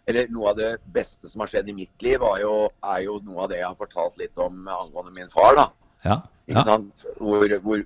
Eller 0.07 0.27
noe 0.33 0.49
av 0.49 0.57
det 0.57 0.69
beste 0.95 1.29
som 1.29 1.43
har 1.43 1.47
skjedd 1.51 1.69
i 1.69 1.75
mitt 1.77 2.01
liv, 2.03 2.17
var 2.19 2.39
jo, 2.41 2.69
er 2.83 3.03
jo 3.05 3.19
noe 3.23 3.43
av 3.45 3.51
det 3.51 3.59
jeg 3.61 3.67
har 3.69 3.77
fortalt 3.79 4.17
litt 4.19 4.35
om 4.41 4.65
angående 4.67 5.13
min 5.15 5.29
far. 5.31 5.55
da. 5.55 5.67
Ja, 6.03 6.19
Ikke 6.47 6.63
sant? 6.67 7.05
Hvor, 7.17 7.57
hvor, 7.63 7.83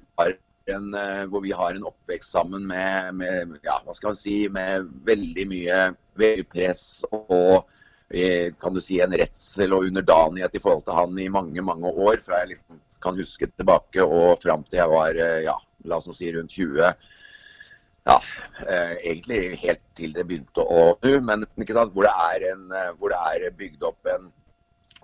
en, 0.68 0.94
eh, 0.94 1.24
hvor 1.32 1.44
vi 1.44 1.54
har 1.56 1.76
en 1.76 1.88
oppvekst 1.88 2.34
sammen 2.36 2.68
med, 2.68 3.14
med 3.16 3.58
ja, 3.64 3.80
hva 3.86 3.96
skal 3.96 4.14
man 4.14 4.20
si, 4.20 4.38
med 4.52 4.88
veldig 5.08 5.46
mye 5.50 5.82
press 6.52 6.84
og 7.12 7.68
eh, 8.10 8.54
kan 8.60 8.76
du 8.76 8.82
si 8.84 9.00
en 9.04 9.16
redsel 9.18 9.76
og 9.78 9.88
underdanighet 9.90 10.58
i 10.58 10.64
forhold 10.64 10.86
til 10.88 10.98
han 10.98 11.20
i 11.22 11.30
mange, 11.32 11.64
mange 11.64 11.92
år. 11.92 12.20
Fra 12.26 12.42
jeg 12.44 12.56
liksom 12.56 12.82
kan 13.04 13.20
huske 13.20 13.50
tilbake 13.54 14.04
og 14.04 14.42
fram 14.44 14.66
til 14.68 14.82
jeg 14.82 14.94
var 14.94 15.22
eh, 15.22 15.44
ja, 15.48 15.56
la 15.88 16.02
oss 16.02 16.10
si 16.18 16.34
rundt 16.36 16.58
20. 16.58 17.14
Ja, 18.08 18.22
egentlig 19.04 19.58
helt 19.60 19.82
til 20.00 20.14
det 20.16 20.24
begynte 20.30 20.64
å 20.64 20.94
snu, 20.96 21.18
men 21.28 21.42
hvor 21.52 22.06
det 22.06 22.14
er, 22.14 22.46
en, 22.54 22.70
hvor 22.96 23.12
det 23.12 23.18
er 23.20 23.58
bygd 23.60 23.84
opp 23.84 24.08
en 24.08 24.30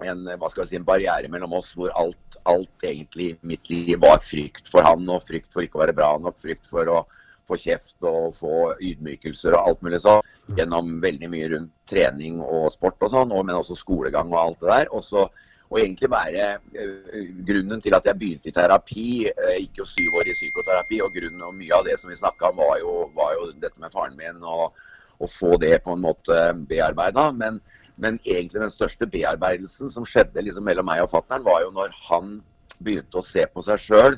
en, 0.10 0.24
hva 0.40 0.50
skal 0.52 0.64
jeg 0.64 0.74
si, 0.74 0.80
en 0.80 0.88
barriere 0.88 1.32
mellom 1.32 1.56
oss 1.60 1.74
hvor 1.78 1.94
alt, 2.00 2.38
alt 2.50 2.88
egentlig 2.88 3.34
i 3.34 3.38
mitt 3.54 3.70
liv 3.72 3.96
var 4.02 4.22
frykt 4.24 4.72
for 4.72 4.86
han, 4.86 5.06
og 5.10 5.26
frykt 5.28 5.52
for 5.54 5.66
ikke 5.66 5.80
å 5.80 5.84
være 5.86 5.98
bra 5.98 6.14
nok, 6.22 6.40
frykt 6.44 6.70
for 6.70 6.92
å 6.92 7.04
få 7.50 7.58
kjeft 7.60 8.06
og 8.08 8.36
få 8.40 8.74
ydmykelser 8.82 9.56
og 9.56 9.70
alt 9.70 9.82
mulig 9.86 10.02
sånn. 10.04 10.22
Gjennom 10.58 10.98
veldig 11.04 11.30
mye 11.32 11.50
rundt 11.54 11.74
trening 11.90 12.40
og 12.44 12.70
sport 12.74 13.02
og 13.04 13.12
sånn, 13.14 13.34
og, 13.36 13.46
men 13.48 13.60
også 13.60 13.78
skolegang 13.80 14.32
og 14.34 14.40
alt 14.40 14.64
det 14.64 14.72
der. 14.72 14.94
Og, 14.96 15.04
så, 15.08 15.26
og 15.70 15.80
egentlig 15.80 16.12
være 16.12 16.48
eh, 16.80 17.28
grunnen 17.48 17.84
til 17.84 17.96
at 17.98 18.08
jeg 18.10 18.20
begynte 18.20 18.52
i 18.52 18.56
terapi, 18.56 19.10
uh, 19.30 19.54
gikk 19.60 19.84
jo 19.84 19.90
syv 19.90 20.20
år 20.22 20.32
i 20.32 20.38
psykoterapi, 20.38 21.04
og 21.06 21.16
grunnen 21.16 21.46
og 21.48 21.56
mye 21.60 21.78
av 21.78 21.88
det 21.88 22.00
som 22.02 22.12
vi 22.12 22.20
snakka 22.20 22.52
om, 22.52 22.60
var 22.64 22.82
jo, 22.84 22.98
var 23.16 23.38
jo 23.38 23.52
dette 23.56 23.80
med 23.80 23.96
faren 23.96 24.20
min, 24.20 24.44
og 24.44 25.24
å 25.24 25.30
få 25.30 25.56
det 25.62 25.78
på 25.86 25.96
en 25.96 26.04
måte 26.04 26.40
bearbeida. 26.68 27.30
Men 27.38 27.62
men 28.04 28.20
egentlig 28.26 28.62
den 28.62 28.74
største 28.74 29.08
bearbeidelsen 29.10 29.92
som 29.94 30.06
skjedde 30.08 30.44
liksom 30.44 30.66
mellom 30.68 30.88
meg 30.90 31.04
og 31.06 31.12
fattern, 31.14 31.46
var 31.46 31.64
jo 31.64 31.72
når 31.76 31.94
han 32.10 32.38
begynte 32.84 33.22
å 33.22 33.26
se 33.26 33.46
på 33.48 33.64
seg 33.64 33.80
sjøl 33.80 34.18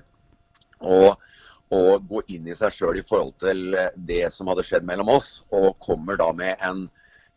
og, 0.79 1.19
og 1.75 2.07
gå 2.09 2.23
inn 2.33 2.49
i 2.49 2.57
seg 2.57 2.73
sjøl 2.73 3.01
i 3.01 3.05
forhold 3.05 3.35
til 3.43 3.77
eh, 3.77 3.91
det 4.09 4.23
som 4.33 4.49
hadde 4.49 4.65
skjedd 4.65 4.87
mellom 4.87 5.11
oss, 5.17 5.37
og 5.53 5.75
kommer 5.83 6.17
da 6.19 6.31
med 6.37 6.65
en, 6.65 6.87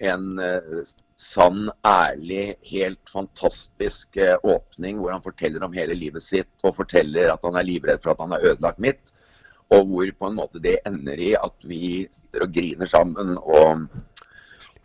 en 0.00 0.26
eh, 0.44 0.80
sann, 1.18 1.68
ærlig, 1.86 2.56
helt 2.70 3.12
fantastisk 3.12 4.16
eh, 4.16 4.36
åpning 4.46 5.02
hvor 5.02 5.12
han 5.16 5.24
forteller 5.24 5.66
om 5.66 5.76
hele 5.76 5.96
livet 5.98 6.24
sitt 6.24 6.50
og 6.64 6.78
forteller 6.80 7.34
at 7.34 7.44
han 7.44 7.60
er 7.60 7.68
livredd 7.68 8.04
for 8.04 8.14
at 8.14 8.24
han 8.24 8.36
har 8.36 8.52
ødelagt 8.54 8.80
mitt. 8.82 9.12
Og 9.74 9.84
hvor 9.90 10.10
på 10.16 10.28
en 10.30 10.38
måte 10.38 10.62
det 10.64 10.78
ender 10.88 11.20
i 11.20 11.34
at 11.36 11.66
vi 11.68 12.06
sitter 12.08 12.46
og 12.46 12.54
griner 12.54 12.88
sammen. 12.88 13.34
og 13.36 13.88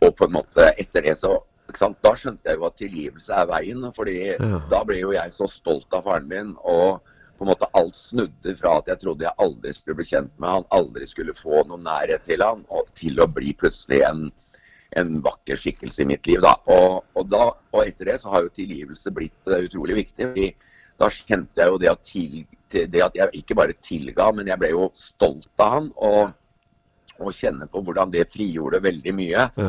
og 0.04 0.14
på 0.18 0.28
en 0.28 0.36
måte 0.36 0.70
etter 0.80 1.04
det 1.06 1.16
så? 1.20 1.36
Da 1.72 2.12
skjønte 2.14 2.50
jeg 2.50 2.58
jo 2.58 2.66
at 2.68 2.76
tilgivelse 2.76 3.32
er 3.34 3.46
veien. 3.46 3.92
fordi 3.96 4.36
Ja. 4.38 4.60
da 4.70 4.84
ble 4.84 4.98
jo 5.00 5.12
jeg 5.12 5.32
så 5.32 5.48
stolt 5.48 5.86
av 5.92 6.04
faren 6.04 6.28
min. 6.28 6.56
Og 6.62 7.00
på 7.38 7.44
en 7.44 7.50
måte 7.50 7.66
alt 7.74 7.96
snudde 7.96 8.56
fra 8.56 8.78
at 8.78 8.86
jeg 8.86 8.98
trodde 9.00 9.24
jeg 9.24 9.34
aldri 9.38 9.72
skulle 9.72 9.96
bli 9.96 10.04
kjent 10.04 10.30
med 10.38 10.48
han, 10.48 10.64
aldri 10.70 11.06
skulle 11.06 11.34
få 11.34 11.64
noen 11.66 11.82
nærhet 11.82 12.22
til 12.24 12.42
han, 12.42 12.64
og 12.70 12.86
til 12.94 13.18
å 13.20 13.26
bli 13.26 13.52
plutselig 13.52 14.02
en, 14.06 14.30
en 14.96 15.20
vakker 15.24 15.56
skikkelse 15.56 16.02
i 16.02 16.06
mitt 16.06 16.26
liv. 16.26 16.40
da. 16.40 16.54
Og, 16.66 17.04
og, 17.14 17.28
da, 17.28 17.50
og 17.72 17.82
etter 17.86 18.04
det 18.12 18.20
så 18.20 18.30
har 18.30 18.42
jo 18.42 18.54
tilgivelse 18.54 19.10
blitt 19.10 19.50
eh, 19.50 19.66
utrolig 19.66 19.94
viktig. 20.04 20.28
fordi 20.30 20.54
da 20.98 21.08
kjente 21.10 21.58
jeg 21.60 21.68
jo 21.72 21.78
det 21.78 21.90
at, 21.90 22.04
til, 22.06 22.46
til, 22.70 22.86
det 22.90 23.02
at 23.02 23.14
jeg 23.18 23.28
ikke 23.42 23.54
bare 23.58 23.74
tilga, 23.82 24.30
men 24.32 24.46
jeg 24.46 24.58
ble 24.58 24.70
jo 24.70 24.90
stolt 24.94 25.48
av 25.58 25.78
han. 25.78 25.92
og 25.96 26.32
og 27.22 27.30
kjenne 27.30 27.68
på 27.70 27.78
hvordan 27.78 28.10
det 28.10 28.24
frigjorde 28.32 28.80
veldig 28.82 29.12
mye 29.14 29.50
Ja. 29.56 29.68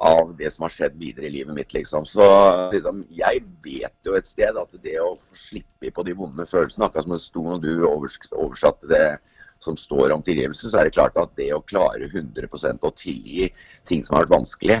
Av 0.00 0.32
det 0.36 0.48
som 0.54 0.64
har 0.64 0.72
skjedd 0.72 0.96
videre 0.96 1.28
i 1.28 1.34
livet 1.34 1.54
mitt. 1.54 1.74
liksom. 1.74 2.06
Så 2.08 2.24
liksom, 2.72 3.02
jeg 3.12 3.42
vet 3.64 4.06
jo 4.06 4.16
et 4.16 4.28
sted 4.28 4.56
at 4.56 4.78
det 4.84 4.96
å 5.02 5.18
slippe 5.36 5.92
på 5.92 6.04
de 6.06 6.14
vonde 6.16 6.46
følelsene, 6.48 6.88
akkurat 6.88 7.04
som 7.04 7.16
det 7.16 7.20
sto 7.24 7.44
når 7.44 7.60
du 7.64 7.72
oversatte 7.84 8.88
det 8.88 9.04
som 9.60 9.76
står 9.76 10.14
om 10.14 10.24
tilgivelse, 10.24 10.70
så 10.70 10.80
er 10.80 10.88
det 10.88 10.96
klart 10.96 11.18
at 11.20 11.36
det 11.36 11.50
å 11.52 11.60
klare 11.68 12.08
100% 12.08 12.80
å 12.80 12.94
tilgi 12.96 13.50
ting 13.88 14.00
som 14.06 14.16
har 14.16 14.24
vært 14.24 14.38
vanskelig, 14.38 14.80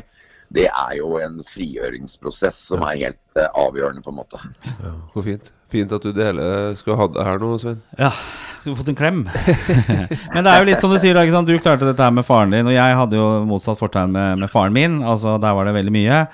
det 0.50 0.66
er 0.66 0.94
jo 0.98 1.14
en 1.20 1.42
frigjøringsprosess 1.46 2.56
som 2.72 2.82
er 2.88 3.04
helt 3.04 3.20
uh, 3.38 3.46
avgjørende, 3.60 4.02
på 4.02 4.10
en 4.10 4.18
måte. 4.18 4.40
Ja, 4.80 4.96
hvor 5.12 5.26
fint. 5.26 5.52
Fint 5.70 5.92
at 5.94 6.02
du 6.02 6.10
deler 6.10 6.72
Skulle 6.74 6.96
ha 6.98 7.06
det 7.14 7.22
her 7.22 7.38
nå, 7.38 7.52
Svein. 7.62 7.78
Ja, 8.00 8.10
skulle 8.60 8.76
fått 8.76 8.92
en 8.92 8.98
klem. 8.98 9.24
Men 10.34 10.44
det 10.44 10.52
er 10.52 10.60
jo 10.60 10.68
litt 10.68 10.82
som 10.82 10.92
du 10.92 10.98
sier, 11.00 11.16
da, 11.16 11.42
du 11.42 11.56
klarte 11.58 11.88
dette 11.88 12.04
her 12.04 12.14
med 12.14 12.26
faren 12.28 12.54
din, 12.54 12.68
og 12.68 12.76
jeg 12.76 12.96
hadde 13.02 13.18
jo 13.20 13.28
motsatt 13.48 13.80
fortegn 13.80 14.12
med, 14.14 14.40
med 14.44 14.52
faren 14.52 14.76
min. 14.76 15.02
Altså, 15.02 15.38
Der 15.40 15.56
var 15.56 15.68
det 15.68 15.76
veldig 15.78 15.94
mye. 15.94 16.24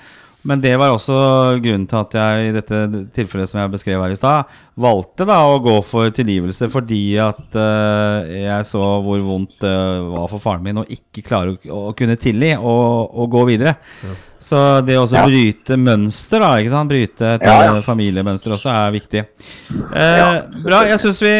Men 0.47 0.61
det 0.63 0.75
var 0.79 0.93
også 0.93 1.15
grunnen 1.59 1.87
til 1.89 1.97
at 1.99 2.13
jeg 2.15 2.47
i 2.47 2.53
dette 2.55 2.77
tilfellet 3.15 3.49
som 3.49 3.59
jeg 3.59 3.71
beskrev 3.73 3.99
her 3.99 4.13
i 4.13 4.19
stad, 4.19 4.53
valgte 4.79 5.25
da 5.27 5.41
å 5.49 5.57
gå 5.63 5.73
for 5.83 6.13
tilgivelse 6.13 6.69
fordi 6.71 7.01
at 7.19 7.57
uh, 7.57 8.23
jeg 8.31 8.67
så 8.69 8.83
hvor 9.03 9.25
vondt 9.25 9.57
det 9.65 9.73
var 10.13 10.29
for 10.31 10.43
faren 10.43 10.63
min 10.63 10.79
å 10.79 10.85
ikke 10.93 11.25
klare 11.25 11.57
å, 11.57 11.81
å 11.89 11.95
kunne 11.97 12.15
tilgi 12.21 12.53
og, 12.61 13.17
og 13.17 13.33
gå 13.33 13.43
videre. 13.49 13.75
Så 14.39 14.85
det 14.85 14.93
å 14.99 15.03
også 15.07 15.15
Ja. 15.17 15.25
bryte 15.25 15.77
mønster, 15.81 16.39
da, 16.39 16.51
ikke 16.61 16.69
sant? 16.69 16.89
bryte 16.91 17.21
et 17.35 17.41
Ja, 17.41 17.55
ja. 17.63 17.75
eh, 17.77 17.81
familiemønster 17.81 18.53
også, 18.53 18.69
er 18.69 18.91
viktig. 18.93 19.23
Eh, 19.95 20.17
Ja, 20.17 20.41
bra. 20.63 20.83
Jeg 20.85 20.99
syns 20.99 21.19
vi 21.21 21.31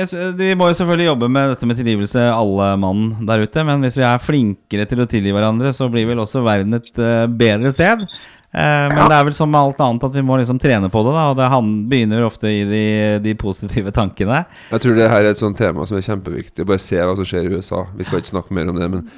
jeg 0.00 0.08
sy- 0.08 0.32
Vi 0.36 0.54
må 0.54 0.68
jo 0.70 0.74
selvfølgelig 0.78 1.06
jobbe 1.10 1.28
med 1.28 1.50
dette 1.56 1.66
med 1.66 1.76
tilgivelse, 1.76 2.22
alle 2.32 2.76
mann 2.78 3.26
der 3.26 3.42
ute. 3.42 3.64
Men 3.66 3.82
hvis 3.82 3.96
vi 3.96 4.02
er 4.06 4.18
flinkere 4.18 4.86
til 4.88 4.98
å 5.02 5.06
tilgi 5.08 5.32
hverandre, 5.32 5.72
så 5.74 5.90
blir 5.90 6.06
vel 6.06 6.18
også 6.18 6.42
verden 6.44 6.74
et 6.74 6.98
uh, 6.98 7.26
bedre 7.26 7.72
sted. 7.72 8.06
Eh, 8.52 8.88
men 8.90 9.08
det 9.08 9.14
er 9.14 9.24
vel 9.24 9.32
som 9.34 9.50
med 9.50 9.60
alt 9.60 9.78
annet 9.78 10.02
at 10.04 10.12
vi 10.12 10.22
må 10.22 10.36
liksom 10.38 10.58
trene 10.58 10.88
på 10.90 11.04
det. 11.06 11.12
da 11.14 11.30
Og 11.30 11.36
det 11.36 11.48
han 11.50 11.88
begynner 11.88 12.24
ofte 12.26 12.46
i 12.50 12.64
de, 12.66 13.18
de 13.22 13.34
positive 13.34 13.92
tankene. 13.92 14.44
Jeg 14.72 14.80
tror 14.80 14.94
det 14.96 15.10
her 15.10 15.20
er 15.22 15.30
et 15.30 15.36
sånt 15.38 15.56
tema 15.58 15.86
som 15.86 15.96
er 15.98 16.02
kjempeviktig. 16.02 16.66
Bare 16.66 16.78
se 16.82 16.96
hva 16.96 17.14
som 17.16 17.24
skjer 17.24 17.46
i 17.50 17.56
USA. 17.58 17.86
Vi 17.96 18.04
skal 18.04 18.20
ikke 18.20 18.34
snakke 18.34 18.50
mer 18.54 18.68
om 18.70 18.76
det, 18.78 18.90
men 18.90 19.10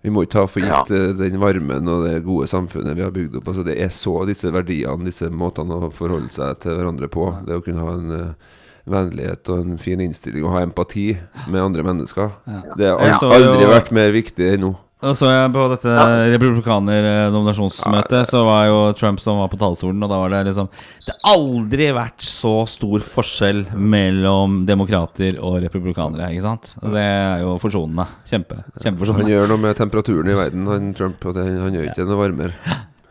vi 0.00 0.12
må 0.12 0.24
ikke 0.24 0.38
ta 0.38 0.44
for 0.48 0.64
gitt 0.64 0.92
ja. 0.94 1.00
den 1.16 1.40
varmen 1.42 1.88
og 1.92 2.06
det 2.06 2.22
gode 2.24 2.48
samfunnet 2.48 2.96
vi 2.96 3.04
har 3.04 3.12
bygd 3.12 3.36
opp. 3.40 3.50
Altså 3.52 3.64
Det 3.66 3.76
er 3.84 3.92
så 3.92 4.14
disse 4.28 4.52
verdiene, 4.54 5.04
disse 5.04 5.28
måtene 5.28 5.76
å 5.76 5.90
forholde 5.92 6.32
seg 6.32 6.62
til 6.62 6.78
hverandre 6.78 7.10
på. 7.12 7.26
Det 7.44 7.58
å 7.58 7.64
kunne 7.64 7.84
ha 7.84 7.96
en 7.98 8.14
uh, 8.14 8.60
vennlighet 8.88 9.50
og 9.52 9.64
en 9.64 9.80
fin 9.80 10.00
innstilling 10.00 10.46
og 10.46 10.54
ha 10.56 10.64
empati 10.64 11.10
med 11.52 11.60
andre 11.62 11.84
mennesker. 11.84 12.32
Det 12.80 12.88
har 12.88 13.02
aldri, 13.04 13.34
aldri 13.36 13.68
vært 13.68 13.92
mer 13.96 14.14
viktig 14.16 14.54
enn 14.54 14.64
nå. 14.70 14.72
Og 15.00 15.14
så 15.16 15.30
jeg 15.32 15.52
på 15.54 15.62
dette 15.72 15.92
republikaner-nominasjonsmøtet, 16.34 18.28
så 18.28 18.42
var 18.44 18.66
jo 18.68 18.80
Trump 18.98 19.22
som 19.22 19.38
var 19.40 19.48
på 19.48 19.56
talerstolen, 19.60 20.02
og 20.04 20.10
da 20.12 20.18
var 20.20 20.34
det 20.34 20.42
liksom 20.50 20.68
Det 21.06 21.14
har 21.14 21.20
aldri 21.32 21.86
vært 21.96 22.20
så 22.26 22.52
stor 22.68 23.00
forskjell 23.04 23.62
mellom 23.80 24.66
demokrater 24.68 25.40
og 25.40 25.62
republikanere, 25.64 26.28
ikke 26.34 26.44
sant? 26.44 26.74
Det 26.84 27.00
er 27.00 27.46
jo 27.46 27.56
forsonende. 27.62 28.04
Kjempe, 28.28 28.60
Han 28.84 29.32
gjør 29.32 29.48
noe 29.54 29.64
med 29.64 29.80
temperaturen 29.80 30.28
i 30.28 30.36
verden, 30.36 30.68
han 30.68 30.92
Trump. 30.96 31.24
Og 31.24 31.36
det, 31.36 31.48
han 31.48 31.74
gjør 31.74 31.88
ikke 31.88 32.08
noe 32.08 32.20
varmere. 32.20 32.52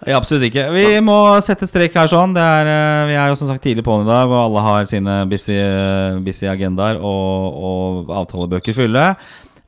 Ja, 0.08 0.15
absolutt 0.15 0.45
ikke. 0.47 0.69
Vi 0.71 0.86
må 1.04 1.15
sette 1.43 1.67
strek 1.67 1.91
her 1.97 2.08
sånn. 2.08 2.32
Det 2.38 2.39
er, 2.43 2.69
eh, 2.71 3.08
vi 3.10 3.17
er 3.19 3.28
jo 3.34 3.36
som 3.36 3.49
sagt 3.49 3.65
tidlig 3.65 3.84
på'n 3.84 4.06
i 4.06 4.08
dag, 4.08 4.30
og 4.32 4.45
alle 4.45 4.63
har 4.63 4.88
sine 4.88 5.17
busy, 5.28 5.58
busy 6.23 6.47
agendaer 6.47 7.02
og, 7.04 7.60
og 7.60 8.13
avtalebøker 8.21 8.78
fulle. 8.78 9.10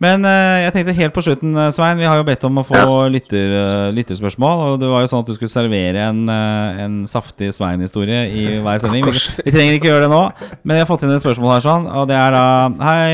Men 0.02 0.26
eh, 0.26 0.64
jeg 0.64 0.74
tenkte 0.74 0.96
helt 0.98 1.14
på 1.14 1.22
slutten, 1.22 1.52
eh, 1.54 1.70
Svein. 1.76 2.00
Vi 2.02 2.08
har 2.10 2.18
jo 2.18 2.26
bedt 2.26 2.46
om 2.48 2.56
å 2.58 2.64
få 2.66 2.80
lytter, 3.14 3.52
eh, 3.54 3.92
lytterspørsmål. 3.94 4.64
Og 4.66 4.80
det 4.82 4.90
var 4.90 5.04
jo 5.04 5.12
sånn 5.12 5.22
at 5.22 5.30
du 5.30 5.36
skulle 5.38 5.54
servere 5.54 6.08
en, 6.08 6.24
en 6.26 6.96
saftig 7.10 7.52
Svein-historie 7.54 8.24
i 8.34 8.48
hver 8.66 8.82
sending. 8.82 9.06
Vi, 9.06 9.14
vi 9.46 9.54
trenger 9.54 9.78
ikke 9.78 9.92
gjøre 9.92 10.08
det 10.08 10.14
nå, 10.14 10.24
men 10.64 10.80
jeg 10.80 10.86
har 10.86 10.90
fått 10.90 11.06
inn 11.06 11.14
et 11.14 11.22
spørsmål 11.22 11.54
her. 11.54 11.66
sånn 11.68 11.86
Og 11.86 12.10
det 12.10 12.18
er 12.18 12.34
da 12.34 12.46
Hei, 12.82 13.06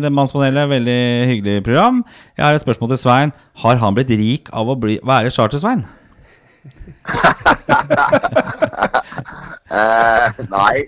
det 0.00 0.08
er 0.08 0.16
Mannspanelet. 0.16 0.72
Veldig 0.72 1.00
hyggelig 1.34 1.64
program. 1.68 2.00
Jeg 2.38 2.46
har 2.46 2.56
et 2.56 2.64
spørsmål 2.64 2.94
til 2.94 3.02
Svein. 3.04 3.36
Har 3.60 3.76
han 3.84 3.96
blitt 3.98 4.12
rik 4.16 4.48
av 4.56 4.72
å 4.72 4.78
bli, 4.80 4.96
være 5.04 5.32
Charter-Svein? 5.34 5.84
Eh, 9.70 10.40
nei, 10.50 10.80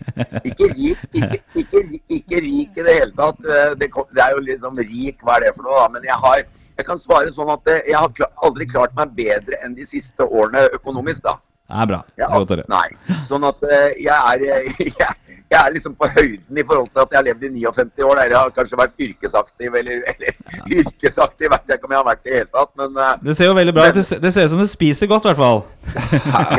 ikke 0.48 0.66
rik. 0.72 1.04
Ikke, 1.14 1.38
ikke, 1.62 1.82
ikke 2.16 2.40
rik 2.42 2.80
i 2.80 2.86
det 2.88 2.96
hele 2.98 3.12
tatt. 3.18 3.38
Eh, 3.46 3.76
Det, 3.78 3.88
det 4.16 4.24
er 4.24 4.34
jo 4.34 4.42
liksom 4.48 4.78
rik, 4.82 5.22
hva 5.22 5.36
er 5.38 5.46
det 5.46 5.54
for 5.56 5.68
noe, 5.68 5.84
da? 5.84 5.88
Men 5.94 6.08
jeg 6.10 6.18
har 6.24 6.42
jeg 6.72 6.86
kan 6.88 6.98
svare 6.98 7.30
sånn 7.30 7.50
at 7.52 7.68
eh, 7.68 7.82
jeg 7.92 7.98
har 8.00 8.30
aldri 8.46 8.66
klart 8.66 8.94
meg 8.96 9.10
bedre 9.14 9.58
enn 9.62 9.74
de 9.76 9.84
siste 9.86 10.24
årene 10.24 10.64
økonomisk, 10.78 11.22
da. 11.28 11.36
Det 11.68 11.82
er 11.82 11.88
bra. 11.90 11.98
Det 12.16 12.24
er 12.24 12.32
godt 12.32 12.50
å 12.50 12.56
høre. 12.56 12.64
nei. 12.72 13.18
Sånn 13.28 13.44
at 13.48 13.62
eh, 13.68 13.92
jeg 14.02 14.16
er, 14.32 14.42
jeg, 14.48 14.94
jeg 15.52 15.58
er 15.60 15.74
liksom 15.76 15.94
på 16.00 16.08
høyden 16.16 16.58
i 16.58 16.64
forhold 16.66 16.88
til 16.90 17.04
at 17.04 17.12
jeg 17.14 17.20
har 17.20 17.26
levd 17.28 17.44
i 17.46 17.52
59 17.60 18.02
år. 18.08 18.18
Der 18.22 18.32
jeg 18.34 18.38
har 18.40 18.54
kanskje 18.56 18.80
vært 18.80 19.04
yrkesaktiv, 19.06 19.78
eller, 19.82 20.02
eller 20.14 20.76
yrkesaktiv 20.80 21.52
vet 21.54 21.70
jeg 21.70 21.78
ikke 21.78 21.88
om 21.90 21.94
jeg 21.94 22.00
har 22.02 22.08
vært 22.08 22.26
i 22.26 22.30
det 22.32 22.40
hele 22.40 22.50
tatt. 22.56 22.72
Men 22.82 22.98
Det 23.28 23.36
ser 23.38 23.50
jo 23.52 23.56
veldig 23.60 23.74
bra 23.78 23.86
ut. 23.92 24.00
Det 24.26 24.32
ser 24.34 24.48
ut 24.48 24.54
som 24.56 24.64
du 24.64 24.68
spiser 24.72 25.12
godt, 25.12 25.28
i 25.28 25.32
hvert 25.32 25.42
fall. 25.44 25.62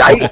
Jeg 0.02 0.30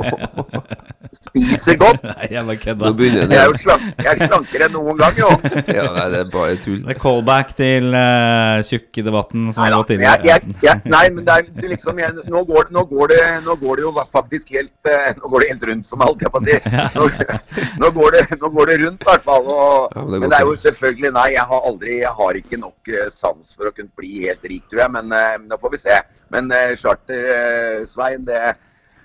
spiser 1.11 1.77
godt. 1.79 2.03
Nei, 2.05 2.27
jeg 2.31 2.45
bare 2.47 2.57
kødda. 2.61 2.91
Jeg 3.03 3.39
er 3.41 3.49
jo 3.49 3.57
slank, 3.59 3.83
jeg 3.99 4.09
er 4.11 4.19
slankere 4.21 4.67
enn 4.67 4.75
noen 4.77 4.99
gang, 4.99 5.19
jo. 5.19 5.29
Ja, 5.71 5.85
nei, 5.95 6.05
det 6.13 6.19
er 6.21 6.29
bare 6.33 6.57
tull. 6.63 6.79
Det 6.85 6.95
er 6.95 6.99
callback 7.01 7.53
til 7.57 7.91
uh, 7.95 8.61
tjukkedebatten 8.67 9.51
som 9.51 9.65
har 9.65 9.75
gått 9.75 9.93
inn 9.95 10.03
jeg, 10.05 10.23
jeg, 10.27 10.55
jeg, 10.63 10.81
nei, 10.91 11.03
men 11.13 11.27
det 11.27 11.35
er 11.35 11.69
liksom 11.73 11.99
jeg, 12.01 12.15
nå, 12.31 12.43
går, 12.47 12.71
nå, 12.75 12.85
går 12.89 13.11
det, 13.13 13.21
nå 13.45 13.57
går 13.61 13.81
det 13.81 13.85
jo 13.87 13.93
faktisk 14.13 14.55
helt 14.55 14.73
uh, 14.87 15.11
Nå 15.21 15.31
går 15.33 15.43
det 15.43 15.49
helt 15.51 15.67
rundt, 15.69 15.89
som 15.89 16.03
alt 16.05 16.23
jeg 16.23 16.31
på 16.33 16.41
å 16.41 16.45
si. 16.45 16.57
Nå, 16.95 17.07
nå, 17.81 17.91
går 17.97 18.17
det, 18.17 18.23
nå 18.41 18.51
går 18.55 18.71
det 18.71 18.79
rundt, 18.85 19.03
i 19.03 19.09
hvert 19.11 19.27
fall. 19.27 19.51
Og, 19.51 19.91
Ja, 19.91 20.05
men 20.07 20.15
det 20.15 20.21
men 20.21 20.31
det 20.31 20.39
er 20.39 20.47
jo 20.47 20.55
selvfølgelig 20.55 21.11
Nei, 21.17 21.27
jeg 21.35 21.43
har 21.51 21.65
aldri 21.67 21.95
Jeg 21.99 22.13
har 22.17 22.37
ikke 22.39 22.59
nok 22.61 22.91
uh, 22.95 23.07
sans 23.13 23.53
for 23.57 23.69
å 23.69 23.73
kunne 23.75 23.91
bli 23.99 24.25
helt 24.25 24.45
rik, 24.47 24.63
tror 24.71 24.85
jeg. 24.85 24.93
Men 24.95 25.11
eh, 25.15 25.37
nå 25.43 25.57
får 25.61 25.73
vi 25.75 25.79
se. 25.81 25.97
Men 26.33 26.51
uh, 26.53 26.71
Charter-Svein, 26.79 28.23
det 28.27 28.41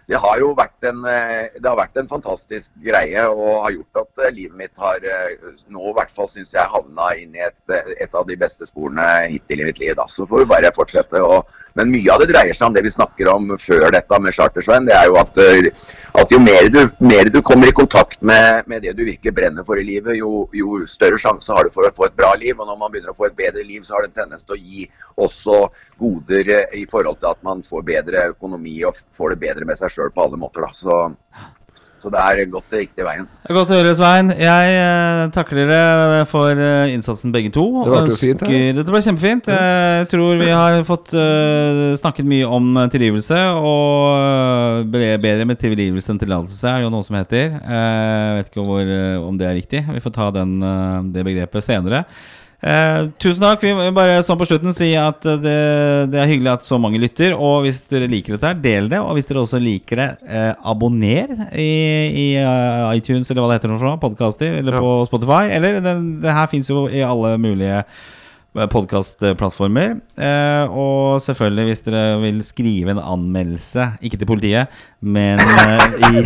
det 0.07 0.19
har 0.23 0.38
jo 0.38 0.53
vært 0.55 0.87
en, 0.87 1.01
eh, 1.11 1.57
vært 1.64 1.99
en 1.99 2.09
fantastisk 2.09 2.71
greie 2.79 3.25
og 3.27 3.64
har 3.64 3.73
gjort 3.75 4.03
at 4.05 4.23
eh, 4.23 4.35
livet 4.37 4.55
mitt 4.55 4.79
har 4.79 5.03
eh, 5.03 5.33
nå 5.66 5.88
i 5.90 5.95
hvert 5.97 6.12
fall 6.14 6.29
syns 6.31 6.55
jeg 6.55 6.71
havna 6.71 7.09
inn 7.19 7.35
i 7.35 7.42
et, 7.42 7.75
et 7.99 8.14
av 8.14 8.27
de 8.29 8.37
beste 8.38 8.69
sporene 8.69 9.27
hittil 9.33 9.64
i 9.64 9.66
mitt 9.66 9.81
liv. 9.83 9.97
Da. 9.99 10.07
Så 10.07 10.29
får 10.31 10.45
vi 10.45 10.51
bare 10.53 10.71
fortsette. 10.77 11.23
Og, 11.27 11.51
men 11.75 11.90
mye 11.90 12.12
av 12.14 12.23
det 12.23 12.31
dreier 12.31 12.55
seg 12.55 12.69
om 12.69 12.77
det 12.77 12.85
vi 12.87 12.95
snakker 12.95 13.33
om 13.33 13.57
før 13.59 13.88
dette 13.97 14.21
med 14.23 14.37
Chartersveien. 14.37 14.87
Det 14.87 14.95
er 14.95 15.11
jo 15.11 15.19
at, 15.19 15.42
at 16.23 16.37
jo 16.37 16.40
mer 16.45 16.71
du, 16.71 16.81
mer 17.03 17.33
du 17.35 17.40
kommer 17.42 17.73
i 17.73 17.75
kontakt 17.75 18.23
med, 18.23 18.62
med 18.71 18.87
det 18.87 18.95
du 18.95 19.03
virkelig 19.09 19.35
brenner 19.35 19.66
for 19.66 19.83
i 19.83 19.88
livet, 19.88 20.21
jo, 20.21 20.47
jo 20.55 20.85
større 20.87 21.19
sjanse 21.19 21.51
har 21.51 21.66
du 21.66 21.75
for 21.75 21.88
å 21.88 21.95
få 21.99 22.07
et 22.07 22.19
bra 22.19 22.31
liv. 22.38 22.55
Og 22.55 22.71
når 22.71 22.79
man 22.79 22.95
begynner 22.95 23.11
å 23.11 23.19
få 23.19 23.27
et 23.27 23.38
bedre 23.42 23.66
liv, 23.66 23.83
så 23.83 23.99
har 23.99 24.07
det 24.07 24.14
en 24.14 24.21
tendens 24.23 24.47
til 24.47 24.55
å 24.55 24.62
gi 24.62 24.87
også 25.27 25.64
goder 25.99 26.55
i 26.79 26.87
forhold 26.87 27.19
til 27.19 27.33
at 27.33 27.42
man 27.42 27.66
får 27.66 27.83
bedre 27.90 28.29
økonomi 28.37 28.79
og 28.87 29.03
får 29.16 29.35
det 29.35 29.42
bedre 29.49 29.66
med 29.66 29.83
seg 29.83 29.95
sjøl 29.96 30.12
på 30.14 30.26
alle 30.28 30.38
måter. 30.40 30.66
Da. 30.66 30.72
Så, 30.76 31.02
så 32.02 32.11
det 32.12 32.20
er 32.20 32.40
gått 32.52 32.66
den 32.70 32.82
riktige 32.85 33.06
veien. 33.06 33.26
Godt 33.48 33.70
å 33.72 33.76
høre, 33.78 33.94
Svein. 33.96 34.28
Jeg 34.37 34.74
eh, 34.76 35.22
takker 35.35 35.59
dere 35.62 36.20
for 36.28 36.52
eh, 36.61 36.92
innsatsen 36.94 37.32
begge 37.35 37.50
to. 37.54 37.64
Det 37.87 37.92
ble 37.94 38.02
jo 38.11 38.18
fint, 38.20 38.42
ja. 38.44 38.61
Dette 38.76 38.92
ble 38.94 39.00
kjempefint. 39.06 39.48
Jeg 39.50 40.09
tror 40.12 40.37
vi 40.42 40.50
har 40.52 40.76
fått 40.87 41.14
eh, 41.16 41.96
snakket 41.98 42.28
mye 42.28 42.46
om 42.59 42.68
eh, 42.82 42.88
tilgivelse. 42.92 43.40
Og 43.59 44.94
eh, 45.00 45.16
bedre 45.24 45.48
med 45.48 45.59
tilgivelse 45.62 46.12
enn 46.14 46.20
tillatelse, 46.22 46.68
er 46.76 46.85
jo 46.85 46.92
noe 46.94 47.06
som 47.06 47.18
heter. 47.18 47.56
Eh, 47.59 47.85
Jeg 48.26 48.40
vet 48.40 48.52
ikke 48.52 48.66
hvor, 48.68 48.82
eh, 49.00 49.16
om 49.24 49.38
det 49.40 49.48
er 49.50 49.59
riktig. 49.62 49.85
Vi 49.96 50.04
får 50.04 50.16
ta 50.20 50.30
den, 50.37 50.59
eh, 50.62 50.98
det 51.16 51.26
begrepet 51.30 51.64
senere. 51.70 52.04
Eh, 52.62 53.09
tusen 53.21 53.42
takk. 53.45 53.61
Vi 53.62 53.73
vil 53.77 53.92
bare 53.95 54.23
sånn 54.25 54.38
på 54.40 54.47
slutten 54.49 54.73
si 54.75 54.88
at 54.97 55.27
eh, 55.29 55.37
det, 55.42 55.57
det 56.12 56.21
er 56.23 56.31
hyggelig 56.31 56.55
at 56.55 56.69
så 56.69 56.79
mange 56.81 57.01
lytter. 57.03 57.35
Og 57.37 57.66
hvis 57.66 57.83
dere 57.90 58.09
liker 58.11 58.37
dette, 58.37 58.49
her, 58.53 58.61
del 58.64 58.88
det. 58.92 59.01
Og 59.03 59.12
hvis 59.19 59.29
dere 59.29 59.42
også 59.45 59.61
liker 59.62 60.01
det, 60.01 60.09
eh, 60.27 60.53
abonner 60.66 61.35
i, 61.53 61.71
i 62.11 62.27
uh, 62.40 62.88
iTunes 62.97 63.29
eller 63.31 63.45
hva 63.45 63.53
det 63.53 63.61
heter, 63.61 63.75
noe, 63.77 63.97
podkaster, 64.03 64.61
eller 64.62 64.79
Ja. 64.79 64.83
på 64.83 64.95
Spotify. 65.11 65.45
Eller 65.53 65.81
det, 65.85 65.97
det 66.25 66.37
her 66.40 66.49
fins 66.53 66.73
jo 66.73 66.87
i 66.88 67.05
alle 67.05 67.37
mulige 67.40 67.83
podkastplattformer. 68.73 69.97
Eh, 70.16 70.73
og 70.73 71.21
selvfølgelig, 71.25 71.66
hvis 71.69 71.85
dere 71.87 72.05
vil 72.23 72.40
skrive 72.47 72.95
en 72.95 73.03
anmeldelse, 73.03 73.90
ikke 74.01 74.21
til 74.21 74.31
politiet, 74.31 74.81
men 75.01 75.40
eh, 75.42 75.85
i, 76.09 76.25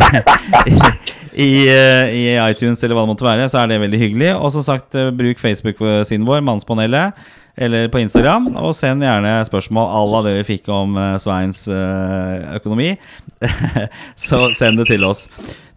i, 1.47 1.51
eh, 1.67 2.15
i 2.15 2.23
iTunes 2.47 2.83
eller 2.83 2.97
hva 2.97 3.05
det 3.05 3.13
måtte 3.13 3.27
være, 3.27 3.49
så 3.51 3.61
er 3.61 3.71
det 3.71 3.81
veldig 3.83 4.01
hyggelig. 4.01 4.31
Og 4.37 4.51
som 4.55 4.65
sagt, 4.65 4.95
eh, 4.95 5.11
bruk 5.15 5.41
Facebook-siden 5.43 6.27
vår, 6.27 6.41
Mannspanelet, 6.47 7.19
eller 7.57 7.87
på 7.91 8.01
Instagram. 8.01 8.51
Og 8.63 8.75
send 8.75 9.03
gjerne 9.03 9.35
spørsmål 9.47 9.91
à 9.91 10.01
la 10.13 10.23
det 10.27 10.35
vi 10.39 10.47
fikk 10.55 10.71
om 10.71 10.97
eh, 10.97 11.13
Sveins 11.21 11.67
eh, 11.67 12.57
økonomi. 12.57 12.95
så 14.27 14.47
send 14.57 14.81
det 14.81 14.89
til 14.91 15.05
oss. 15.07 15.27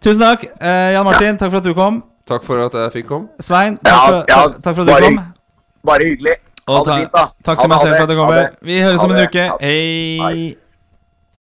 Tusen 0.03 0.21
takk. 0.23 0.47
Eh, 0.59 0.91
Jan 0.95 1.07
Martin, 1.07 1.37
takk 1.37 1.51
for 1.51 1.63
at 1.63 1.67
du 1.67 1.73
kom. 1.77 2.03
Takk 2.25 2.45
for 2.45 2.65
at 2.65 2.73
jeg 2.85 2.99
fikk 3.01 3.09
komme. 3.11 3.33
Svein, 3.39 3.77
takk 3.83 4.03
for, 4.05 4.21
takk, 4.29 4.61
takk 4.61 4.75
for 4.75 4.85
at 4.85 4.93
du 4.93 5.09
kom. 5.09 5.34
Bare 5.85 6.11
hyggelig. 6.11 6.35
Ha 6.65 6.77
det 6.81 6.93
fint, 6.97 7.11
da. 7.13 7.25
takk 7.45 7.59
til 7.61 7.69
meg 7.69 7.81
selv 7.83 7.95
for 7.95 8.03
at 8.03 8.09
du 8.09 8.15
kommer. 8.17 8.53
Vi 8.65 8.79
høres 8.81 9.03
om 9.05 9.11
en 9.13 9.23
uke. 9.27 9.49
Hei. 9.61 10.55